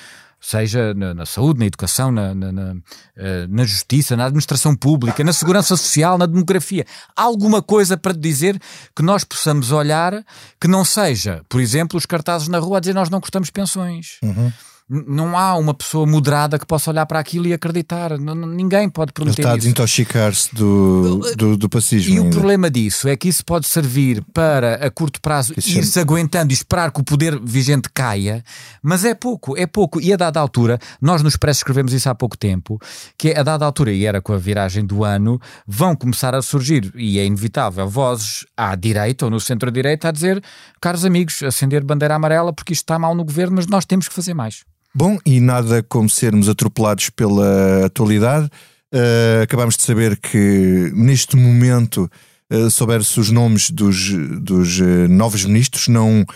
seja 0.42 0.92
na, 0.92 1.14
na 1.14 1.24
saúde, 1.24 1.60
na 1.60 1.66
educação, 1.66 2.10
na, 2.10 2.34
na, 2.34 2.74
eh, 3.16 3.46
na, 3.48 3.64
justiça, 3.64 4.16
na 4.16 4.26
administração 4.26 4.74
pública, 4.74 5.22
na 5.22 5.32
segurança 5.32 5.76
social, 5.76 6.18
na 6.18 6.26
demografia. 6.26 6.84
Alguma 7.16 7.62
coisa 7.62 7.96
para 7.96 8.12
dizer 8.12 8.60
que 8.94 9.02
nós 9.02 9.22
possamos 9.22 9.70
olhar 9.70 10.24
que 10.60 10.66
não 10.66 10.84
seja, 10.84 11.42
por 11.48 11.60
exemplo, 11.60 11.96
os 11.96 12.04
cartazes 12.04 12.48
na 12.48 12.58
rua 12.58 12.78
a 12.78 12.80
dizer 12.80 12.92
nós 12.92 13.08
não 13.08 13.20
gostamos 13.20 13.50
pensões. 13.50 14.18
Uhum 14.22 14.52
não 14.92 15.38
há 15.38 15.56
uma 15.56 15.72
pessoa 15.72 16.06
moderada 16.06 16.58
que 16.58 16.66
possa 16.66 16.90
olhar 16.90 17.06
para 17.06 17.18
aquilo 17.18 17.46
e 17.46 17.52
acreditar. 17.54 18.18
ninguém 18.18 18.90
pode 18.90 19.12
prometer 19.12 19.40
Ele 19.40 19.48
está 19.48 19.54
a 19.54 19.56
desintoxicar-se 19.56 20.54
do, 20.54 21.18
do, 21.34 21.56
do 21.56 21.68
pacismo. 21.68 22.14
E 22.14 22.18
ainda. 22.18 22.28
o 22.28 22.30
problema 22.30 22.70
disso 22.70 23.08
é 23.08 23.16
que 23.16 23.28
isso 23.28 23.42
pode 23.44 23.66
servir 23.66 24.22
para, 24.34 24.74
a 24.86 24.90
curto 24.90 25.20
prazo, 25.20 25.54
ir-se 25.56 25.98
aguentando 25.98 26.52
e 26.52 26.54
esperar 26.54 26.92
que 26.92 27.00
o 27.00 27.04
poder 27.04 27.40
vigente 27.40 27.88
caia, 27.92 28.44
mas 28.82 29.04
é 29.04 29.14
pouco, 29.14 29.56
é 29.56 29.66
pouco. 29.66 29.98
E 29.98 30.12
a 30.12 30.16
dada 30.16 30.38
altura, 30.38 30.78
nós 31.00 31.22
nos 31.22 31.32
Expresso 31.32 31.60
escrevemos 31.60 31.94
isso 31.94 32.10
há 32.10 32.14
pouco 32.14 32.36
tempo, 32.36 32.78
que 33.16 33.30
é 33.30 33.40
a 33.40 33.42
dada 33.42 33.64
altura, 33.64 33.90
e 33.90 34.04
era 34.04 34.20
com 34.20 34.34
a 34.34 34.38
viragem 34.38 34.84
do 34.84 35.02
ano, 35.02 35.40
vão 35.66 35.96
começar 35.96 36.34
a 36.34 36.42
surgir, 36.42 36.92
e 36.94 37.18
é 37.18 37.24
inevitável, 37.24 37.88
vozes 37.88 38.44
à 38.56 38.76
direita 38.76 39.24
ou 39.24 39.30
no 39.30 39.40
centro-direita 39.40 40.08
a 40.08 40.12
dizer, 40.12 40.42
caros 40.80 41.04
amigos, 41.04 41.42
acender 41.42 41.82
bandeira 41.82 42.14
amarela 42.14 42.52
porque 42.52 42.74
isto 42.74 42.82
está 42.82 42.98
mal 42.98 43.14
no 43.14 43.24
governo, 43.24 43.56
mas 43.56 43.66
nós 43.66 43.86
temos 43.86 44.06
que 44.06 44.14
fazer 44.14 44.34
mais. 44.34 44.62
Bom, 44.94 45.18
e 45.24 45.40
nada 45.40 45.82
como 45.82 46.06
sermos 46.06 46.50
atropelados 46.50 47.08
pela 47.08 47.86
atualidade. 47.86 48.50
Uh, 48.94 49.42
acabamos 49.42 49.74
de 49.74 49.82
saber 49.84 50.18
que 50.18 50.92
neste 50.94 51.34
momento 51.34 52.10
uh, 52.52 52.70
souber-se 52.70 53.18
os 53.18 53.30
nomes 53.30 53.70
dos, 53.70 54.10
dos 54.42 54.80
uh, 54.80 55.08
novos 55.08 55.46
ministros, 55.46 55.88
não, 55.88 56.26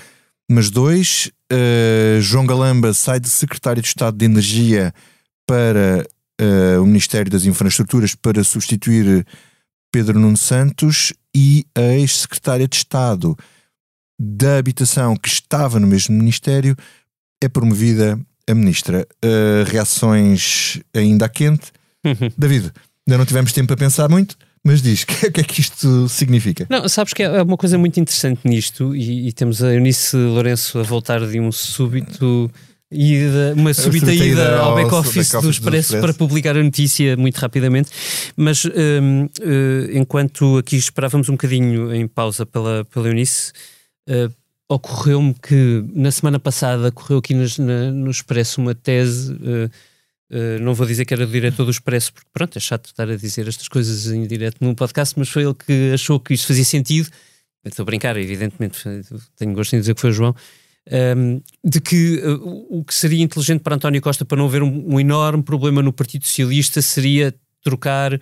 mas 0.50 0.70
dois. 0.70 1.30
Uh, 1.52 2.18
João 2.22 2.46
Galamba 2.46 2.94
sai 2.94 3.20
de 3.20 3.28
secretário 3.28 3.82
de 3.82 3.88
Estado 3.88 4.16
de 4.16 4.24
Energia 4.24 4.92
para 5.46 6.06
o 6.82 6.84
Ministério 6.84 7.32
das 7.32 7.46
Infraestruturas 7.46 8.14
para 8.14 8.44
substituir 8.44 9.24
Pedro 9.90 10.20
Nuno 10.20 10.36
Santos 10.36 11.14
e 11.34 11.64
a 11.74 11.94
ex-secretária 11.94 12.68
de 12.68 12.76
Estado 12.76 13.34
da 14.20 14.58
Habitação, 14.58 15.16
que 15.16 15.28
estava 15.28 15.80
no 15.80 15.86
mesmo 15.86 16.14
Ministério, 16.14 16.76
é 17.42 17.48
promovida 17.48 18.20
a 18.48 18.54
ministra. 18.54 19.06
Uh, 19.24 19.64
reações 19.70 20.80
ainda 20.94 21.26
a 21.26 21.28
quente. 21.28 21.72
Uhum. 22.04 22.30
David, 22.36 22.72
ainda 23.06 23.18
não 23.18 23.26
tivemos 23.26 23.52
tempo 23.52 23.68
para 23.68 23.76
pensar 23.76 24.08
muito, 24.08 24.36
mas 24.64 24.82
diz, 24.82 25.02
o 25.04 25.06
que, 25.06 25.30
que, 25.30 25.40
é 25.40 25.44
que 25.44 25.60
isto 25.60 26.08
significa? 26.08 26.66
Não, 26.68 26.88
sabes 26.88 27.12
que 27.12 27.22
é 27.22 27.42
uma 27.42 27.56
coisa 27.56 27.78
muito 27.78 27.98
interessante 28.00 28.40
nisto, 28.44 28.94
e, 28.94 29.28
e 29.28 29.32
temos 29.32 29.62
a 29.62 29.72
Eunice 29.72 30.16
Lourenço 30.16 30.78
a 30.78 30.82
voltar 30.82 31.24
de 31.26 31.38
um 31.38 31.52
súbito 31.52 32.50
ida, 32.90 33.54
uma 33.56 33.74
súbita 33.74 34.12
ida 34.12 34.58
ao 34.58 34.74
back-office 34.74 35.32
back 35.32 35.44
do, 35.44 35.50
Expresso 35.50 36.00
para 36.00 36.14
publicar 36.14 36.56
a 36.56 36.62
notícia 36.62 37.16
muito 37.16 37.36
rapidamente, 37.38 37.90
mas 38.36 38.64
um, 38.64 38.70
uh, 38.70 39.30
eh, 39.40 39.98
enquanto 39.98 40.58
aqui 40.58 40.76
esperávamos 40.76 41.28
um 41.28 41.32
bocadinho 41.32 41.94
em 41.94 42.06
pausa 42.06 42.46
pela, 42.46 42.84
pela 42.86 43.08
Eunice, 43.08 43.52
uh, 44.08 44.32
ocorreu-me 44.68 45.34
que 45.34 45.84
na 45.94 46.10
semana 46.10 46.38
passada 46.38 46.90
correu 46.90 47.18
aqui 47.18 47.34
nos, 47.34 47.58
na, 47.58 47.90
no 47.90 48.10
Expresso 48.10 48.60
uma 48.60 48.74
tese. 48.74 49.32
Uh, 49.32 49.70
uh, 50.30 50.60
não 50.60 50.74
vou 50.74 50.86
dizer 50.86 51.04
que 51.04 51.14
era 51.14 51.24
do 51.24 51.32
diretor 51.32 51.64
do 51.64 51.70
Expresso, 51.70 52.12
porque 52.12 52.28
pronto, 52.32 52.56
é 52.56 52.60
chato 52.60 52.86
estar 52.86 53.08
a 53.08 53.16
dizer 53.16 53.46
estas 53.46 53.68
coisas 53.68 54.06
em 54.06 54.26
direto 54.26 54.56
num 54.60 54.74
podcast, 54.74 55.14
mas 55.18 55.28
foi 55.28 55.44
ele 55.44 55.54
que 55.54 55.92
achou 55.94 56.18
que 56.18 56.34
isto 56.34 56.46
fazia 56.46 56.64
sentido. 56.64 57.08
Estou 57.64 57.82
a 57.82 57.86
brincar, 57.86 58.16
evidentemente, 58.16 58.80
tenho 59.36 59.52
gosto 59.52 59.74
em 59.74 59.80
dizer 59.80 59.94
que 59.94 60.00
foi 60.00 60.10
o 60.10 60.12
João. 60.12 60.34
Um, 60.88 60.94
ehm, 60.94 61.40
de 61.64 61.80
que 61.80 62.22
uh, 62.24 62.78
o 62.78 62.84
que 62.84 62.94
seria 62.94 63.22
inteligente 63.22 63.60
para 63.60 63.74
António 63.74 64.00
Costa 64.00 64.24
para 64.24 64.38
não 64.38 64.46
haver 64.46 64.62
um, 64.62 64.94
um 64.94 65.00
enorme 65.00 65.42
problema 65.42 65.82
no 65.82 65.92
Partido 65.92 66.24
Socialista 66.24 66.80
seria 66.80 67.34
trocar 67.60 68.20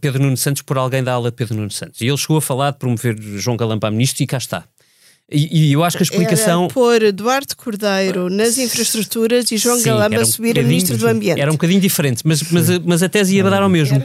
Pedro 0.00 0.20
Nuno 0.20 0.36
Santos 0.36 0.62
por 0.62 0.76
alguém 0.76 1.04
da 1.04 1.12
ala 1.12 1.30
de 1.30 1.36
Pedro 1.36 1.54
Nuno 1.54 1.70
Santos. 1.70 2.00
E 2.00 2.08
ele 2.08 2.16
chegou 2.16 2.38
a 2.38 2.42
falar 2.42 2.72
de 2.72 2.78
promover 2.78 3.16
João 3.38 3.56
Galamba 3.56 3.86
a 3.86 3.90
ministro 3.92 4.24
e 4.24 4.26
cá 4.26 4.38
está. 4.38 4.66
E, 5.30 5.68
e, 5.68 5.72
eu 5.72 5.84
acho 5.84 5.96
que 5.98 6.02
a 6.02 6.04
explicação. 6.04 6.64
Era 6.64 6.72
pôr 6.72 7.02
Eduardo 7.02 7.54
Cordeiro 7.54 8.30
nas 8.30 8.56
infraestruturas 8.56 9.52
e 9.52 9.58
João 9.58 9.76
Sim, 9.76 9.84
Galamba 9.84 10.22
um 10.22 10.24
subir 10.24 10.58
a 10.58 10.62
Ministro 10.62 10.96
do 10.96 11.06
Ambiente. 11.06 11.38
Era 11.38 11.50
um 11.50 11.54
bocadinho 11.54 11.80
diferente, 11.80 12.22
mas, 12.24 12.42
mas, 12.50 12.78
mas 12.78 13.02
a 13.02 13.08
tese 13.10 13.36
ia 13.36 13.44
dar 13.44 13.62
ao 13.62 13.68
mesmo. 13.68 14.02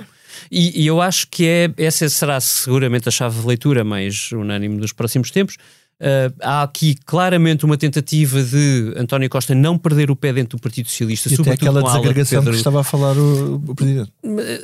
E, 0.51 0.84
e, 0.84 0.86
eu 0.88 1.01
acho 1.01 1.28
que 1.30 1.47
é, 1.47 1.71
essa 1.78 2.07
será 2.09 2.41
seguramente 2.41 3.07
a 3.07 3.11
chave 3.11 3.39
de 3.39 3.47
leitura 3.47 3.86
mais 3.86 4.32
unânime 4.34 4.78
dos 4.78 4.91
próximos 4.91 5.32
tempos. 5.32 5.55
Uh, 6.01 6.34
há 6.41 6.63
aqui 6.63 6.95
claramente 7.05 7.63
uma 7.63 7.78
tentativa 7.78 8.43
de 8.43 8.93
António 8.97 9.30
Costa 9.30 9.55
não 9.55 9.78
perder 9.78 10.11
o 10.11 10.17
pé 10.17 10.34
dentro 10.34 10.57
do 10.57 10.61
Partido 10.61 10.89
Socialista, 10.89 11.30
e 11.30 11.38
sobretudo 11.38 11.53
aquela 11.53 11.82
desagregação 11.82 12.39
Pedro... 12.39 12.51
que 12.51 12.57
estava 12.57 12.82
a 12.82 12.84
falar 12.84 13.15
o, 13.15 13.55
o 13.55 13.76
Presidente. 13.76 14.11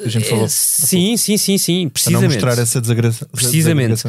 A 0.03 0.09
gente 0.09 0.27
falou. 0.27 0.47
sim, 0.49 1.15
sim, 1.15 1.37
sim, 1.37 1.57
sim, 1.57 1.87
precisamente. 1.87 2.37
Para 2.37 2.41
não 2.41 2.47
mostrar 2.47 2.61
essa 2.61 2.81
desagregação. 2.81 3.27
Precisamente. 3.31 4.03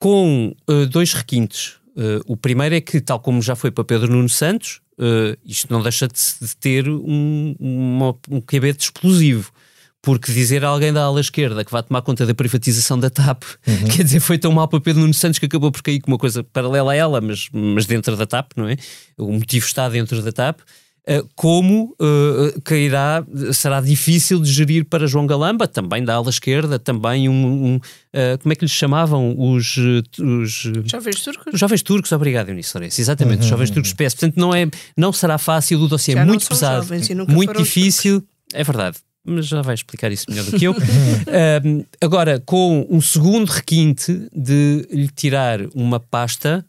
Com 0.00 0.52
uh, 0.68 0.86
dois 0.86 1.12
requintes 1.12 1.76
Uh, 1.96 2.20
o 2.26 2.36
primeiro 2.36 2.74
é 2.74 2.80
que, 2.80 3.00
tal 3.00 3.20
como 3.20 3.42
já 3.42 3.54
foi 3.54 3.70
para 3.70 3.84
Pedro 3.84 4.10
Nuno 4.10 4.28
Santos, 4.28 4.80
uh, 4.98 5.36
isto 5.44 5.70
não 5.70 5.82
deixa 5.82 6.08
de, 6.08 6.14
de 6.40 6.56
ter 6.56 6.88
um, 6.88 7.54
uma, 7.60 8.16
um 8.30 8.40
cabete 8.40 8.84
explosivo, 8.84 9.52
porque 10.00 10.32
dizer 10.32 10.64
a 10.64 10.68
alguém 10.68 10.92
da 10.92 11.02
ala 11.02 11.20
esquerda 11.20 11.64
que 11.64 11.70
vai 11.70 11.82
tomar 11.82 12.02
conta 12.02 12.24
da 12.26 12.34
privatização 12.34 12.98
da 12.98 13.10
TAP, 13.10 13.44
uhum. 13.66 13.88
quer 13.94 14.04
dizer, 14.04 14.20
foi 14.20 14.38
tão 14.38 14.50
mal 14.50 14.66
para 14.66 14.80
Pedro 14.80 15.02
Nuno 15.02 15.14
Santos 15.14 15.38
que 15.38 15.46
acabou 15.46 15.70
por 15.70 15.82
cair 15.82 16.00
com 16.00 16.10
uma 16.10 16.18
coisa 16.18 16.42
paralela 16.42 16.92
a 16.92 16.96
ela, 16.96 17.20
mas, 17.20 17.48
mas 17.52 17.86
dentro 17.86 18.16
da 18.16 18.26
TAP, 18.26 18.52
não 18.56 18.68
é? 18.68 18.76
O 19.16 19.30
motivo 19.32 19.66
está 19.66 19.88
dentro 19.88 20.20
da 20.22 20.32
TAP. 20.32 20.60
Uh, 21.04 21.28
como 21.34 21.96
uh, 22.00 22.60
cairá, 22.62 23.24
será 23.52 23.80
difícil 23.80 24.40
de 24.40 24.52
gerir 24.52 24.84
para 24.84 25.04
João 25.04 25.26
Galamba, 25.26 25.66
também 25.66 26.04
da 26.04 26.14
ala 26.14 26.30
esquerda, 26.30 26.78
também 26.78 27.28
um, 27.28 27.32
um 27.32 27.76
uh, 27.76 28.38
como 28.40 28.52
é 28.52 28.54
que 28.54 28.64
lhes 28.64 28.70
chamavam? 28.70 29.34
Os, 29.36 29.76
os 29.76 30.52
jovens 30.86 31.20
turcos? 31.20 31.54
Os 31.54 31.58
jovens 31.58 31.82
turcos, 31.82 32.12
obrigado 32.12 32.50
Eunice 32.50 32.70
Lourenço, 32.72 33.00
exatamente, 33.00 33.38
uhum. 33.38 33.42
os 33.42 33.48
jovens 33.48 33.70
turcos 33.70 33.92
PS, 33.92 34.14
portanto 34.14 34.36
não, 34.36 34.54
é, 34.54 34.68
não 34.96 35.12
será 35.12 35.38
fácil, 35.38 35.80
o 35.80 35.88
dossiê 35.88 36.14
é 36.14 36.24
muito 36.24 36.46
pesado, 36.46 36.86
muito 37.28 37.60
difícil, 37.60 38.20
turcos. 38.20 38.54
é 38.54 38.62
verdade, 38.62 38.98
mas 39.24 39.46
já 39.48 39.60
vai 39.60 39.74
explicar 39.74 40.12
isso 40.12 40.26
melhor 40.28 40.44
do 40.44 40.56
que 40.56 40.64
eu. 40.64 40.72
uh, 40.72 41.86
agora, 42.00 42.40
com 42.46 42.86
um 42.88 43.00
segundo 43.00 43.48
requinte 43.50 44.28
de 44.32 44.86
lhe 44.88 45.08
tirar 45.08 45.58
uma 45.74 45.98
pasta 45.98 46.64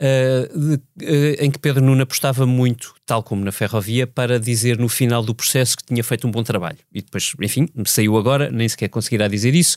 uh, 0.00 0.58
de, 0.58 0.74
uh, 0.74 1.44
em 1.44 1.50
que 1.50 1.58
Pedro 1.58 1.84
Nuno 1.84 2.02
apostava 2.02 2.46
muito, 2.46 2.94
tal 3.06 3.22
como 3.22 3.44
na 3.44 3.52
ferrovia, 3.52 4.06
para 4.06 4.38
dizer 4.38 4.78
no 4.78 4.88
final 4.88 5.22
do 5.22 5.34
processo 5.34 5.76
que 5.76 5.84
tinha 5.84 6.02
feito 6.02 6.26
um 6.26 6.30
bom 6.30 6.42
trabalho. 6.42 6.78
E 6.92 7.02
depois, 7.02 7.32
enfim, 7.40 7.68
saiu 7.86 8.16
agora, 8.16 8.50
nem 8.50 8.68
sequer 8.68 8.88
conseguirá 8.88 9.28
dizer 9.28 9.54
isso 9.54 9.76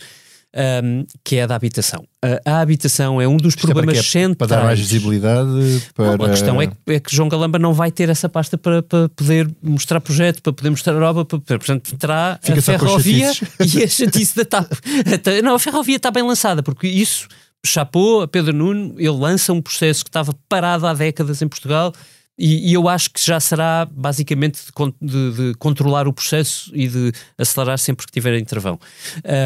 um, 0.53 1.05
que 1.23 1.37
é 1.37 1.43
a 1.43 1.47
da 1.47 1.55
habitação. 1.55 2.05
A, 2.21 2.57
a 2.57 2.61
habitação 2.61 3.21
é 3.21 3.27
um 3.27 3.37
dos 3.37 3.55
Isto 3.55 3.67
é 3.67 3.73
problemas 3.73 3.97
é 3.97 4.01
centrais. 4.01 4.35
Para 4.37 4.47
dar 4.47 4.63
mais 4.63 4.79
visibilidade? 4.79 5.49
Para... 5.93 6.17
Não, 6.17 6.25
a 6.25 6.29
questão 6.29 6.61
é 6.61 6.67
que, 6.67 6.75
é 6.87 6.99
que, 6.99 7.15
João 7.15 7.29
Galamba 7.29 7.57
não 7.57 7.73
vai 7.73 7.91
ter 7.91 8.09
essa 8.09 8.27
pasta 8.27 8.57
para, 8.57 8.83
para 8.83 9.09
poder 9.09 9.49
mostrar 9.61 10.01
projeto, 10.01 10.41
para 10.41 10.53
poder 10.53 10.69
mostrar 10.69 11.01
a 11.01 11.09
obra, 11.09 11.25
para, 11.25 11.39
portanto 11.39 11.95
terá 11.97 12.37
Fica 12.41 12.59
a 12.59 12.61
ferrovia 12.61 13.31
e 13.73 13.83
a 13.83 13.87
chatice 13.87 14.35
da 14.35 14.45
TAP. 14.45 14.71
Não, 15.43 15.55
a 15.55 15.59
ferrovia 15.59 15.97
está 15.97 16.11
bem 16.11 16.23
lançada, 16.23 16.61
porque 16.61 16.87
isso 16.87 17.27
chapou 17.65 18.21
a 18.21 18.27
Pedro 18.27 18.53
Nuno, 18.53 18.95
ele 18.97 19.09
lança 19.09 19.53
um 19.53 19.61
processo 19.61 20.03
que 20.03 20.09
estava 20.09 20.33
parado 20.49 20.87
há 20.87 20.93
décadas 20.93 21.41
em 21.41 21.47
Portugal 21.47 21.93
e, 22.37 22.71
e, 22.71 22.73
eu 22.73 22.87
acho 22.87 23.11
que 23.11 23.23
já 23.23 23.39
será 23.39 23.85
basicamente 23.85 24.59
de, 24.65 24.93
de, 24.99 25.31
de, 25.31 25.53
controlar 25.59 26.07
o 26.07 26.13
processo 26.13 26.71
e 26.73 26.87
de 26.87 27.11
acelerar 27.37 27.77
sempre 27.77 28.05
que 28.05 28.11
tiver 28.11 28.35
intervão. 28.37 28.79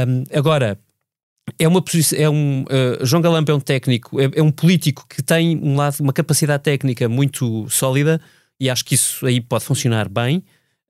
Um, 0.07 0.24
agora, 0.38 0.80
é 1.59 1.68
uma 1.68 1.82
posição, 1.82 2.18
é 2.18 2.30
um, 2.30 2.63
uh, 2.63 3.05
João 3.05 3.22
Galamba 3.22 3.51
é 3.51 3.55
um 3.55 3.59
técnico, 3.59 4.20
é, 4.22 4.30
é, 4.36 4.41
um 4.41 4.51
político 4.51 5.05
que 5.09 5.22
tem 5.22 5.57
um 5.61 5.76
lado, 5.76 5.99
uma 5.99 6.13
capacidade 6.13 6.63
técnica 6.63 7.09
muito 7.09 7.68
sólida 7.70 8.22
e 8.59 8.70
acho 8.70 8.86
que 8.86 8.95
isso 8.95 9.26
aí 9.26 9.41
pode 9.41 9.66
funcionar 9.66 10.07
bem, 10.07 10.41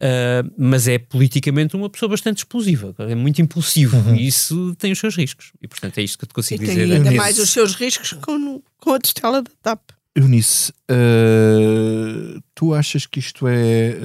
uh, 0.02 0.52
mas 0.58 0.88
é 0.88 0.98
politicamente 0.98 1.76
uma 1.76 1.90
pessoa 1.90 2.10
bastante 2.10 2.40
explosiva, 2.40 2.96
é 3.00 3.16
muito 3.16 3.42
impulsivo 3.42 3.98
uhum. 3.98 4.16
e 4.16 4.28
isso 4.28 4.76
tem 4.78 4.92
os 4.92 5.00
seus 5.00 5.16
riscos. 5.16 5.52
E 5.62 5.68
portanto 5.68 5.98
é 5.98 6.04
isto 6.04 6.18
que 6.18 6.26
eu 6.26 6.28
te 6.28 6.34
consigo 6.34 6.64
e 6.64 6.68
dizer. 6.68 6.88
Tem 6.88 6.98
ainda 6.98 7.12
mais 7.12 7.38
os 7.40 7.50
seus 7.50 7.76
riscos 7.76 8.14
com, 8.14 8.62
com 8.78 8.94
a 8.94 9.00
tutela 9.00 9.42
da 9.42 9.52
TAP. 9.62 9.82
Eunice, 10.16 10.72
uh, 10.90 12.42
tu 12.54 12.74
achas 12.74 13.06
que 13.06 13.20
isto 13.20 13.46
é 13.48 13.98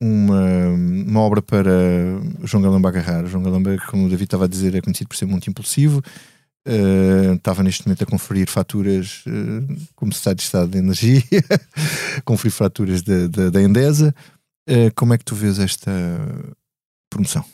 uma, 0.00 0.68
uma 0.68 1.20
obra 1.20 1.42
para 1.42 1.70
João 2.44 2.62
Galamba 2.62 2.88
agarrar. 2.88 3.26
João 3.26 3.42
Galamba, 3.42 3.76
como 3.88 4.06
o 4.06 4.08
David 4.08 4.24
estava 4.24 4.46
a 4.46 4.48
dizer, 4.48 4.74
é 4.74 4.80
conhecido 4.80 5.08
por 5.08 5.16
ser 5.16 5.26
muito 5.26 5.48
impulsivo. 5.48 6.02
Uh, 6.66 7.34
estava 7.36 7.62
neste 7.62 7.86
momento 7.86 8.02
a 8.02 8.06
conferir 8.06 8.46
faturas 8.46 9.24
uh, 9.26 9.86
como 9.96 10.12
Secretário 10.12 10.36
de 10.36 10.42
Estado 10.42 10.70
de 10.70 10.78
Energia, 10.78 11.22
conferir 12.24 12.52
faturas 12.52 13.02
da, 13.02 13.26
da, 13.28 13.50
da 13.50 13.62
Endesa. 13.62 14.14
Uh, 14.68 14.92
como 14.94 15.14
é 15.14 15.18
que 15.18 15.24
tu 15.24 15.34
vês 15.34 15.58
esta 15.58 15.90
promoção? 17.08 17.44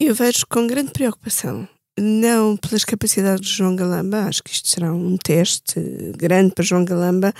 Eu 0.00 0.14
vejo 0.14 0.46
com 0.48 0.66
grande 0.66 0.90
preocupação 0.90 1.68
não 1.98 2.56
pelas 2.56 2.84
capacidades 2.84 3.46
de 3.46 3.56
João 3.56 3.76
Galamba, 3.76 4.24
acho 4.24 4.42
que 4.42 4.50
isto 4.50 4.68
será 4.68 4.92
um 4.92 5.16
teste 5.18 5.78
grande 6.16 6.54
para 6.54 6.64
João 6.64 6.84
Galamba, 6.84 7.34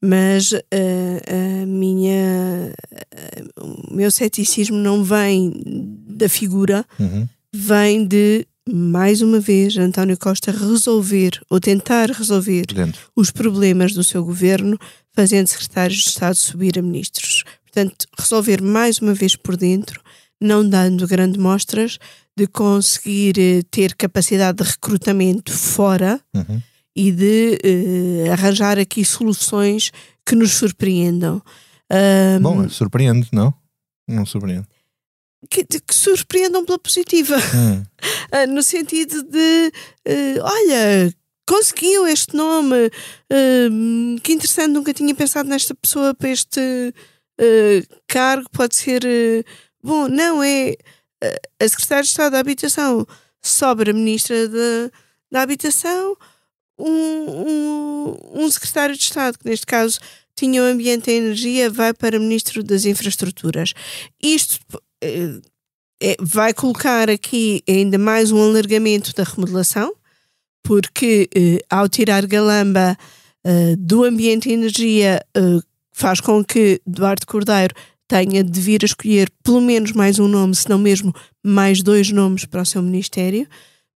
mas 0.00 0.52
uh, 0.52 0.62
a 1.62 1.66
minha, 1.66 2.72
o 3.60 3.94
meu 3.94 4.10
ceticismo 4.10 4.76
não 4.76 5.02
vem 5.02 5.52
da 6.08 6.28
figura, 6.28 6.86
uhum. 7.00 7.28
vem 7.52 8.06
de, 8.06 8.46
mais 8.68 9.22
uma 9.22 9.38
vez, 9.38 9.76
António 9.76 10.18
Costa 10.18 10.50
resolver 10.50 11.40
ou 11.48 11.60
tentar 11.60 12.10
resolver 12.10 12.66
os 13.14 13.30
problemas 13.30 13.92
do 13.92 14.02
seu 14.02 14.24
governo, 14.24 14.76
fazendo 15.12 15.46
secretários 15.46 16.00
de 16.00 16.08
Estado 16.08 16.34
subir 16.34 16.78
a 16.78 16.82
ministros. 16.82 17.44
Portanto, 17.62 18.06
resolver 18.18 18.60
mais 18.60 18.98
uma 18.98 19.14
vez 19.14 19.36
por 19.36 19.56
dentro, 19.56 20.00
não 20.40 20.68
dando 20.68 21.06
grandes 21.06 21.40
mostras 21.40 21.98
de 22.36 22.46
conseguir 22.46 23.38
eh, 23.38 23.62
ter 23.70 23.94
capacidade 23.94 24.62
de 24.62 24.70
recrutamento 24.70 25.52
fora 25.52 26.20
uhum. 26.34 26.60
e 26.94 27.10
de 27.10 27.58
uh, 27.64 28.32
arranjar 28.32 28.78
aqui 28.78 29.04
soluções 29.04 29.90
que 30.24 30.34
nos 30.34 30.52
surpreendam. 30.52 31.40
Um, 31.90 32.42
Bom, 32.42 32.68
surpreende, 32.68 33.28
não? 33.32 33.54
Não 34.06 34.26
surpreende. 34.26 34.66
Que, 35.48 35.64
que 35.64 35.94
surpreendam 35.94 36.64
pela 36.64 36.78
positiva. 36.78 37.36
Hum. 37.36 37.82
uh, 37.82 38.46
no 38.52 38.62
sentido 38.62 39.22
de, 39.22 39.72
uh, 40.08 40.42
olha, 40.42 41.14
conseguiu 41.46 42.06
este 42.06 42.36
nome, 42.36 42.86
uh, 42.86 44.20
que 44.22 44.32
interessante, 44.32 44.72
nunca 44.72 44.92
tinha 44.94 45.14
pensado 45.14 45.48
nesta 45.48 45.74
pessoa 45.74 46.14
para 46.14 46.30
este 46.30 46.94
cargo, 48.08 48.48
pode 48.50 48.74
ser. 48.74 49.02
bom, 49.82 50.08
não, 50.08 50.42
é 50.42 50.74
a 51.60 51.68
Secretária 51.68 52.02
de 52.02 52.08
Estado 52.08 52.32
da 52.32 52.38
Habitação 52.38 53.06
sobra 53.46 53.90
a 53.90 53.94
Ministra 53.94 54.48
de, 54.48 54.90
da 55.30 55.42
Habitação, 55.42 56.16
um, 56.78 56.90
um, 56.90 58.16
um, 58.34 58.50
Secretário 58.50 58.96
de 58.96 59.02
Estado, 59.02 59.38
que 59.38 59.48
neste 59.48 59.66
caso 59.66 59.98
tinha 60.34 60.62
o 60.62 60.66
Ambiente 60.66 61.10
e 61.10 61.14
a 61.14 61.16
Energia, 61.16 61.70
vai 61.70 61.94
para 61.94 62.18
Ministro 62.18 62.62
das 62.62 62.84
Infraestruturas. 62.84 63.72
Isto 64.22 64.60
vai 66.20 66.52
colocar 66.52 67.08
aqui 67.08 67.62
ainda 67.68 67.98
mais 67.98 68.32
um 68.32 68.42
alargamento 68.42 69.12
da 69.14 69.24
remodelação, 69.24 69.94
porque 70.62 71.28
eh, 71.34 71.60
ao 71.70 71.88
tirar 71.88 72.26
Galamba 72.26 72.96
eh, 73.44 73.76
do 73.78 74.04
Ambiente 74.04 74.48
e 74.48 74.52
Energia, 74.52 75.24
eh, 75.34 75.58
faz 75.92 76.20
com 76.20 76.44
que 76.44 76.80
Eduardo 76.86 77.26
Cordeiro 77.26 77.74
tenha 78.08 78.42
de 78.42 78.60
vir 78.60 78.80
a 78.82 78.86
escolher 78.86 79.30
pelo 79.42 79.60
menos 79.60 79.92
mais 79.92 80.18
um 80.18 80.28
nome, 80.28 80.54
se 80.54 80.68
não 80.68 80.78
mesmo 80.78 81.14
mais 81.44 81.82
dois 81.82 82.10
nomes 82.10 82.44
para 82.44 82.62
o 82.62 82.66
seu 82.66 82.82
ministério, 82.82 83.46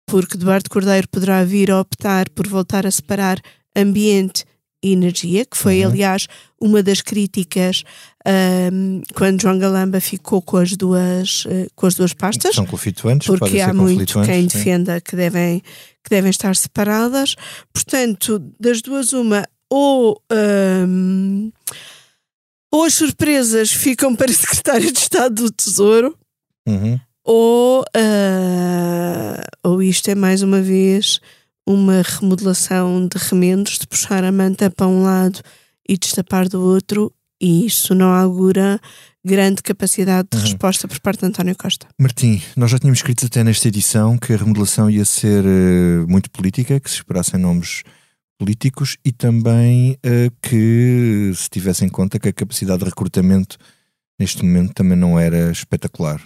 porque 0.07 0.37
Eduardo 0.37 0.71
Cordeiro 0.71 1.09
poderá 1.09 1.45
vir 1.45 1.71
a 1.71 1.81
optar 1.81 2.29
por 2.31 2.47
voltar 2.47 2.87
a 2.87 2.91
separar 2.91 3.41
ambiente 3.77 4.45
e 4.83 4.93
energia, 4.93 5.45
que 5.45 5.57
foi, 5.57 5.85
uhum. 5.85 5.91
aliás, 5.91 6.27
uma 6.61 6.83
das 6.83 7.01
críticas 7.01 7.85
um, 8.73 9.03
quando 9.15 9.41
João 9.41 9.59
Galamba 9.59 10.01
ficou 10.01 10.43
com 10.43 10.59
as 10.59 10.77
duas, 10.77 11.45
uh, 11.47 11.71
com 11.75 11.87
as 11.87 11.95
duas 11.95 12.13
pastas. 12.13 12.55
São 12.55 12.67
conflituantes, 12.67 13.27
porque 13.27 13.61
há 13.61 13.73
muito 13.73 14.21
quem 14.23 14.47
defenda 14.47 15.01
que 15.01 15.17
devem, 15.17 15.61
que 16.05 16.11
devem 16.11 16.31
estar 16.31 16.55
separadas. 16.55 17.35
Portanto, 17.73 18.39
das 18.59 18.83
duas, 18.83 19.13
uma, 19.13 19.47
ou. 19.71 20.21
Um, 20.33 21.51
ou 22.73 22.85
as 22.85 22.95
surpresas 22.95 23.73
ficam 23.73 24.15
para 24.15 24.31
secretário 24.33 24.93
de 24.93 24.99
Estado 24.99 25.43
do 25.43 25.51
Tesouro, 25.51 26.17
uhum. 26.69 27.01
ou, 27.25 27.81
uh, 27.81 29.43
ou 29.65 29.83
isto 29.83 30.09
é 30.09 30.15
mais 30.15 30.41
uma 30.43 30.63
vez 30.63 31.21
uma 31.67 32.03
remodelação 32.03 33.07
de 33.07 33.19
remendos, 33.19 33.79
de 33.79 33.87
puxar 33.87 34.25
a 34.25 34.33
manta 34.33 34.71
para 34.71 34.87
um 34.87 35.03
lado 35.03 35.41
e 35.89 35.97
destapar 35.97 36.49
do 36.49 36.63
outro, 36.63 37.13
e 37.41 37.67
isso 37.67 37.95
não 37.95 38.13
augura 38.13 38.81
grande 39.25 39.63
capacidade 39.63 40.29
de 40.31 40.39
uhum. 40.39 40.45
resposta 40.45 40.89
por 40.89 40.99
parte 41.01 41.21
de 41.21 41.27
António 41.27 41.57
Costa. 41.57 41.87
Martim, 41.99 42.43
nós 42.57 42.71
já 42.71 42.79
tínhamos 42.79 42.99
escrito 42.99 43.27
até 43.27 43.45
nesta 43.45 43.69
edição 43.69 44.17
que 44.17 44.33
a 44.33 44.37
remodelação 44.37 44.89
ia 44.91 45.05
ser 45.05 45.45
uh, 45.45 46.09
muito 46.09 46.31
política, 46.31 46.81
que 46.81 46.91
se 46.91 46.97
esperassem 46.97 47.39
nomes 47.39 47.83
políticos 48.39 48.97
e 49.05 49.13
também 49.13 49.93
uh, 49.93 50.33
que 50.43 51.33
se 51.35 51.49
tivesse 51.51 51.85
em 51.85 51.89
conta 51.89 52.19
que 52.19 52.29
a 52.29 52.33
capacidade 52.33 52.79
de 52.79 52.87
recrutamento 52.87 53.59
neste 54.19 54.45
momento 54.45 54.75
também 54.75 54.97
não 54.97 55.19
era 55.19 55.51
espetacular. 55.51 56.21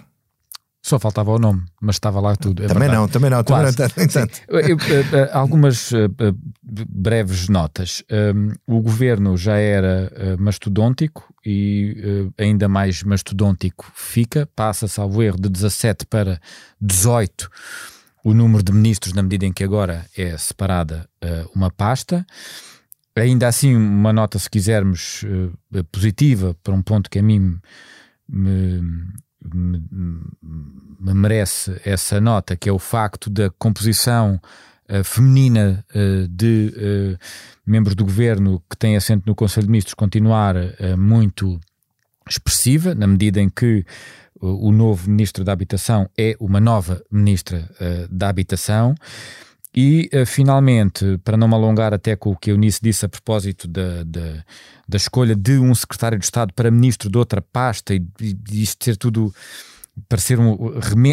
Só 0.85 0.99
faltava 0.99 1.31
o 1.31 1.39
nome, 1.39 1.63
mas 1.81 1.95
estava 1.95 2.19
lá 2.19 2.35
tudo. 2.35 2.63
É 2.63 2.67
também, 2.67 2.87
não, 2.87 3.07
também 3.07 3.31
não, 3.31 3.43
também 3.43 3.63
não, 3.63 3.73
também 3.73 4.07
não. 4.07 5.29
algumas 5.33 5.91
uh, 5.91 5.97
breves 6.61 7.49
notas. 7.49 8.03
Um, 8.11 8.51
o 8.67 8.79
governo 8.81 9.35
já 9.35 9.57
era 9.57 10.11
mastodôntico 10.37 11.33
e 11.43 12.29
ainda 12.37 12.69
mais 12.69 13.01
mastodôntico 13.01 13.91
fica, 13.95 14.47
passa, 14.55 14.87
salvo 14.87 15.23
erro, 15.23 15.41
de 15.41 15.49
17 15.49 16.05
para 16.05 16.39
18 16.79 17.49
o 18.23 18.35
número 18.35 18.63
de 18.63 18.71
ministros, 18.71 19.11
na 19.11 19.23
medida 19.23 19.47
em 19.47 19.51
que 19.51 19.63
agora 19.63 20.05
é 20.15 20.37
separada 20.37 21.09
uma 21.55 21.71
pasta. 21.71 22.23
Ainda 23.15 23.47
assim, 23.47 23.75
uma 23.75 24.13
nota, 24.13 24.37
se 24.37 24.47
quisermos, 24.47 25.25
positiva, 25.91 26.55
para 26.61 26.75
um 26.75 26.81
ponto 26.83 27.09
que 27.09 27.17
a 27.17 27.23
mim 27.23 27.57
me 28.29 28.81
me, 29.53 29.83
me 30.99 31.13
merece 31.13 31.79
essa 31.85 32.19
nota, 32.19 32.55
que 32.55 32.69
é 32.69 32.71
o 32.71 32.79
facto 32.79 33.29
da 33.29 33.49
composição 33.51 34.39
uh, 34.89 35.03
feminina 35.03 35.85
uh, 35.93 36.27
de 36.27 36.73
uh, 36.75 37.17
membros 37.65 37.95
do 37.95 38.03
governo 38.03 38.61
que 38.69 38.77
têm 38.77 38.95
assento 38.95 39.23
no 39.25 39.35
Conselho 39.35 39.65
de 39.65 39.71
Ministros 39.71 39.93
continuar 39.93 40.55
muito 40.97 41.59
expressiva, 42.29 42.95
na 42.95 43.07
medida 43.07 43.41
em 43.41 43.49
que 43.49 43.85
o 44.39 44.71
novo 44.71 45.09
Ministro 45.09 45.43
da 45.43 45.51
Habitação 45.51 46.09
é 46.17 46.35
uma 46.39 46.59
nova 46.59 47.01
Ministra 47.11 47.67
da 48.09 48.29
Habitação. 48.29 48.93
E, 49.75 50.09
uh, 50.13 50.25
finalmente, 50.25 51.19
para 51.23 51.35
não 51.35 51.47
me 51.47 51.53
alongar 51.53 51.93
até 51.93 52.15
com 52.15 52.31
o 52.31 52.35
que 52.35 52.49
a 52.49 52.53
Eunice 52.53 52.79
disse 52.81 53.05
a 53.05 53.09
propósito 53.09 53.67
da, 53.67 54.03
da, 54.03 54.43
da 54.87 54.97
escolha 54.97 55.35
de 55.35 55.57
um 55.57 55.75
secretário 55.75 56.17
de 56.17 56.23
Estado 56.23 56.53
para 56.53 56.71
ministro 56.71 57.09
de 57.09 57.17
outra 57.17 57.41
pasta 57.41 57.93
e, 57.93 58.01
e 58.21 58.63
isto 58.63 58.85
ser 58.85 58.95
tudo 58.95 59.33
parecer 60.09 60.39
um 60.39 60.51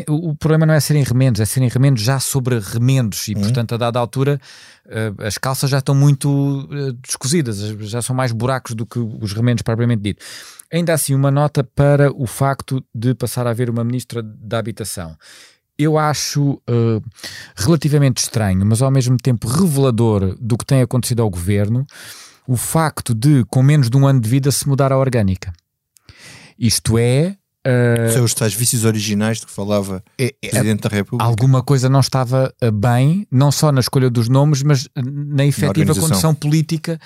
o 0.09 0.35
problema 0.35 0.67
não 0.67 0.75
é 0.75 0.81
serem 0.81 1.05
remendos, 1.05 1.41
é 1.41 1.45
serem 1.45 1.69
remendos 1.69 2.03
já 2.03 2.19
sobre 2.19 2.59
remendos 2.59 3.29
e, 3.29 3.35
uhum. 3.35 3.43
portanto, 3.43 3.75
a 3.75 3.79
dada 3.79 3.99
altura 3.99 4.41
uh, 4.87 5.23
as 5.23 5.39
calças 5.39 5.71
já 5.71 5.79
estão 5.79 5.95
muito 5.95 6.29
uh, 6.29 6.93
descozidas, 6.95 7.59
já 7.81 8.03
são 8.03 8.15
mais 8.15 8.33
buracos 8.33 8.75
do 8.75 8.85
que 8.85 8.99
os 8.99 9.33
remendos 9.33 9.63
propriamente 9.63 10.03
dito. 10.03 10.25
Ainda 10.73 10.95
assim, 10.95 11.15
uma 11.15 11.31
nota 11.31 11.63
para 11.63 12.11
o 12.13 12.27
facto 12.27 12.83
de 12.95 13.15
passar 13.15 13.47
a 13.47 13.51
haver 13.51 13.71
uma 13.71 13.85
ministra 13.85 14.23
da 14.23 14.59
Habitação 14.59 15.17
eu 15.83 15.99
acho 15.99 16.53
uh, 16.69 17.03
relativamente 17.57 18.19
estranho, 18.19 18.65
mas 18.65 18.83
ao 18.83 18.91
mesmo 18.91 19.17
tempo 19.17 19.49
revelador 19.49 20.37
do 20.41 20.57
que 20.57 20.65
tem 20.65 20.83
acontecido 20.83 21.23
ao 21.23 21.31
governo, 21.31 21.87
o 22.47 22.57
facto 22.57 23.15
de, 23.15 23.45
com 23.51 23.63
menos 23.63 23.89
de 23.89 23.97
um 23.97 24.07
ano 24.07 24.21
de 24.21 24.29
vida, 24.29 24.51
se 24.51 24.69
mudar 24.69 24.93
a 24.93 24.99
orgânica. 24.99 25.53
Isto 26.59 26.99
é. 26.99 27.37
Uh, 27.65 28.13
São 28.13 28.25
os 28.25 28.35
tais 28.35 28.55
vícios 28.55 28.85
originais 28.85 29.39
de 29.39 29.47
que 29.47 29.53
falava 29.53 30.03
é, 30.19 30.35
é, 30.43 30.49
Presidente 30.49 30.83
da 30.83 30.89
República. 30.89 31.25
Alguma 31.25 31.63
coisa 31.63 31.89
não 31.89 32.01
estava 32.01 32.53
uh, 32.63 32.73
bem, 32.73 33.27
não 33.31 33.53
só 33.53 33.71
na 33.71 33.81
escolha 33.81 34.11
dos 34.11 34.29
nomes, 34.29 34.65
mas 34.65 34.89
na 34.97 35.47
efetiva 35.47 35.95
na 35.95 36.01
condição 36.01 36.35
política 36.35 37.01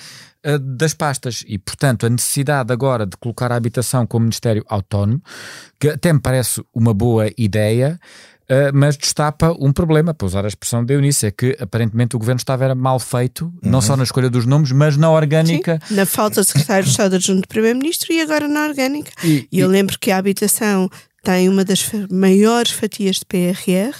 uh, 0.46 0.58
das 0.58 0.94
pastas. 0.94 1.44
E, 1.46 1.58
portanto, 1.58 2.06
a 2.06 2.08
necessidade 2.08 2.72
agora 2.72 3.04
de 3.04 3.18
colocar 3.18 3.52
a 3.52 3.56
habitação 3.56 4.06
como 4.06 4.24
Ministério 4.24 4.64
Autónomo, 4.66 5.22
que 5.78 5.90
até 5.90 6.10
me 6.10 6.20
parece 6.20 6.64
uma 6.74 6.94
boa 6.94 7.30
ideia, 7.36 8.00
Uh, 8.48 8.70
mas 8.72 8.96
destapa 8.96 9.56
um 9.58 9.72
problema, 9.72 10.14
para 10.14 10.26
usar 10.26 10.44
a 10.44 10.48
expressão 10.48 10.84
de 10.84 10.94
Eunice, 10.94 11.26
é 11.26 11.30
que 11.30 11.56
aparentemente 11.60 12.14
o 12.14 12.18
governo 12.18 12.38
estava 12.38 12.74
mal 12.74 13.00
feito, 13.00 13.46
uhum. 13.46 13.70
não 13.70 13.80
só 13.80 13.96
na 13.96 14.04
escolha 14.04 14.30
dos 14.30 14.46
nomes, 14.46 14.70
mas 14.70 14.96
na 14.96 15.10
orgânica. 15.10 15.80
Sim, 15.86 15.94
na 15.94 16.06
falta 16.06 16.40
de 16.40 16.46
secretário 16.46 16.84
de 16.84 16.90
Estado 16.90 17.16
adjunto 17.16 17.42
do 17.42 17.48
Primeiro-Ministro 17.48 18.12
e 18.12 18.20
agora 18.20 18.46
na 18.46 18.66
orgânica. 18.66 19.10
E, 19.24 19.48
e 19.50 19.58
eu 19.58 19.68
e... 19.68 19.72
lembro 19.72 19.98
que 19.98 20.10
a 20.10 20.18
habitação 20.18 20.88
tem 21.26 21.48
uma 21.48 21.64
das 21.64 21.90
maiores 22.08 22.70
fatias 22.70 23.16
de 23.16 23.24
PRR. 23.24 23.96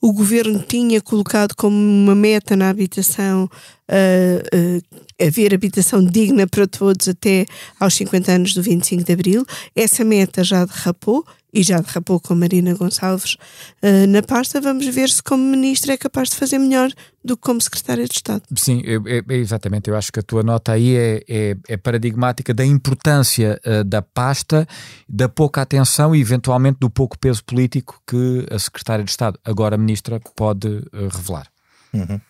O 0.00 0.12
governo 0.12 0.60
tinha 0.60 1.00
colocado 1.00 1.52
como 1.56 1.76
uma 1.76 2.14
meta 2.14 2.54
na 2.54 2.68
habitação 2.68 3.50
uh, 3.90 4.56
uh, 4.56 5.02
haver 5.20 5.54
habitação 5.54 6.04
digna 6.04 6.46
para 6.46 6.66
todos 6.66 7.08
até 7.08 7.46
aos 7.78 7.94
50 7.94 8.32
anos 8.32 8.54
do 8.54 8.62
25 8.62 9.04
de 9.04 9.12
Abril. 9.12 9.46
Essa 9.74 10.04
meta 10.04 10.42
já 10.42 10.64
derrapou 10.64 11.24
e 11.52 11.62
já 11.62 11.80
derrapou 11.80 12.20
com 12.20 12.34
Marina 12.34 12.74
Gonçalves 12.74 13.34
uh, 13.34 14.06
na 14.08 14.22
pasta, 14.22 14.60
vamos 14.60 14.86
ver 14.86 15.08
se 15.08 15.22
como 15.22 15.42
ministra 15.42 15.92
é 15.92 15.96
capaz 15.96 16.30
de 16.30 16.36
fazer 16.36 16.58
melhor 16.58 16.90
do 17.24 17.36
que 17.36 17.42
como 17.42 17.60
secretária 17.60 18.06
de 18.06 18.14
Estado. 18.14 18.42
Sim, 18.56 18.82
é, 18.84 19.34
é, 19.34 19.36
exatamente. 19.36 19.90
Eu 19.90 19.96
acho 19.96 20.12
que 20.12 20.20
a 20.20 20.22
tua 20.22 20.42
nota 20.42 20.72
aí 20.72 20.96
é, 20.96 21.22
é, 21.28 21.56
é 21.68 21.76
paradigmática 21.76 22.54
da 22.54 22.64
importância 22.64 23.60
uh, 23.66 23.84
da 23.84 24.00
pasta, 24.00 24.66
da 25.08 25.28
pouca 25.28 25.60
atenção 25.60 26.14
e 26.14 26.20
eventualmente 26.20 26.78
do 26.80 26.88
pouco 26.88 27.18
peso 27.18 27.44
político 27.44 28.00
que 28.06 28.46
a 28.50 28.58
secretária 28.58 29.04
de 29.04 29.10
Estado, 29.10 29.38
agora 29.44 29.76
ministra, 29.76 30.20
pode 30.36 30.68
uh, 30.68 31.08
revelar. 31.12 31.48
Uhum. 31.92 32.20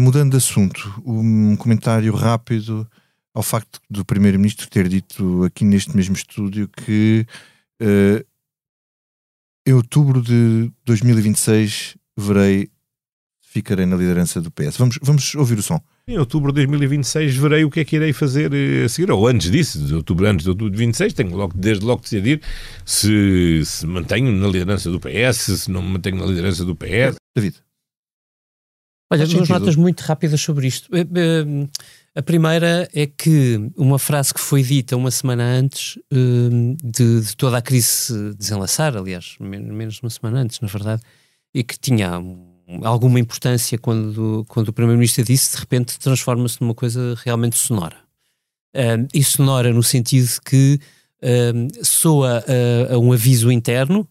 Mudando 0.00 0.32
de 0.32 0.36
assunto, 0.36 1.02
um 1.04 1.56
comentário 1.56 2.14
rápido 2.14 2.88
ao 3.34 3.42
facto 3.42 3.80
do 3.88 4.04
Primeiro-Ministro 4.04 4.68
ter 4.68 4.88
dito 4.88 5.44
aqui 5.44 5.64
neste 5.64 5.96
mesmo 5.96 6.14
estúdio 6.14 6.68
que 6.68 7.26
Uh, 7.80 8.22
em 9.66 9.72
outubro 9.72 10.20
de 10.20 10.70
2026 10.84 11.96
verei 12.16 12.68
ficarei 13.40 13.84
na 13.84 13.96
liderança 13.96 14.40
do 14.40 14.50
PS. 14.50 14.76
Vamos, 14.76 14.98
vamos 15.02 15.34
ouvir 15.34 15.58
o 15.58 15.62
som. 15.62 15.80
Em 16.06 16.18
outubro 16.18 16.52
de 16.52 16.66
2026 16.66 17.36
verei 17.36 17.64
o 17.64 17.70
que 17.70 17.80
é 17.80 17.84
que 17.84 17.96
irei 17.96 18.12
fazer 18.12 18.52
eh, 18.52 18.84
a 18.84 18.88
seguir, 18.88 19.10
ou 19.10 19.26
antes 19.26 19.50
disso, 19.50 19.84
de 19.84 19.94
outubro, 19.94 20.26
antes 20.26 20.44
de 20.44 20.50
outubro 20.50 20.70
de 20.70 20.78
26, 20.78 21.12
tenho 21.14 21.34
logo, 21.34 21.52
desde 21.56 21.84
logo 21.84 22.02
de 22.02 22.10
decidir 22.10 22.42
se, 22.84 23.62
se 23.64 23.86
mantenho 23.86 24.30
na 24.32 24.46
liderança 24.46 24.88
do 24.90 25.00
PS, 25.00 25.62
se 25.62 25.70
não 25.70 25.82
me 25.82 25.90
mantenho 25.90 26.16
na 26.16 26.26
liderança 26.26 26.64
do 26.64 26.76
PS. 26.76 27.16
David. 27.36 27.56
Olha, 29.12 29.26
duas 29.26 29.48
notas 29.48 29.74
muito 29.74 30.02
rápidas 30.02 30.40
sobre 30.40 30.68
isto. 30.68 30.88
Eh, 30.94 31.00
eh, 31.00 31.68
a 32.14 32.22
primeira 32.22 32.88
é 32.94 33.06
que 33.06 33.70
uma 33.76 33.98
frase 33.98 34.32
que 34.32 34.38
foi 34.40 34.62
dita 34.62 34.96
uma 34.96 35.10
semana 35.10 35.42
antes 35.42 35.96
uh, 36.12 36.76
de, 36.80 37.20
de, 37.20 37.36
toda 37.36 37.58
a 37.58 37.62
crise 37.62 37.86
se 37.88 38.34
desenlaçar, 38.34 38.96
aliás, 38.96 39.34
menos 39.40 39.94
de 39.94 40.02
uma 40.02 40.10
semana 40.10 40.40
antes, 40.40 40.60
na 40.60 40.68
verdade, 40.68 41.02
e 41.52 41.64
que 41.64 41.76
tinha 41.76 42.22
alguma 42.84 43.18
importância 43.18 43.76
quando, 43.78 44.44
quando 44.46 44.68
o 44.68 44.72
Primeiro-Ministro 44.72 45.24
disse, 45.24 45.54
de 45.54 45.60
repente 45.60 45.98
transforma-se 45.98 46.60
numa 46.60 46.74
coisa 46.74 47.16
realmente 47.24 47.56
sonora. 47.56 47.96
E 49.12 49.24
sonora 49.24 49.72
no 49.72 49.82
sentido 49.82 50.30
que 50.44 50.78
soa 51.82 52.44
a, 52.46 52.94
a, 52.94 52.98
um 52.98 53.12
aviso 53.12 53.50
interno 53.50 54.08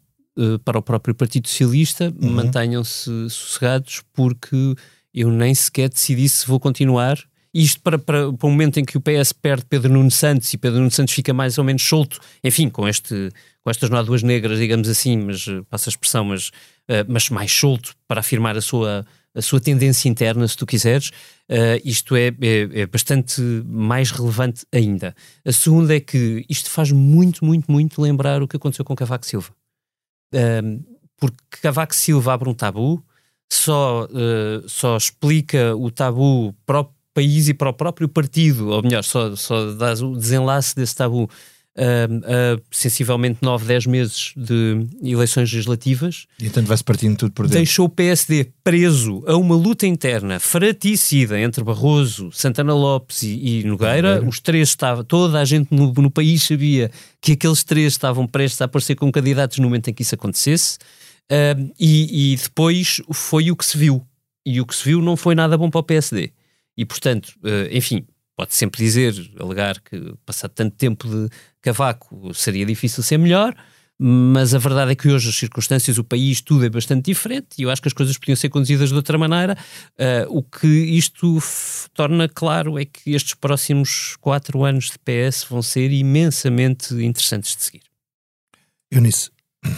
para 0.63 0.79
o 0.79 0.81
próprio 0.81 1.13
Partido 1.13 1.47
Socialista, 1.47 2.13
uhum. 2.21 2.31
mantenham-se 2.31 3.29
sossegados 3.29 4.01
porque 4.13 4.75
eu 5.13 5.29
nem 5.29 5.53
sequer 5.53 5.89
decidi 5.89 6.29
se 6.29 6.47
vou 6.47 6.59
continuar 6.59 7.17
isto 7.53 7.81
para, 7.81 7.97
para, 7.97 8.31
para 8.31 8.47
o 8.47 8.51
momento 8.51 8.79
em 8.79 8.85
que 8.85 8.97
o 8.97 9.01
PS 9.01 9.33
perde 9.33 9.65
Pedro 9.65 9.91
Nuno 9.91 10.11
Santos 10.11 10.53
e 10.53 10.57
Pedro 10.57 10.79
Nuno 10.79 10.91
Santos 10.91 11.13
fica 11.13 11.33
mais 11.33 11.57
ou 11.57 11.63
menos 11.63 11.81
solto, 11.81 12.19
enfim, 12.43 12.69
com, 12.69 12.87
este, 12.87 13.31
com 13.63 13.69
estas 13.69 13.89
nódoas 13.89 14.21
negras, 14.21 14.59
digamos 14.59 14.87
assim, 14.87 15.17
mas 15.17 15.47
eh, 15.47 15.61
passa 15.69 15.89
a 15.89 15.91
expressão, 15.91 16.25
mas, 16.25 16.49
uh, 16.49 17.05
mas 17.07 17.29
mais 17.29 17.51
solto 17.51 17.95
para 18.07 18.19
afirmar 18.19 18.55
a 18.55 18.61
sua, 18.61 19.05
a 19.33 19.41
sua 19.41 19.59
tendência 19.59 20.07
interna, 20.07 20.47
se 20.47 20.55
tu 20.55 20.65
quiseres, 20.65 21.09
uh, 21.49 21.81
isto 21.83 22.15
é, 22.15 22.27
é, 22.27 22.81
é, 22.81 22.85
bastante 22.85 23.41
mais 23.65 24.11
relevante 24.11 24.63
ainda. 24.71 25.15
A 25.43 25.51
segunda 25.51 25.95
é 25.95 25.99
que 25.99 26.45
isto 26.47 26.69
faz 26.69 26.91
muito, 26.91 27.43
muito, 27.43 27.71
muito 27.71 27.99
lembrar 27.99 28.43
o 28.43 28.47
que 28.47 28.57
aconteceu 28.57 28.85
com 28.85 28.95
Cavaco 28.95 29.25
Silva. 29.25 29.58
Uh, 30.33 30.83
porque 31.17 31.37
Cavaco 31.61 31.93
Silva 31.93 32.33
abre 32.33 32.49
um 32.49 32.53
tabu, 32.53 33.03
só, 33.51 34.07
só 34.67 34.95
explica 34.95 35.75
o 35.75 35.91
tabu 35.91 36.53
próprio 36.65 36.95
país 37.13 37.49
e 37.49 37.53
para 37.53 37.69
o 37.69 37.73
próprio 37.73 38.07
partido, 38.07 38.69
ou 38.69 38.81
melhor, 38.81 39.03
só, 39.03 39.35
só 39.35 39.73
dá 39.73 39.91
o 39.93 40.15
desenlace 40.15 40.75
desse 40.75 40.95
tabu 40.95 41.29
uh, 41.79 42.57
uh, 42.57 42.61
sensivelmente 42.69 43.39
9, 43.41 43.65
10 43.65 43.85
meses 43.85 44.33
de 44.35 44.85
eleições 45.01 45.51
legislativas. 45.51 46.27
E 46.39 46.47
então 46.47 46.63
vai-se 46.63 46.83
partindo 46.83 47.17
tudo 47.17 47.31
por 47.31 47.45
dentro. 47.45 47.57
Deixou 47.57 47.85
o 47.85 47.89
PSD 47.89 48.51
preso 48.63 49.23
a 49.25 49.35
uma 49.37 49.55
luta 49.55 49.87
interna 49.87 50.39
fraticida 50.39 51.39
entre 51.39 51.63
Barroso, 51.63 52.29
Santana 52.31 52.73
Lopes 52.73 53.23
e, 53.23 53.61
e 53.61 53.63
Nogueira. 53.63 54.23
Os 54.23 54.39
três 54.39 54.69
estavam, 54.69 55.03
toda 55.03 55.39
a 55.39 55.45
gente 55.45 55.73
no, 55.73 55.93
no 55.93 56.11
país 56.11 56.43
sabia 56.43 56.91
que 57.21 57.31
aqueles 57.31 57.63
três 57.63 57.93
estavam 57.93 58.27
prestes 58.27 58.61
a 58.61 58.65
aparecer 58.65 58.95
como 58.95 59.11
candidatos 59.11 59.57
no 59.57 59.63
momento 59.63 59.89
em 59.89 59.93
que 59.93 60.01
isso 60.01 60.15
acontecesse. 60.15 60.77
Uh, 61.31 61.71
e, 61.79 62.33
e 62.33 62.35
depois 62.35 63.01
foi 63.11 63.51
o 63.51 63.55
que 63.55 63.65
se 63.65 63.77
viu. 63.77 64.05
E 64.45 64.59
o 64.59 64.65
que 64.65 64.75
se 64.75 64.83
viu 64.83 65.01
não 65.01 65.15
foi 65.15 65.35
nada 65.35 65.57
bom 65.57 65.69
para 65.69 65.79
o 65.79 65.83
PSD. 65.83 66.31
E, 66.79 66.85
portanto, 66.85 67.33
eh, 67.43 67.69
enfim, 67.73 68.05
pode 68.39 68.55
sempre 68.55 68.81
dizer, 68.81 69.13
alegar 69.37 69.81
que 69.81 70.13
passado 70.25 70.51
tanto 70.51 70.77
tempo 70.77 71.09
de 71.09 71.29
Cavaco 71.61 72.33
seria 72.33 72.65
difícil 72.65 73.03
ser 73.03 73.17
melhor, 73.17 73.55
mas 73.97 74.53
a 74.53 74.57
verdade 74.57 74.91
é 74.93 74.95
que 74.95 75.09
hoje 75.09 75.29
as 75.29 75.35
circunstâncias, 75.35 75.97
o 75.97 76.03
país, 76.03 76.39
tudo 76.39 76.65
é 76.65 76.69
bastante 76.69 77.05
diferente 77.05 77.47
e 77.57 77.63
eu 77.63 77.69
acho 77.69 77.81
que 77.81 77.87
as 77.89 77.93
coisas 77.93 78.17
podiam 78.17 78.35
ser 78.35 78.49
conduzidas 78.49 78.89
de 78.89 78.95
outra 78.95 79.17
maneira. 79.17 79.57
Uh, 79.99 80.37
o 80.37 80.41
que 80.41 80.67
isto 80.67 81.37
torna 81.93 82.29
claro 82.29 82.79
é 82.79 82.85
que 82.85 83.11
estes 83.13 83.33
próximos 83.33 84.15
quatro 84.21 84.63
anos 84.63 84.91
de 84.91 84.99
PS 84.99 85.43
vão 85.43 85.61
ser 85.61 85.91
imensamente 85.91 86.93
interessantes 86.93 87.55
de 87.55 87.63
seguir. 87.63 87.83
Eunice. 88.91 89.31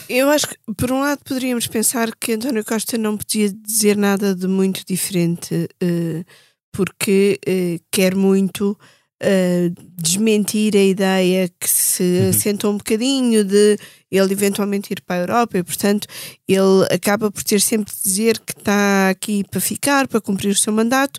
Eu 0.08 0.30
acho 0.30 0.48
que, 0.48 0.56
por 0.78 0.92
um 0.92 1.00
lado, 1.00 1.22
poderíamos 1.26 1.66
pensar 1.66 2.16
que 2.16 2.34
António 2.34 2.64
Costa 2.64 3.00
não 3.00 3.18
podia 3.18 3.52
dizer 3.52 3.98
nada 3.98 4.36
de 4.36 4.48
muito 4.48 4.86
diferente. 4.86 5.68
Uh, 5.82 6.24
porque 6.72 7.40
eh, 7.46 7.80
quer 7.92 8.16
muito 8.16 8.78
uh, 9.22 9.74
desmentir 9.96 10.76
a 10.76 10.84
ideia 10.84 11.50
que 11.60 11.70
se 11.70 12.04
uhum. 12.04 12.30
assentou 12.30 12.72
um 12.74 12.78
bocadinho 12.78 13.44
de 13.44 13.78
ele 14.12 14.34
eventualmente 14.34 14.92
ir 14.92 15.02
para 15.02 15.16
a 15.16 15.24
Europa 15.24 15.58
e, 15.58 15.64
portanto, 15.64 16.06
ele 16.46 16.86
acaba 16.92 17.32
por 17.32 17.44
ter 17.44 17.62
sempre 17.62 17.94
de 17.94 18.04
dizer 18.04 18.40
que 18.40 18.52
está 18.52 19.10
aqui 19.10 19.46
para 19.50 19.62
ficar, 19.62 20.08
para 20.08 20.20
cumprir 20.20 20.50
o 20.50 20.56
seu 20.56 20.74
mandato, 20.74 21.18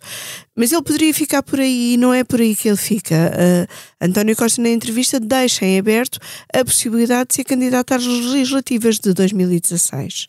mas 0.54 0.72
ele 0.72 0.82
poderia 0.82 1.14
ficar 1.14 1.42
por 1.42 1.58
aí 1.58 1.94
e 1.94 1.96
não 1.96 2.12
é 2.12 2.22
por 2.22 2.40
aí 2.40 2.54
que 2.54 2.68
ele 2.68 2.76
fica. 2.76 3.14
Uh, 3.14 4.04
António 4.04 4.36
Costa, 4.36 4.60
na 4.60 4.68
entrevista, 4.68 5.18
deixa 5.18 5.64
em 5.64 5.78
aberto 5.78 6.18
a 6.52 6.62
possibilidade 6.64 7.28
de 7.28 7.36
ser 7.36 7.44
candidato 7.44 7.94
às 7.94 8.04
legislativas 8.04 8.98
de 8.98 9.14
2016. 9.14 10.28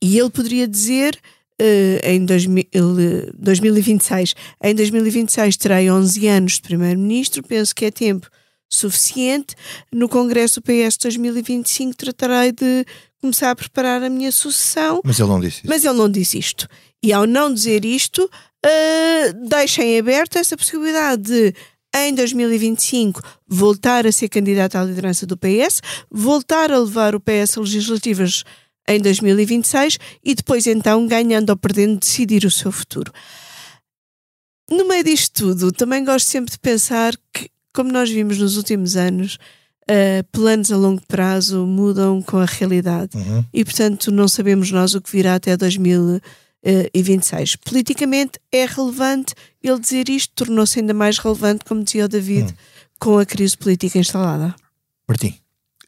E 0.00 0.16
ele 0.16 0.30
poderia 0.30 0.68
dizer 0.68 1.18
em 2.02 2.24
2000, 2.24 2.68
2026. 3.38 4.34
Em 4.62 4.74
2026 4.74 5.56
terei 5.56 5.90
11 5.90 6.26
anos 6.28 6.52
de 6.54 6.62
Primeiro-Ministro, 6.62 7.42
penso 7.42 7.74
que 7.74 7.84
é 7.84 7.90
tempo 7.90 8.28
suficiente. 8.68 9.54
No 9.92 10.08
Congresso 10.08 10.60
do 10.60 10.64
PS 10.64 10.96
2025 10.96 11.96
tratarei 11.96 12.52
de 12.52 12.86
começar 13.20 13.50
a 13.50 13.56
preparar 13.56 14.02
a 14.02 14.08
minha 14.08 14.32
sucessão. 14.32 15.00
Mas 15.04 15.18
ele 15.18 15.28
não 15.28 15.40
disse 15.40 15.56
isto. 15.58 15.68
Mas 15.68 15.84
ele 15.84 15.98
não 15.98 16.08
disse 16.08 16.38
isto. 16.38 16.68
E 17.02 17.12
ao 17.12 17.26
não 17.26 17.52
dizer 17.52 17.84
isto, 17.84 18.24
uh, 18.24 19.48
deixa 19.48 19.82
em 19.82 19.98
aberto 19.98 20.36
essa 20.36 20.56
possibilidade 20.56 21.22
de 21.22 21.54
em 21.94 22.14
2025 22.14 23.20
voltar 23.48 24.06
a 24.06 24.12
ser 24.12 24.28
candidato 24.28 24.76
à 24.76 24.84
liderança 24.84 25.26
do 25.26 25.36
PS, 25.36 25.82
voltar 26.08 26.70
a 26.70 26.78
levar 26.78 27.16
o 27.16 27.20
PS 27.20 27.58
a 27.58 27.60
legislativas 27.60 28.44
em 28.88 29.00
2026 29.00 29.98
e 30.24 30.34
depois 30.34 30.66
então, 30.66 31.06
ganhando 31.06 31.50
ou 31.50 31.56
perdendo, 31.56 31.98
decidir 31.98 32.44
o 32.44 32.50
seu 32.50 32.72
futuro. 32.72 33.12
No 34.70 34.86
meio 34.86 35.02
disto 35.02 35.48
tudo, 35.48 35.72
também 35.72 36.04
gosto 36.04 36.26
sempre 36.26 36.52
de 36.52 36.58
pensar 36.58 37.14
que 37.32 37.50
como 37.72 37.92
nós 37.92 38.10
vimos 38.10 38.38
nos 38.38 38.56
últimos 38.56 38.96
anos, 38.96 39.38
uh, 39.84 40.24
planos 40.32 40.72
a 40.72 40.76
longo 40.76 41.02
prazo 41.06 41.64
mudam 41.66 42.20
com 42.22 42.38
a 42.38 42.44
realidade 42.44 43.16
uhum. 43.16 43.44
e, 43.52 43.64
portanto, 43.64 44.10
não 44.10 44.28
sabemos 44.28 44.70
nós 44.70 44.94
o 44.94 45.00
que 45.00 45.10
virá 45.10 45.36
até 45.36 45.56
2026. 45.56 47.56
Politicamente 47.56 48.38
é 48.52 48.66
relevante 48.66 49.34
ele 49.62 49.78
dizer 49.78 50.08
isto, 50.08 50.32
tornou-se 50.34 50.78
ainda 50.78 50.94
mais 50.94 51.18
relevante, 51.18 51.64
como 51.64 51.84
dizia 51.84 52.06
o 52.06 52.08
David, 52.08 52.48
uhum. 52.48 52.56
com 52.98 53.18
a 53.18 53.26
crise 53.26 53.56
política 53.56 53.98
instalada. 53.98 54.54
Martim. 55.08 55.34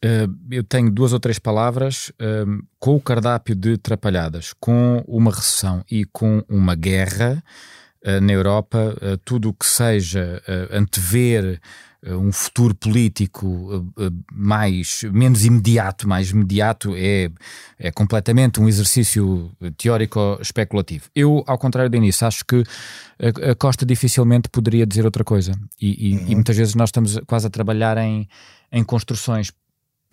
Uh, 0.03 0.35
eu 0.51 0.65
tenho 0.65 0.91
duas 0.91 1.13
ou 1.13 1.19
três 1.19 1.39
palavras 1.39 2.09
uh, 2.09 2.61
com 2.77 2.93
o 2.97 2.99
cardápio 2.99 3.55
de 3.55 3.77
trapalhadas, 3.77 4.53
com 4.59 5.01
uma 5.07 5.31
recessão 5.31 5.81
e 5.89 6.03
com 6.03 6.43
uma 6.49 6.75
guerra 6.75 7.41
uh, 8.05 8.19
na 8.19 8.33
Europa, 8.33 8.97
tudo 9.23 9.49
o 9.49 9.53
que 9.53 9.65
seja 9.65 10.41
antever 10.71 11.61
um 12.05 12.33
futuro 12.33 12.75
político 12.75 13.89
mais 14.29 15.03
menos 15.13 15.45
imediato, 15.45 16.05
mais 16.05 16.31
imediato 16.31 16.93
é, 16.97 17.31
é 17.79 17.91
completamente 17.91 18.59
um 18.59 18.67
exercício 18.67 19.49
teórico 19.77 20.37
especulativo. 20.41 21.05
Eu, 21.15 21.45
ao 21.47 21.57
contrário 21.57 21.89
do 21.89 21.95
início, 21.95 22.27
acho 22.27 22.43
que 22.43 22.61
a, 23.17 23.51
a 23.51 23.55
Costa 23.55 23.85
dificilmente 23.85 24.49
poderia 24.49 24.85
dizer 24.85 25.05
outra 25.05 25.23
coisa 25.23 25.53
e, 25.81 26.09
e, 26.09 26.17
uhum. 26.17 26.25
e 26.27 26.35
muitas 26.35 26.57
vezes 26.57 26.75
nós 26.75 26.89
estamos 26.89 27.17
quase 27.25 27.47
a 27.47 27.49
trabalhar 27.49 27.97
em, 27.97 28.27
em 28.69 28.83
construções 28.83 29.49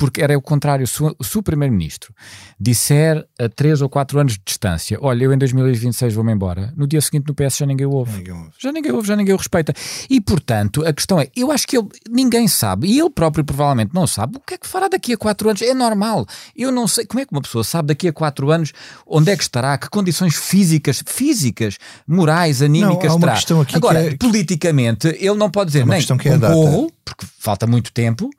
porque 0.00 0.22
era 0.22 0.36
o 0.36 0.40
contrário. 0.40 0.86
Se 0.86 1.02
o, 1.02 1.42
Primeiro-Ministro 1.42 2.14
disser 2.58 3.22
a 3.38 3.50
3 3.50 3.82
ou 3.82 3.88
4 3.88 4.18
anos 4.18 4.32
de 4.32 4.40
distância: 4.42 4.98
Olha, 4.98 5.24
eu 5.24 5.32
em 5.32 5.36
2026 5.36 6.14
vou-me 6.14 6.32
embora, 6.32 6.72
no 6.74 6.86
dia 6.86 7.02
seguinte 7.02 7.28
no 7.28 7.34
PS 7.34 7.58
já 7.58 7.66
ninguém 7.66 7.86
ouve. 7.86 8.16
Ninguém 8.16 8.32
ouve. 8.32 8.50
Já 8.58 8.72
ninguém 8.72 8.92
ouve, 8.92 9.06
já 9.06 9.14
ninguém 9.14 9.34
o 9.34 9.36
respeita. 9.36 9.74
E 10.08 10.18
portanto, 10.18 10.82
a 10.86 10.92
questão 10.94 11.20
é: 11.20 11.28
eu 11.36 11.52
acho 11.52 11.66
que 11.66 11.76
ele, 11.76 11.86
ninguém 12.08 12.48
sabe, 12.48 12.88
e 12.88 12.98
ele 12.98 13.10
próprio 13.10 13.44
provavelmente 13.44 13.92
não 13.92 14.06
sabe, 14.06 14.38
o 14.38 14.40
que 14.40 14.54
é 14.54 14.58
que 14.58 14.66
fará 14.66 14.88
daqui 14.88 15.12
a 15.12 15.18
4 15.18 15.50
anos. 15.50 15.60
É 15.62 15.74
normal. 15.74 16.26
Eu 16.56 16.72
não 16.72 16.88
sei 16.88 17.04
como 17.04 17.20
é 17.20 17.26
que 17.26 17.32
uma 17.32 17.42
pessoa 17.42 17.62
sabe 17.62 17.88
daqui 17.88 18.08
a 18.08 18.12
4 18.12 18.50
anos 18.50 18.72
onde 19.06 19.30
é 19.30 19.36
que 19.36 19.42
estará, 19.42 19.76
que 19.76 19.90
condições 19.90 20.34
físicas, 20.34 21.02
físicas, 21.06 21.76
morais, 22.08 22.62
anímicas 22.62 23.12
não, 23.12 23.20
terá. 23.20 23.38
Agora, 23.74 24.06
é... 24.06 24.16
politicamente, 24.16 25.08
ele 25.08 25.34
não 25.34 25.50
pode 25.50 25.66
dizer 25.66 25.84
nem 25.84 26.00
que 26.00 26.28
é 26.28 26.38
concorro, 26.38 26.90
porque 27.04 27.26
falta 27.38 27.66
muito 27.66 27.92
tempo, 27.92 28.30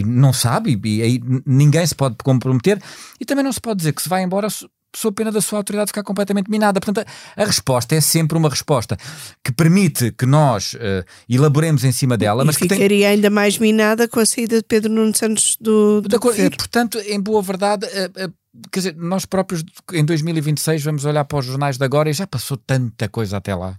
e 0.00 0.04
não 0.04 0.32
sabe, 0.32 0.80
e, 0.84 1.02
aí 1.02 1.20
ninguém 1.46 1.86
se 1.86 1.94
pode 1.94 2.16
comprometer, 2.22 2.80
e 3.20 3.24
também 3.24 3.44
não 3.44 3.52
se 3.52 3.60
pode 3.60 3.78
dizer 3.78 3.92
que 3.92 4.02
se 4.02 4.08
vai 4.08 4.22
embora 4.22 4.48
sob 4.96 5.14
pena 5.14 5.30
da 5.30 5.40
sua 5.40 5.58
autoridade 5.58 5.88
ficar 5.88 6.02
completamente 6.02 6.50
minada. 6.50 6.80
Portanto, 6.80 7.06
a, 7.36 7.42
a 7.42 7.44
resposta 7.44 7.94
é 7.94 8.00
sempre 8.00 8.36
uma 8.36 8.48
resposta 8.48 8.96
que 9.44 9.52
permite 9.52 10.12
que 10.12 10.26
nós 10.26 10.74
uh, 10.74 11.04
elaboremos 11.28 11.84
em 11.84 11.92
cima 11.92 12.16
dela, 12.16 12.42
e 12.42 12.46
mas 12.46 12.56
ficaria 12.56 12.88
que 12.88 12.88
tem... 12.88 13.06
ainda 13.06 13.30
mais 13.30 13.58
minada 13.58 14.08
com 14.08 14.20
a 14.20 14.26
saída 14.26 14.56
de 14.56 14.64
Pedro 14.64 14.92
Nuno 14.92 15.14
Santos 15.14 15.56
do, 15.60 16.00
do 16.00 16.16
E, 16.34 16.50
portanto, 16.50 16.98
em 17.00 17.20
boa 17.20 17.42
verdade, 17.42 17.86
uh, 17.86 18.26
uh, 18.26 18.32
quer 18.70 18.80
dizer, 18.80 18.96
nós 18.96 19.26
próprios 19.26 19.64
em 19.92 20.04
2026 20.04 20.82
vamos 20.82 21.04
olhar 21.04 21.24
para 21.24 21.38
os 21.38 21.44
jornais 21.44 21.76
de 21.76 21.84
agora 21.84 22.10
e 22.10 22.12
já 22.12 22.26
passou 22.26 22.56
tanta 22.56 23.08
coisa 23.08 23.36
até 23.36 23.54
lá. 23.54 23.78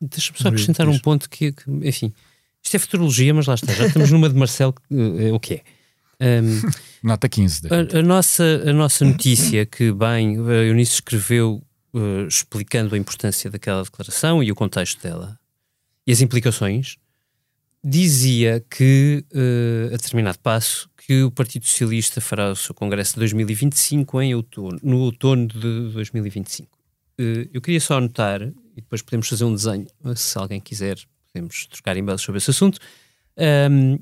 Deixa-me 0.00 0.38
só 0.38 0.48
acrescentar 0.48 0.88
um 0.88 0.98
ponto 0.98 1.28
que, 1.28 1.52
que 1.52 1.70
enfim, 1.82 2.12
isto 2.62 2.76
é 2.76 2.78
futurologia, 2.78 3.34
mas 3.34 3.46
lá 3.46 3.54
está, 3.54 3.72
já 3.72 3.86
estamos 3.86 4.10
numa 4.10 4.28
de 4.28 4.34
Marcelo, 4.34 4.74
uh, 4.90 5.34
o 5.34 5.40
que 5.40 5.54
é? 5.54 5.62
Um, 6.20 6.60
Nota 7.02 7.28
15. 7.28 7.62
A, 7.68 7.98
a, 7.98 8.02
nossa, 8.02 8.44
a 8.66 8.72
nossa 8.72 9.04
notícia, 9.04 9.64
que 9.64 9.90
bem 9.90 10.36
a 10.38 10.64
Eunice 10.64 10.94
escreveu 10.94 11.62
uh, 11.94 12.26
explicando 12.28 12.94
a 12.94 12.98
importância 12.98 13.50
daquela 13.50 13.82
declaração 13.82 14.42
e 14.42 14.52
o 14.52 14.54
contexto 14.54 15.02
dela 15.02 15.38
e 16.06 16.12
as 16.12 16.20
implicações, 16.20 16.96
dizia 17.82 18.64
que, 18.70 19.24
uh, 19.32 19.94
a 19.94 19.96
determinado 19.96 20.38
passo, 20.40 20.90
que 21.06 21.22
o 21.22 21.30
Partido 21.30 21.64
Socialista 21.64 22.20
fará 22.20 22.50
o 22.50 22.56
seu 22.56 22.74
congresso 22.74 23.14
de 23.14 23.20
2025 23.20 24.20
em 24.20 24.34
outono, 24.34 24.78
no 24.82 24.98
outono 24.98 25.46
de 25.46 25.90
2025. 25.92 26.68
Uh, 27.18 27.48
eu 27.52 27.60
queria 27.62 27.80
só 27.80 27.96
anotar, 27.96 28.42
e 28.42 28.76
depois 28.76 29.00
podemos 29.00 29.28
fazer 29.28 29.44
um 29.44 29.54
desenho, 29.54 29.86
se 30.14 30.36
alguém 30.36 30.60
quiser 30.60 30.98
podemos 31.32 31.66
trocar 31.66 31.96
e-mails 31.96 32.22
sobre 32.22 32.38
esse 32.38 32.50
assunto, 32.50 32.78
um, 33.70 33.98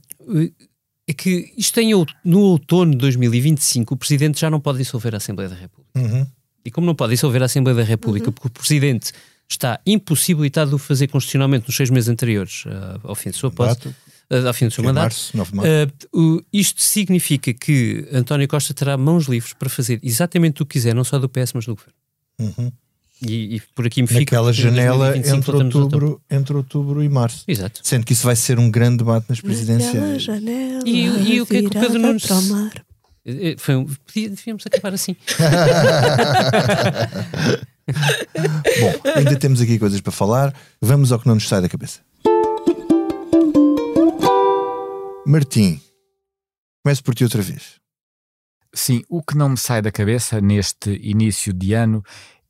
é 1.07 1.13
que 1.13 1.53
isto 1.57 1.75
tem 1.75 1.91
no 2.25 2.41
outono 2.41 2.93
de 2.93 2.99
2025 2.99 3.95
o 3.95 3.97
Presidente 3.97 4.41
já 4.41 4.51
não 4.51 4.61
pode 4.61 4.79
dissolver 4.79 5.15
a 5.15 5.17
Assembleia 5.17 5.49
da 5.49 5.57
República. 5.57 5.99
Uhum. 5.99 6.27
E 6.65 6.71
como 6.71 6.87
não 6.87 6.95
pode 6.95 7.13
dissolver 7.13 7.41
a 7.43 7.47
Assembleia 7.47 7.77
da 7.77 7.83
República 7.83 8.27
uhum. 8.27 8.33
porque 8.33 8.49
o 8.49 8.51
Presidente 8.51 9.13
está 9.49 9.81
impossibilitado 9.87 10.77
de 10.77 10.79
fazer 10.79 11.09
constitucionalmente 11.09 11.67
nos 11.67 11.77
seis 11.77 11.89
meses 11.89 12.11
anteriores 12.11 12.67
uh, 12.67 13.01
ao 13.05 13.15
fim 13.15 13.31
do 13.31 13.37
seu 13.37 13.51
posto, 13.51 13.89
uh, 13.89 14.47
ao 14.47 14.53
fim 14.53 14.67
do 14.67 14.71
seu 14.71 14.85
mandato, 14.85 15.15
março, 15.33 15.39
uh, 16.13 16.45
isto 16.53 16.83
significa 16.83 17.55
que 17.55 18.07
António 18.13 18.47
Costa 18.47 18.75
terá 18.75 18.99
mãos 18.99 19.25
livres 19.27 19.55
para 19.55 19.71
fazer 19.71 19.99
exatamente 20.03 20.63
o 20.63 20.67
que 20.67 20.75
quiser, 20.75 20.95
não 20.95 21.05
só 21.05 21.19
do 21.19 21.29
PS, 21.29 21.55
mas 21.55 21.65
do 21.65 21.75
Governo. 21.75 21.95
Uhum. 22.39 22.73
E, 23.21 23.57
e, 23.57 23.61
por 23.75 23.87
aqui 23.87 24.01
me 24.01 24.09
fica. 24.09 24.21
Naquela 24.21 24.53
janela 24.53 25.17
entre 25.17 25.51
outubro, 25.51 26.21
entre 26.31 26.57
outubro 26.57 27.03
e 27.03 27.09
março. 27.09 27.45
Exato. 27.49 27.81
Sendo 27.83 28.07
que 28.07 28.13
isso 28.13 28.25
vai 28.25 28.37
ser 28.37 28.59
um 28.59 28.71
grande 28.71 28.99
debate 28.99 29.27
nas 29.29 29.41
presidenciais. 29.41 30.23
Janela 30.23 30.83
e, 30.87 31.35
e 31.35 31.41
o 31.41 31.47
que 31.47 31.57
é 31.57 31.61
que 31.63 31.67
o 31.67 31.71
Pedro 31.71 31.99
Nunes. 31.99 32.29
Eh, 33.27 33.57
foi 33.59 33.77
um, 33.77 33.87
devíamos 34.15 34.65
acabar 34.67 34.95
assim. 34.95 35.17
Bom, 38.81 39.11
ainda 39.17 39.37
temos 39.39 39.61
aqui 39.61 39.79
coisas 39.79 40.01
para 40.01 40.13
falar. 40.13 40.55
Vamos 40.81 41.13
ao 41.13 41.19
que 41.19 41.27
não 41.27 41.35
nos 41.35 41.49
sai 41.49 41.61
da 41.61 41.69
cabeça. 41.69 42.01
Martim, 45.27 45.81
começo 46.83 47.03
por 47.03 47.15
ti 47.15 47.25
outra 47.25 47.43
vez. 47.43 47.79
Sim, 48.75 49.03
o 49.09 49.23
que 49.23 49.37
não 49.37 49.51
me 49.51 49.57
sai 49.57 49.81
da 49.83 49.91
cabeça 49.91 50.41
neste 50.41 50.91
início 51.03 51.53
de 51.53 51.73
ano 51.73 52.03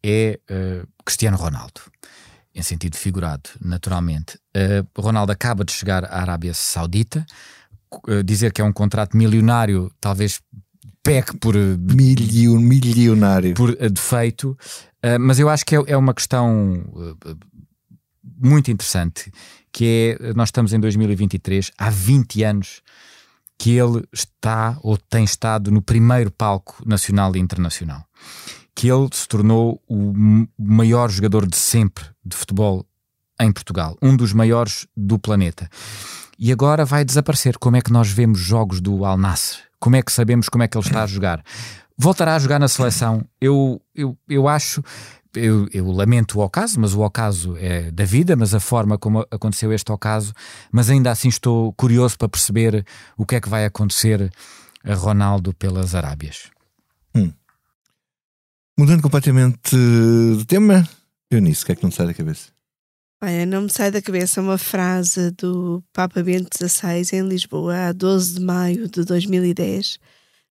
é 0.05 0.38
uh, 0.51 0.88
Cristiano 1.05 1.36
Ronaldo, 1.36 1.80
em 2.55 2.62
sentido 2.62 2.96
figurado, 2.96 3.51
naturalmente. 3.61 4.38
Uh, 4.57 5.01
Ronaldo 5.01 5.32
acaba 5.32 5.64
de 5.64 5.72
chegar 5.72 6.05
à 6.05 6.20
Arábia 6.20 6.55
Saudita, 6.55 7.26
uh, 8.09 8.22
dizer 8.22 8.53
que 8.53 8.61
é 8.61 8.64
um 8.64 8.72
contrato 8.72 9.16
milionário, 9.16 9.90
talvez 10.01 10.40
peque 11.03 11.36
por 11.38 11.55
Milio, 11.57 12.61
milionário 12.61 13.55
por 13.55 13.74
defeito, 13.74 14.59
mas 15.18 15.38
eu 15.38 15.49
acho 15.49 15.64
que 15.64 15.74
é, 15.74 15.82
é 15.86 15.96
uma 15.96 16.12
questão 16.12 16.84
muito 18.22 18.70
interessante, 18.70 19.32
que 19.72 20.18
é 20.20 20.32
nós 20.34 20.49
estamos 20.49 20.74
em 20.74 20.80
2023, 20.80 21.70
há 21.78 21.88
20 21.88 22.42
anos 22.42 22.82
que 23.57 23.70
ele 23.70 24.05
está 24.12 24.76
ou 24.82 24.99
tem 24.99 25.24
estado 25.24 25.70
no 25.70 25.80
primeiro 25.80 26.30
palco 26.30 26.82
nacional 26.84 27.34
e 27.34 27.38
internacional 27.38 28.05
que 28.78 28.88
ele 28.88 29.08
se 29.10 29.26
tornou 29.26 29.82
o 29.88 30.46
maior 30.56 31.10
jogador 31.10 31.44
de 31.48 31.56
sempre 31.56 32.04
de 32.24 32.36
futebol 32.36 32.86
em 33.40 33.50
Portugal, 33.50 33.98
um 34.00 34.16
dos 34.16 34.32
maiores 34.32 34.86
do 34.96 35.18
planeta. 35.18 35.68
E 36.38 36.52
agora 36.52 36.84
vai 36.84 37.04
desaparecer. 37.04 37.58
Como 37.58 37.76
é 37.76 37.80
que 37.80 37.92
nós 37.92 38.08
vemos 38.08 38.38
jogos 38.38 38.80
do 38.80 39.04
Al 39.04 39.18
Nassr? 39.18 39.62
Como 39.80 39.96
é 39.96 40.02
que 40.02 40.12
sabemos 40.12 40.48
como 40.48 40.62
é 40.62 40.68
que 40.68 40.78
ele 40.78 40.86
está 40.86 41.02
a 41.02 41.06
jogar? 41.08 41.42
Voltará 41.96 42.36
a 42.36 42.38
jogar 42.38 42.60
na 42.60 42.68
seleção? 42.68 43.24
Eu, 43.40 43.82
eu, 43.92 44.16
eu 44.28 44.46
acho 44.46 44.80
eu, 45.34 45.66
eu, 45.72 45.90
lamento 45.90 46.38
o 46.38 46.44
ocaso, 46.44 46.78
mas 46.78 46.94
o 46.94 47.00
ocaso 47.00 47.56
é 47.56 47.90
da 47.90 48.04
vida, 48.04 48.36
mas 48.36 48.54
a 48.54 48.60
forma 48.60 48.96
como 48.96 49.26
aconteceu 49.28 49.72
este 49.72 49.90
ocaso, 49.90 50.32
mas 50.70 50.88
ainda 50.88 51.10
assim 51.10 51.28
estou 51.28 51.72
curioso 51.72 52.16
para 52.16 52.28
perceber 52.28 52.86
o 53.16 53.26
que 53.26 53.34
é 53.34 53.40
que 53.40 53.48
vai 53.48 53.64
acontecer 53.64 54.32
a 54.84 54.94
Ronaldo 54.94 55.52
pelas 55.52 55.96
Arábias. 55.96 56.56
Mudando 58.78 59.02
completamente 59.02 59.74
de 59.74 60.44
tema, 60.46 60.88
Eunice, 61.28 61.64
o 61.64 61.66
que 61.66 61.72
é 61.72 61.74
que 61.74 61.82
não 61.82 61.90
sai 61.90 62.06
da 62.06 62.14
cabeça? 62.14 62.52
Olha, 63.20 63.44
não 63.44 63.62
me 63.62 63.70
sai 63.72 63.90
da 63.90 64.00
cabeça 64.00 64.40
uma 64.40 64.56
frase 64.56 65.32
do 65.32 65.82
Papa 65.92 66.22
Bento 66.22 66.56
XVI 66.56 67.02
em 67.12 67.28
Lisboa, 67.28 67.88
a 67.88 67.92
12 67.92 68.34
de 68.34 68.40
maio 68.40 68.88
de 68.88 69.04
2010, 69.04 69.98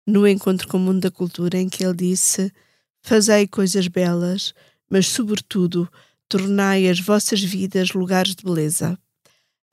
no 0.05 0.27
Encontro 0.27 0.67
com 0.67 0.75
o 0.75 0.79
Mundo 0.81 0.99
da 0.99 1.09
Cultura, 1.09 1.57
em 1.57 1.69
que 1.69 1.85
ele 1.85 1.93
disse: 1.93 2.51
Fazei 3.01 3.47
coisas 3.47 3.87
belas, 3.87 4.53
mas, 4.89 5.07
sobretudo, 5.07 5.89
tornai 6.27 6.89
as 6.89 6.99
vossas 6.99 7.41
vidas 7.41 7.93
lugares 7.93 8.35
de 8.35 8.43
beleza. 8.43 8.99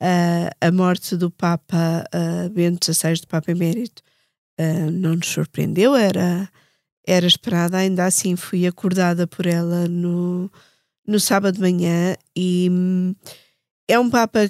Uh, 0.01 0.47
a 0.61 0.71
morte 0.71 1.17
do 1.17 1.29
Papa 1.29 2.05
uh, 2.07 2.49
Bento 2.51 2.85
XVI, 2.85 3.19
do 3.19 3.27
Papa 3.27 3.51
Emérito, 3.51 4.01
uh, 4.61 4.89
não 4.91 5.17
nos 5.17 5.27
surpreendeu, 5.27 5.93
era, 5.93 6.49
era 7.07 7.27
esperada, 7.27 7.77
ainda 7.77 8.05
assim 8.05 8.35
fui 8.35 8.65
acordada 8.65 9.27
por 9.27 9.45
ela 9.45 9.87
no 9.87 10.49
no 11.07 11.19
sábado 11.19 11.55
de 11.55 11.61
manhã 11.61 12.15
e 12.35 12.67
hum, 12.71 13.15
é 13.87 13.99
um 13.99 14.09
Papa 14.09 14.49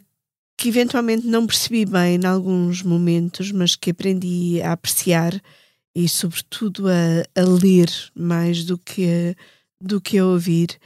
que 0.57 0.69
eventualmente 0.69 1.27
não 1.27 1.45
percebi 1.45 1.85
bem 1.85 2.15
em 2.15 2.25
alguns 2.25 2.81
momentos, 2.81 3.51
mas 3.51 3.75
que 3.75 3.91
aprendi 3.91 4.61
a 4.61 4.71
apreciar 4.71 5.33
e, 5.93 6.07
sobretudo, 6.07 6.87
a, 6.87 7.39
a 7.39 7.43
ler 7.43 7.89
mais 8.15 8.63
do 8.63 8.77
que, 8.77 9.35
do 9.81 9.99
que 9.99 10.17
a 10.17 10.25
ouvir. 10.25 10.79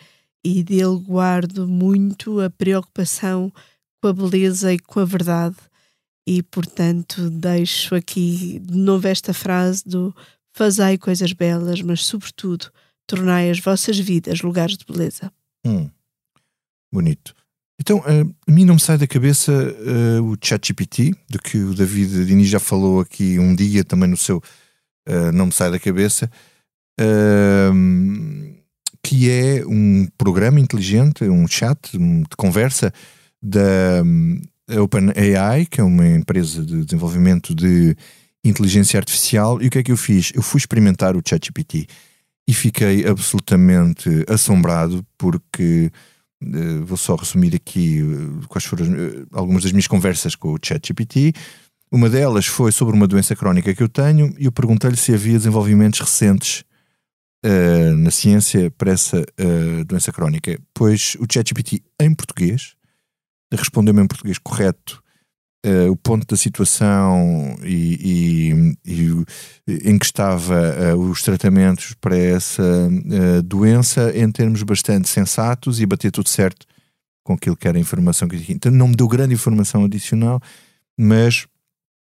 E 0.43 0.63
dele 0.63 0.97
guardo 0.99 1.67
muito 1.67 2.39
a 2.39 2.49
preocupação 2.49 3.51
com 4.01 4.07
a 4.07 4.13
beleza 4.13 4.73
e 4.73 4.79
com 4.79 5.01
a 5.01 5.05
verdade. 5.05 5.57
E, 6.27 6.41
portanto, 6.41 7.29
deixo 7.29 7.93
aqui 7.93 8.59
de 8.59 8.77
novo 8.77 9.07
esta 9.07 9.33
frase 9.33 9.83
do 9.85 10.15
fazei 10.59 10.97
coisas 10.97 11.31
belas, 11.31 11.81
mas, 11.81 12.05
sobretudo, 12.05 12.69
tornai 13.07 13.49
as 13.49 13.59
vossas 13.59 13.97
vidas 13.97 14.41
lugares 14.41 14.75
de 14.75 14.85
beleza. 14.85 15.31
Hum, 15.65 15.89
bonito. 16.91 17.33
Então, 17.79 17.99
uh, 17.99 18.35
a 18.45 18.51
mim 18.51 18.65
não 18.65 18.73
me 18.73 18.79
sai 18.81 18.97
da 18.97 19.07
cabeça 19.07 19.53
uh, 19.53 20.21
o 20.21 20.35
ChatGPT, 20.41 21.15
do 21.29 21.39
que 21.39 21.57
o 21.59 21.73
David 21.73 22.25
Dini 22.25 22.43
já 22.43 22.59
falou 22.59 22.99
aqui 22.99 23.39
um 23.39 23.55
dia 23.55 23.85
também 23.85 24.09
no 24.09 24.17
seu 24.17 24.43
uh, 25.07 25.31
Não 25.33 25.45
Me 25.45 25.53
Sai 25.53 25.71
da 25.71 25.79
Cabeça, 25.79 26.29
que 29.01 29.31
é 29.31 29.65
um 29.65 30.05
programa 30.17 30.59
inteligente, 30.59 31.23
um 31.23 31.47
chat 31.47 31.97
de 31.97 32.35
conversa 32.35 32.93
da 33.41 34.03
um, 34.03 34.41
OpenAI, 34.83 35.65
que 35.65 35.79
é 35.79 35.83
uma 35.83 36.05
empresa 36.05 36.61
de 36.65 36.83
desenvolvimento 36.83 37.55
de 37.55 37.95
inteligência 38.43 38.97
artificial. 38.97 39.61
E 39.61 39.67
o 39.67 39.69
que 39.69 39.79
é 39.79 39.83
que 39.83 39.91
eu 39.91 39.97
fiz? 39.97 40.31
Eu 40.33 40.41
fui 40.41 40.59
experimentar 40.59 41.15
o 41.15 41.21
ChatGPT 41.25 41.87
e 42.47 42.53
fiquei 42.53 43.05
absolutamente 43.05 44.09
assombrado 44.27 45.05
porque 45.17 45.91
uh, 46.43 46.85
vou 46.85 46.97
só 46.97 47.15
resumir 47.15 47.53
aqui 47.55 48.01
uh, 48.01 48.47
quais 48.47 48.65
foram 48.65 48.85
uh, 48.87 49.27
algumas 49.31 49.63
das 49.63 49.71
minhas 49.71 49.87
conversas 49.87 50.35
com 50.35 50.53
o 50.53 50.59
ChatGPT. 50.59 51.33
Uma 51.91 52.09
delas 52.09 52.45
foi 52.45 52.71
sobre 52.71 52.95
uma 52.95 53.07
doença 53.07 53.35
crónica 53.35 53.73
que 53.73 53.83
eu 53.83 53.89
tenho 53.89 54.33
e 54.37 54.45
eu 54.45 54.51
perguntei-lhe 54.51 54.97
se 54.97 55.13
havia 55.13 55.37
desenvolvimentos 55.37 55.99
recentes 55.99 56.63
na 58.03 58.11
ciência 58.11 58.69
para 58.69 58.91
essa 58.91 59.25
doença 59.87 60.11
crónica. 60.11 60.59
Pois 60.71 61.15
o 61.19 61.25
ChatGPT 61.31 61.81
em 61.99 62.13
português 62.13 62.75
respondeu-me 63.51 64.03
em 64.03 64.07
português 64.07 64.37
correto 64.37 65.01
Uh, 65.65 65.91
o 65.91 65.95
ponto 65.97 66.25
da 66.25 66.37
situação 66.37 67.57
e, 67.63 68.77
e, 68.85 68.93
e 68.93 69.89
em 69.89 69.99
que 69.99 70.05
estava 70.05 70.55
uh, 70.95 70.97
os 70.97 71.21
tratamentos 71.21 71.93
para 71.99 72.17
essa 72.17 72.63
uh, 72.63 73.41
doença 73.43 74.17
em 74.17 74.31
termos 74.31 74.63
bastante 74.63 75.09
sensatos 75.09 75.81
e 75.81 75.85
bater 75.85 76.11
tudo 76.11 76.29
certo 76.29 76.65
com 77.25 77.33
aquilo 77.33 77.57
que 77.57 77.67
era 77.67 77.77
a 77.77 77.81
informação 77.81 78.25
que 78.29 78.37
eu 78.37 78.41
tinha. 78.41 78.55
Então 78.55 78.71
não 78.71 78.87
me 78.87 78.95
deu 78.95 79.05
grande 79.05 79.33
informação 79.33 79.83
adicional, 79.83 80.39
mas 80.97 81.45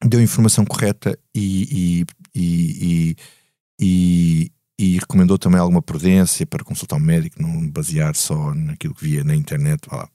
deu 0.06 0.22
informação 0.22 0.66
correta 0.66 1.18
e, 1.34 2.06
e, 2.36 3.16
recomendou 5.00 5.38
também 5.38 5.60
alguma 5.60 5.82
prudência 5.82 6.46
para 6.46 6.64
consultar 6.64 6.98
um 6.98 7.00
médico, 7.00 7.42
não 7.42 7.68
basear 7.70 8.16
só 8.16 8.54
naquilo 8.54 8.94
que 8.94 9.06
via 9.06 9.24
na 9.24 9.36
internet. 9.36 9.82
Lá. 9.92 10.08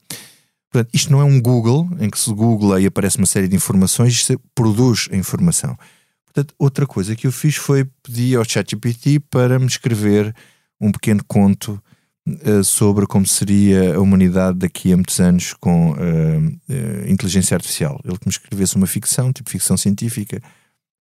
Portanto, 0.73 0.89
isto 0.95 1.13
não 1.13 1.21
é 1.21 1.25
um 1.25 1.39
Google 1.39 1.87
em 2.01 2.09
que 2.09 2.19
se 2.19 2.33
googla 2.33 2.81
e 2.81 2.87
aparece 2.87 3.19
uma 3.19 3.27
série 3.27 3.47
de 3.47 3.55
informações, 3.55 4.15
isto 4.15 4.41
produz 4.55 5.07
a 5.13 5.17
informação. 5.17 5.77
Portanto, 6.25 6.55
outra 6.59 6.87
coisa 6.87 7.15
que 7.15 7.27
eu 7.27 7.33
fiz 7.33 7.57
foi 7.57 7.85
pedir 8.03 8.39
ao 8.39 8.45
ChatGPT 8.45 9.21
para 9.21 9.59
me 9.59 9.67
escrever 9.67 10.35
um 10.81 10.91
pequeno 10.91 11.23
conto 11.25 11.79
uh, 12.27 12.65
sobre 12.65 13.07
como 13.07 13.27
seria 13.27 13.97
a 13.97 14.01
humanidade 14.01 14.61
daqui 14.61 14.95
a 14.95 14.97
muitos 14.97 15.21
anos 15.21 15.53
com 15.53 15.91
uh, 15.91 15.95
uh, 15.95 17.07
inteligência 17.07 17.55
artificial. 17.55 18.01
Ele 18.03 18.17
que 18.17 18.27
me 18.27 18.33
escrevesse 18.33 18.75
uma 18.75 18.87
ficção, 18.87 19.31
tipo 19.31 19.51
ficção 19.51 19.77
científica, 19.77 20.41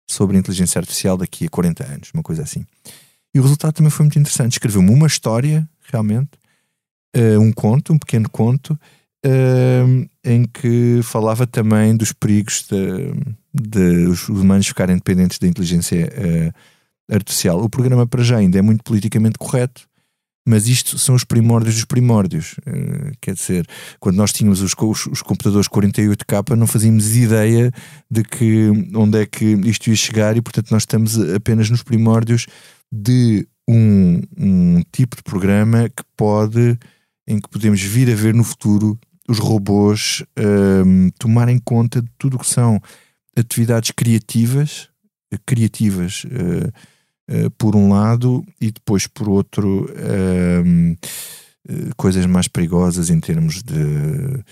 sobre 0.09 0.35
inteligência 0.35 0.79
artificial 0.79 1.15
daqui 1.15 1.45
a 1.45 1.49
40 1.49 1.85
anos, 1.85 2.09
uma 2.11 2.23
coisa 2.23 2.41
assim. 2.41 2.65
E 3.35 3.39
o 3.39 3.43
resultado 3.43 3.73
também 3.73 3.91
foi 3.91 4.05
muito 4.05 4.17
interessante. 4.17 4.53
Escreveu-me 4.53 4.89
uma 4.89 5.05
história, 5.05 5.69
realmente, 5.83 6.31
um 7.39 7.51
conto, 7.51 7.93
um 7.93 7.97
pequeno 7.99 8.27
conto, 8.27 8.79
uh, 9.25 10.09
em 10.23 10.45
que 10.45 11.01
falava 11.03 11.45
também 11.45 11.95
dos 11.95 12.11
perigos 12.11 12.65
de, 12.69 13.13
de 13.53 14.07
os 14.07 14.27
humanos 14.29 14.67
ficarem 14.67 14.95
dependentes 14.95 15.39
da 15.39 15.47
inteligência 15.47 16.07
uh, 16.07 17.13
artificial. 17.13 17.61
O 17.61 17.69
programa 17.69 18.07
para 18.07 18.23
já 18.23 18.37
ainda 18.37 18.59
é 18.59 18.61
muito 18.61 18.83
politicamente 18.83 19.37
correto, 19.37 19.87
mas 20.47 20.67
isto 20.67 20.97
são 20.97 21.15
os 21.15 21.23
primórdios 21.23 21.75
dos 21.75 21.85
primórdios. 21.85 22.53
Uh, 22.59 23.11
quer 23.21 23.33
dizer, 23.33 23.67
quando 23.99 24.15
nós 24.15 24.31
tínhamos 24.31 24.61
os, 24.61 24.73
os, 24.77 25.05
os, 25.07 25.21
computadores 25.21 25.67
48K, 25.67 26.55
não 26.55 26.67
fazíamos 26.67 27.15
ideia 27.15 27.71
de 28.09 28.23
que 28.23 28.69
onde 28.95 29.21
é 29.21 29.25
que 29.25 29.45
isto 29.65 29.89
ia 29.89 29.95
chegar, 29.95 30.37
e 30.37 30.41
portanto 30.41 30.71
nós 30.71 30.83
estamos 30.83 31.19
apenas 31.33 31.69
nos 31.69 31.83
primórdios 31.83 32.47
de 32.91 33.47
um, 33.69 34.21
um 34.35 34.81
tipo 34.91 35.15
de 35.15 35.21
programa 35.21 35.87
que 35.89 36.03
pode, 36.17 36.77
em 37.27 37.39
que 37.39 37.47
podemos 37.47 37.79
vir 37.81 38.11
a 38.11 38.15
ver 38.15 38.33
no 38.33 38.43
futuro 38.43 38.99
os 39.29 39.37
robôs 39.37 40.23
um, 40.85 41.11
tomarem 41.19 41.59
conta 41.59 42.01
de 42.01 42.09
tudo 42.17 42.35
o 42.35 42.39
que 42.39 42.47
são 42.47 42.81
atividades 43.37 43.91
criativas, 43.91 44.89
criativas 45.45 46.23
uh, 46.25 47.45
uh, 47.45 47.51
por 47.51 47.75
um 47.75 47.89
lado, 47.89 48.43
e 48.59 48.71
depois 48.71 49.05
por 49.05 49.29
outro 49.29 49.85
uh, 49.85 50.97
coisas 51.95 52.25
mais 52.25 52.47
perigosas 52.47 53.11
em 53.11 53.19
termos 53.19 53.61
de, 53.61 54.43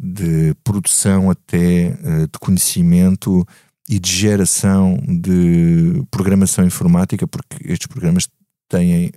de 0.00 0.54
produção 0.64 1.30
até 1.30 1.90
de 1.90 2.38
conhecimento 2.40 3.46
e 3.86 3.98
de 3.98 4.10
geração 4.10 4.96
de 5.06 6.02
programação 6.10 6.64
informática, 6.64 7.28
porque 7.28 7.70
estes 7.70 7.86
programas 7.86 8.26
têm, 8.70 9.12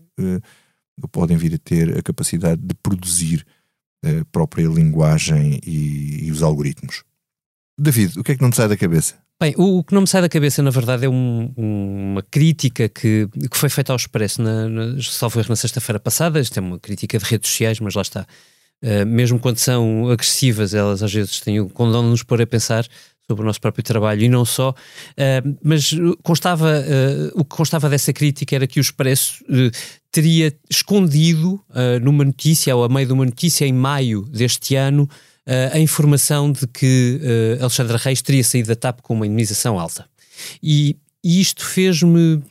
podem 1.13 1.37
vir 1.37 1.53
a 1.53 1.57
ter 1.57 1.97
a 1.97 2.01
capacidade 2.01 2.61
de 2.61 2.75
produzir 2.83 3.45
a 4.03 4.25
própria 4.31 4.67
linguagem 4.67 5.59
e, 5.65 6.25
e, 6.25 6.31
os 6.31 6.41
algoritmos. 6.41 7.03
David, 7.77 8.19
o 8.19 8.23
que 8.23 8.31
é 8.31 8.35
que 8.35 8.41
não 8.41 8.49
te 8.49 8.55
sai 8.55 8.67
da 8.67 8.77
cabeça? 8.77 9.15
Bem, 9.41 9.53
o, 9.57 9.83
que 9.83 9.93
não 9.93 10.01
me 10.01 10.07
sai 10.07 10.21
da 10.21 10.29
cabeça, 10.29 10.63
na 10.63 10.69
verdade, 10.69 11.05
é 11.05 11.09
um, 11.09 11.51
uma 11.57 12.23
crítica 12.23 12.87
que, 12.87 13.27
que 13.51 13.57
foi 13.57 13.67
feita 13.67 13.91
ao 13.91 13.97
Expresso, 13.97 14.41
na, 14.41 14.69
na, 14.69 15.01
salvo 15.01 15.39
erro, 15.39 15.49
na 15.49 15.57
sexta-feira 15.57 15.99
passada. 15.99 16.39
Isto 16.39 16.57
é 16.57 16.61
uma 16.61 16.79
crítica 16.79 17.17
de 17.17 17.25
redes 17.25 17.49
sociais, 17.49 17.79
mas 17.81 17.95
lá 17.95 18.01
está. 18.01 18.25
Uh, 18.81 19.05
mesmo 19.05 19.39
quando 19.39 19.57
são 19.57 20.09
agressivas, 20.09 20.73
elas 20.73 21.03
às 21.03 21.13
vezes 21.13 21.41
têm, 21.41 21.67
condão-nos 21.69 22.23
pôr 22.23 22.41
a 22.41 22.47
pensar 22.47 22.87
sobre 23.29 23.43
o 23.43 23.45
nosso 23.45 23.59
próprio 23.59 23.83
trabalho 23.83 24.21
e 24.21 24.29
não 24.29 24.45
só, 24.45 24.69
uh, 24.69 25.57
mas 25.63 25.91
constava, 26.21 26.67
uh, 26.67 27.39
o 27.39 27.43
que 27.43 27.55
constava 27.55 27.89
dessa 27.89 28.13
crítica 28.13 28.55
era 28.55 28.67
que 28.67 28.79
o 28.79 28.81
Expresso 28.81 29.43
uh, 29.45 29.71
teria 30.11 30.55
escondido 30.69 31.61
numa 32.01 32.23
notícia, 32.23 32.73
ou 32.73 32.85
a 32.85 32.89
meio 32.89 33.05
de 33.05 33.11
uma 33.11 33.25
notícia 33.25 33.65
em 33.65 33.73
maio 33.73 34.21
deste 34.21 34.73
ano, 34.73 35.09
a 35.73 35.77
informação 35.77 36.53
de 36.53 36.65
que 36.67 37.19
Alexandra 37.59 37.97
Reis 37.97 38.21
teria 38.21 38.41
saído 38.41 38.69
da 38.69 38.77
TAP 38.77 39.01
com 39.01 39.13
uma 39.13 39.27
indemnização 39.27 39.77
alta. 39.77 40.07
E, 40.63 40.95
e 41.21 41.41
isto 41.41 41.65
fez-me 41.65 42.41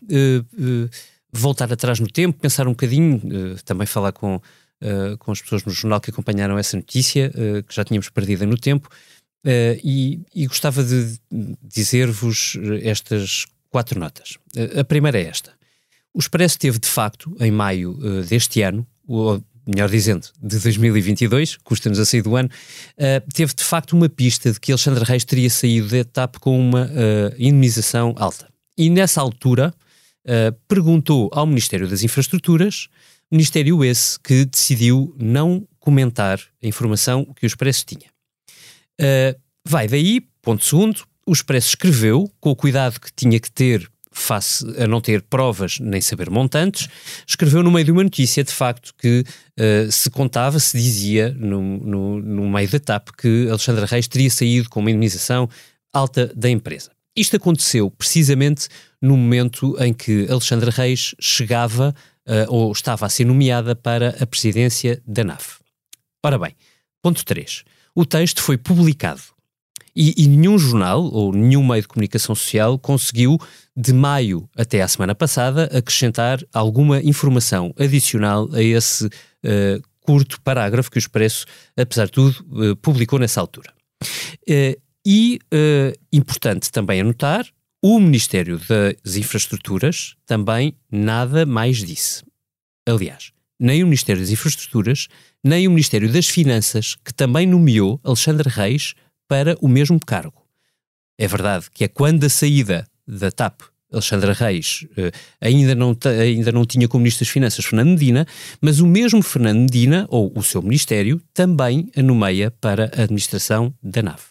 voltar 1.33 1.73
atrás 1.73 1.99
no 2.01 2.07
tempo, 2.07 2.39
pensar 2.39 2.69
um 2.69 2.73
bocadinho, 2.73 3.23
também 3.65 3.87
falar 3.87 4.13
com, 4.13 4.39
com 5.21 5.33
as 5.33 5.41
pessoas 5.41 5.65
no 5.65 5.73
jornal 5.73 6.03
que 6.03 6.11
acompanharam 6.11 6.59
essa 6.59 6.77
notícia, 6.77 7.33
que 7.67 7.75
já 7.75 7.83
tínhamos 7.83 8.11
perdido 8.11 8.47
no 8.47 8.59
tempo, 8.59 8.91
Uh, 9.45 9.77
e, 9.85 10.23
e, 10.35 10.47
gostava 10.47 10.83
de 10.83 11.21
dizer-vos 11.63 12.57
estas 12.83 13.45
quatro 13.69 14.01
notas. 14.01 14.39
Uh, 14.57 14.81
a 14.81 14.85
primeira 14.85 15.21
é 15.21 15.27
esta. 15.27 15.53
O 16.15 16.19
Expresso 16.19 16.59
teve, 16.59 16.79
de 16.79 16.89
facto, 16.89 17.37
em 17.39 17.51
maio 17.51 17.93
uh, 17.93 18.23
deste 18.23 18.63
ano, 18.63 18.87
melhor 19.67 19.91
dizendo, 19.91 20.29
de 20.43 20.59
2022, 20.59 21.59
custa-nos 21.59 21.99
a 21.99 22.07
sair 22.07 22.23
do 22.23 22.37
ano, 22.37 22.49
teve 23.33 23.55
de 23.55 23.65
facto 23.65 23.93
uma 23.93 24.09
pista 24.09 24.53
de 24.53 24.61
que 24.61 24.73
Alexandre 24.73 25.05
Reis 25.05 25.25
teria 25.25 25.49
saído 25.51 25.89
da 25.89 25.99
etapa 25.99 26.39
com 26.39 26.59
uma 26.59 26.91
indemnização 27.39 28.15
alta. 28.19 28.47
E 28.77 28.91
nessa 28.91 29.23
altura 29.23 29.75
perguntou 30.69 31.31
ao 31.33 31.47
Ministério 31.47 31.89
das 31.89 32.03
Infraestruturas, 32.03 32.89
Ministério 33.31 33.83
esse 33.83 34.21
que 34.21 34.45
decidiu 34.45 35.15
não 35.19 35.67
comentar 35.81 36.39
a 36.63 36.67
informação 36.67 37.25
que 37.35 37.45
o 37.45 37.49
Expresso 37.49 37.87
tinha. 37.87 38.14
Vai 39.67 39.89
daí, 39.89 40.21
ponto 40.43 40.65
segundo, 40.65 41.05
o 41.27 41.33
Expresso 41.33 41.69
escreveu, 41.69 42.31
com 42.41 42.51
o 42.51 42.57
cuidado 42.57 43.01
que 43.01 43.11
tinha 43.15 43.41
que 43.41 43.51
ter 43.51 43.91
face 44.15 44.65
a 44.81 44.87
não 44.87 45.01
ter 45.01 45.23
provas 45.23 45.79
nem 45.81 46.01
saber 46.01 46.31
montantes, 46.31 46.89
escreveu 47.27 47.63
no 47.63 47.71
meio 47.71 47.85
de 47.85 47.93
uma 47.93 48.05
notícia, 48.05 48.45
de 48.45 48.53
facto, 48.53 48.95
que 48.97 49.25
uh, 49.59 49.91
se 49.91 50.09
contava, 50.09 50.59
se 50.61 50.79
dizia 50.79 51.35
no, 51.37 51.61
no, 51.61 52.21
no 52.21 52.49
meio 52.49 52.69
da 52.69 52.79
TAP 52.79 53.09
que 53.19 53.49
Alexandre 53.49 53.85
Reis 53.85 54.07
teria 54.07 54.31
saído 54.31 54.71
com 54.71 54.81
uma 54.81 54.91
indemnização 54.91 55.49
alta 55.93 56.33
da 56.35 56.49
empresa. 56.49 56.91
Isto 57.17 57.37
aconteceu 57.37 57.91
precisamente 57.91 58.69
no 59.03 59.17
momento 59.17 59.77
em 59.81 59.93
que 59.93 60.27
Alexandre 60.31 60.71
Reis 60.71 61.15
chegava 61.21 61.95
uh, 62.27 62.53
ou 62.53 62.73
estava 62.73 63.07
a 63.07 63.09
ser 63.09 63.25
nomeada 63.25 63.75
para 63.75 64.17
a 64.21 64.27
presidência 64.27 65.03
da 65.07 65.25
NAF. 65.25 65.59
Ora 66.25 66.39
bem, 66.39 66.55
ponto 67.03 67.25
3. 67.25 67.65
O 67.95 68.05
texto 68.05 68.43
foi 68.43 68.59
publicado 68.59 69.23
e, 69.95 70.25
e, 70.25 70.27
nenhum 70.27 70.59
jornal 70.59 71.05
ou 71.05 71.33
nenhum 71.33 71.65
meio 71.65 71.83
de 71.83 71.89
comunicação 71.89 72.35
social 72.35 72.79
conseguiu, 72.79 73.39
de 73.77 73.93
maio 73.93 74.49
até 74.57 74.83
à 74.83 74.89
semana 74.89 75.15
passada, 75.15 75.65
acrescentar 75.67 76.41
alguma 76.53 77.01
informação 77.01 77.73
adicional 77.79 78.49
a 78.53 78.61
esse 78.61 79.07
uh, 79.07 79.83
curto 80.01 80.41
parágrafo 80.41 80.91
que 80.91 80.99
o 80.99 80.99
Expresso, 80.99 81.47
apesar 81.77 82.07
de 82.07 82.13
tudo, 82.13 82.45
uh, 82.51 82.77
publicou 82.77 83.19
nessa 83.19 83.41
altura. 83.41 83.73
Uh, 84.49 84.81
e, 85.07 85.39
importante 86.11 86.73
também 86.73 87.03
anotar, 87.03 87.47
o 87.83 88.01
Ministério 88.01 88.59
das 89.05 89.17
Infraestruturas 89.17 90.17
também 90.25 90.75
nada 90.91 91.45
mais 91.45 91.85
disse. 91.85 92.25
Aliás, 92.89 93.34
nem 93.59 93.83
o 93.83 93.87
Ministério 93.87 94.21
das 94.21 94.31
Infraestruturas, 94.31 95.09
nem 95.43 95.67
o 95.67 95.71
Ministério 95.71 96.11
das 96.11 96.27
Finanças, 96.27 96.97
que 97.05 97.13
também 97.13 97.47
nomeou 97.47 98.01
Alexandre 98.03 98.49
Reis 98.49 98.95
para 99.29 99.57
o 99.61 99.69
mesmo 99.69 99.99
cargo. 100.05 100.45
É 101.19 101.27
verdade 101.27 101.67
que 101.73 101.85
é 101.85 101.89
quando 101.89 102.25
a 102.25 102.29
saída 102.29 102.87
da 103.07 103.31
TAP 103.31 103.63
Alexandra 103.93 104.33
Reis 104.33 104.87
uh, 104.93 105.11
ainda, 105.41 105.75
não 105.75 105.97
ainda 106.21 106.53
não 106.53 106.67
tinha 106.67 106.89
como 106.89 107.03
Ministro 107.03 107.25
das 107.25 107.33
Finanças 107.33 107.65
Fernando 107.65 107.91
Medina, 107.91 108.27
mas 108.61 108.81
o 108.81 108.87
mesmo 108.87 109.23
Fernando 109.23 109.61
Medina, 109.61 110.07
ou 110.09 110.33
o 110.35 110.43
seu 110.43 110.61
Ministério, 110.61 111.21
também 111.33 111.91
a 111.97 112.03
nomeia 112.03 112.51
para 112.51 112.91
a 112.97 113.03
administração 113.03 113.73
da 113.83 114.03
nave. 114.03 114.23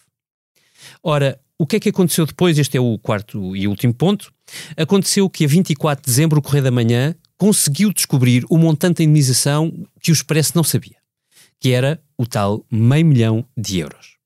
Ora, 1.02 1.40
o 1.58 1.66
que 1.66 1.76
é 1.76 1.80
que 1.80 1.88
aconteceu 1.88 2.26
depois? 2.26 2.58
Este 2.58 2.76
é 2.76 2.80
o 2.80 2.98
quarto 2.98 3.56
e 3.56 3.66
último 3.66 3.94
ponto. 3.94 4.32
Aconteceu 4.76 5.28
que 5.30 5.44
a 5.44 5.48
24 5.48 6.04
de 6.04 6.10
dezembro, 6.10 6.38
o 6.38 6.42
Correio 6.42 6.64
da 6.64 6.70
Manhã 6.70 7.14
conseguiu 7.38 7.92
descobrir 7.92 8.44
o 8.48 8.56
montante 8.56 8.98
de 8.98 9.04
indenização 9.04 9.86
que 10.00 10.10
o 10.10 10.14
Expresso 10.14 10.52
não 10.54 10.64
sabia, 10.64 10.96
que 11.60 11.70
era 11.70 12.00
o 12.16 12.26
tal 12.26 12.64
meio 12.70 13.06
milhão 13.06 13.44
de 13.56 13.78
euros. 13.78 14.16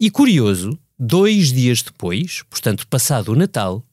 E 0.00 0.10
curioso, 0.10 0.78
dois 0.98 1.52
dias 1.52 1.82
depois, 1.82 2.42
portanto, 2.48 2.86
passado 2.86 3.32
o 3.32 3.36
Natal, 3.36 3.84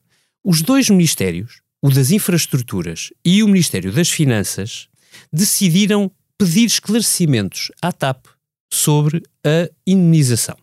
os 0.44 0.62
dois 0.62 0.88
ministérios, 0.88 1.60
o 1.82 1.90
das 1.90 2.10
Infraestruturas 2.10 3.12
e 3.24 3.42
o 3.42 3.48
Ministério 3.48 3.92
das 3.92 4.08
Finanças, 4.08 4.88
decidiram 5.32 6.10
pedir 6.38 6.66
esclarecimentos 6.66 7.70
à 7.80 7.92
TAP 7.92 8.26
sobre 8.72 9.22
a 9.44 9.70
indenização. 9.86 10.56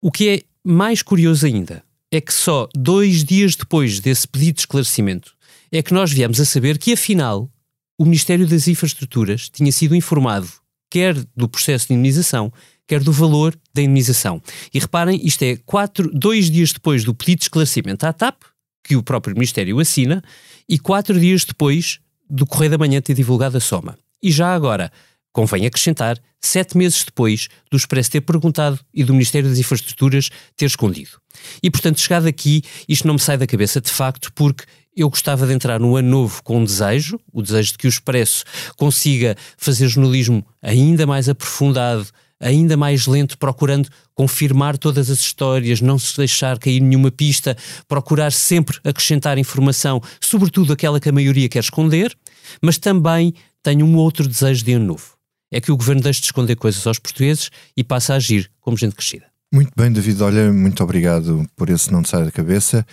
O 0.00 0.10
que 0.10 0.28
é 0.28 0.42
mais 0.62 1.02
curioso 1.02 1.46
ainda 1.46 1.82
é 2.10 2.20
que 2.20 2.32
só 2.32 2.68
dois 2.74 3.24
dias 3.24 3.56
depois 3.56 4.00
desse 4.00 4.28
pedido 4.28 4.56
de 4.56 4.60
esclarecimento 4.60 5.34
é 5.76 5.82
que 5.82 5.94
nós 5.94 6.12
viemos 6.12 6.40
a 6.40 6.44
saber 6.44 6.78
que, 6.78 6.92
afinal, 6.92 7.50
o 7.98 8.04
Ministério 8.04 8.46
das 8.46 8.68
Infraestruturas 8.68 9.48
tinha 9.48 9.70
sido 9.72 9.94
informado 9.94 10.48
quer 10.94 11.16
do 11.36 11.48
processo 11.48 11.88
de 11.88 11.94
indenização, 11.94 12.52
quer 12.86 13.02
do 13.02 13.10
valor 13.10 13.58
da 13.74 13.82
indenização. 13.82 14.40
E 14.72 14.78
reparem, 14.78 15.20
isto 15.26 15.42
é 15.42 15.56
quatro, 15.56 16.08
dois 16.12 16.48
dias 16.48 16.72
depois 16.72 17.02
do 17.02 17.12
pedido 17.12 17.38
de 17.38 17.44
esclarecimento 17.46 18.06
à 18.06 18.12
TAP, 18.12 18.42
que 18.84 18.94
o 18.94 19.02
próprio 19.02 19.34
Ministério 19.34 19.80
assina, 19.80 20.22
e 20.68 20.78
quatro 20.78 21.18
dias 21.18 21.44
depois 21.44 21.98
do 22.30 22.46
Correio 22.46 22.70
da 22.70 22.78
Manhã 22.78 23.00
ter 23.00 23.14
divulgado 23.14 23.56
a 23.56 23.60
soma. 23.60 23.98
E 24.22 24.30
já 24.30 24.54
agora, 24.54 24.92
convém 25.32 25.66
acrescentar, 25.66 26.16
sete 26.40 26.76
meses 26.76 27.02
depois 27.02 27.48
do 27.72 27.76
Expresso 27.76 28.12
ter 28.12 28.20
perguntado 28.20 28.78
e 28.94 29.02
do 29.02 29.14
Ministério 29.14 29.48
das 29.48 29.58
Infraestruturas 29.58 30.30
ter 30.56 30.66
escondido. 30.66 31.18
E, 31.60 31.72
portanto, 31.72 32.00
chegado 32.00 32.28
aqui, 32.28 32.62
isto 32.88 33.08
não 33.08 33.14
me 33.14 33.20
sai 33.20 33.36
da 33.36 33.48
cabeça 33.48 33.80
de 33.80 33.90
facto, 33.90 34.32
porque 34.32 34.62
eu 34.96 35.08
gostava 35.10 35.46
de 35.46 35.52
entrar 35.52 35.80
no 35.80 35.96
ano 35.96 36.08
novo 36.08 36.42
com 36.42 36.58
um 36.58 36.64
desejo, 36.64 37.18
o 37.32 37.42
desejo 37.42 37.72
de 37.72 37.78
que 37.78 37.86
o 37.86 37.88
Expresso 37.88 38.44
consiga 38.76 39.36
fazer 39.56 39.88
jornalismo 39.88 40.44
ainda 40.62 41.06
mais 41.06 41.28
aprofundado, 41.28 42.06
ainda 42.40 42.76
mais 42.76 43.06
lento, 43.06 43.38
procurando 43.38 43.88
confirmar 44.14 44.78
todas 44.78 45.10
as 45.10 45.20
histórias, 45.20 45.80
não 45.80 45.98
se 45.98 46.16
deixar 46.16 46.58
cair 46.58 46.80
nenhuma 46.80 47.10
pista, 47.10 47.56
procurar 47.88 48.32
sempre 48.32 48.78
acrescentar 48.84 49.38
informação, 49.38 50.00
sobretudo 50.20 50.72
aquela 50.72 51.00
que 51.00 51.08
a 51.08 51.12
maioria 51.12 51.48
quer 51.48 51.60
esconder, 51.60 52.16
mas 52.62 52.78
também 52.78 53.34
tenho 53.62 53.86
um 53.86 53.96
outro 53.96 54.28
desejo 54.28 54.64
de 54.64 54.74
ano 54.74 54.86
novo. 54.86 55.14
É 55.50 55.60
que 55.60 55.72
o 55.72 55.76
governo 55.76 56.02
deixe 56.02 56.20
de 56.20 56.26
esconder 56.26 56.56
coisas 56.56 56.86
aos 56.86 56.98
portugueses 56.98 57.50
e 57.76 57.82
passe 57.82 58.12
a 58.12 58.16
agir 58.16 58.50
como 58.60 58.76
gente 58.76 58.94
crescida. 58.94 59.26
Muito 59.52 59.70
bem, 59.76 59.90
David. 59.90 60.20
Olha, 60.20 60.52
muito 60.52 60.82
obrigado 60.82 61.48
por 61.54 61.70
esse 61.70 61.92
não 61.92 62.02
te 62.02 62.10
sair 62.10 62.24
da 62.24 62.32
cabeça. 62.32 62.84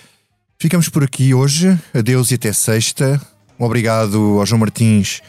Ficamos 0.62 0.88
por 0.90 1.04
aqui 1.04 1.34
hoje. 1.34 1.76
Adeus 1.92 2.30
e 2.30 2.36
até 2.36 2.54
sexta. 2.54 3.20
Obrigado 3.58 4.38
ao 4.40 4.46
João 4.46 4.60
Martins 4.60 5.20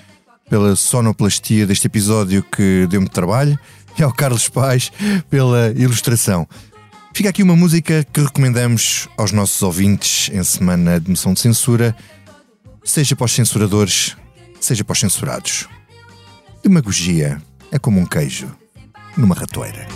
pela 0.51 0.77
sonoplastia 0.77 1.67
deste 1.67 1.87
episódio 1.87 2.43
que 2.43 2.87
deu-me 2.91 3.09
trabalho 3.09 3.59
e 3.99 4.03
ao 4.03 4.13
Carlos 4.13 4.51
Paz 4.51 4.93
pela 5.31 5.73
ilustração. 5.75 6.47
Fica 7.15 7.31
aqui 7.31 7.43
uma 7.43 7.57
música 7.57 8.07
que 8.13 8.21
recomendamos 8.21 9.09
aos 9.17 9.33
nossos 9.33 9.63
ouvintes 9.63 10.29
em 10.35 10.45
semana 10.45 11.01
de 11.01 11.09
moção 11.09 11.33
de 11.33 11.41
censura, 11.41 11.97
seja 12.85 13.17
para 13.17 13.25
os 13.25 13.33
censuradores, 13.33 14.15
seja 14.61 14.85
para 14.85 14.93
os 14.93 15.01
censurados. 15.01 15.67
Demagogia 16.63 17.41
é 17.71 17.79
como 17.79 17.99
um 17.99 18.05
queijo 18.05 18.55
numa 19.17 19.35
ratoeira. 19.35 19.89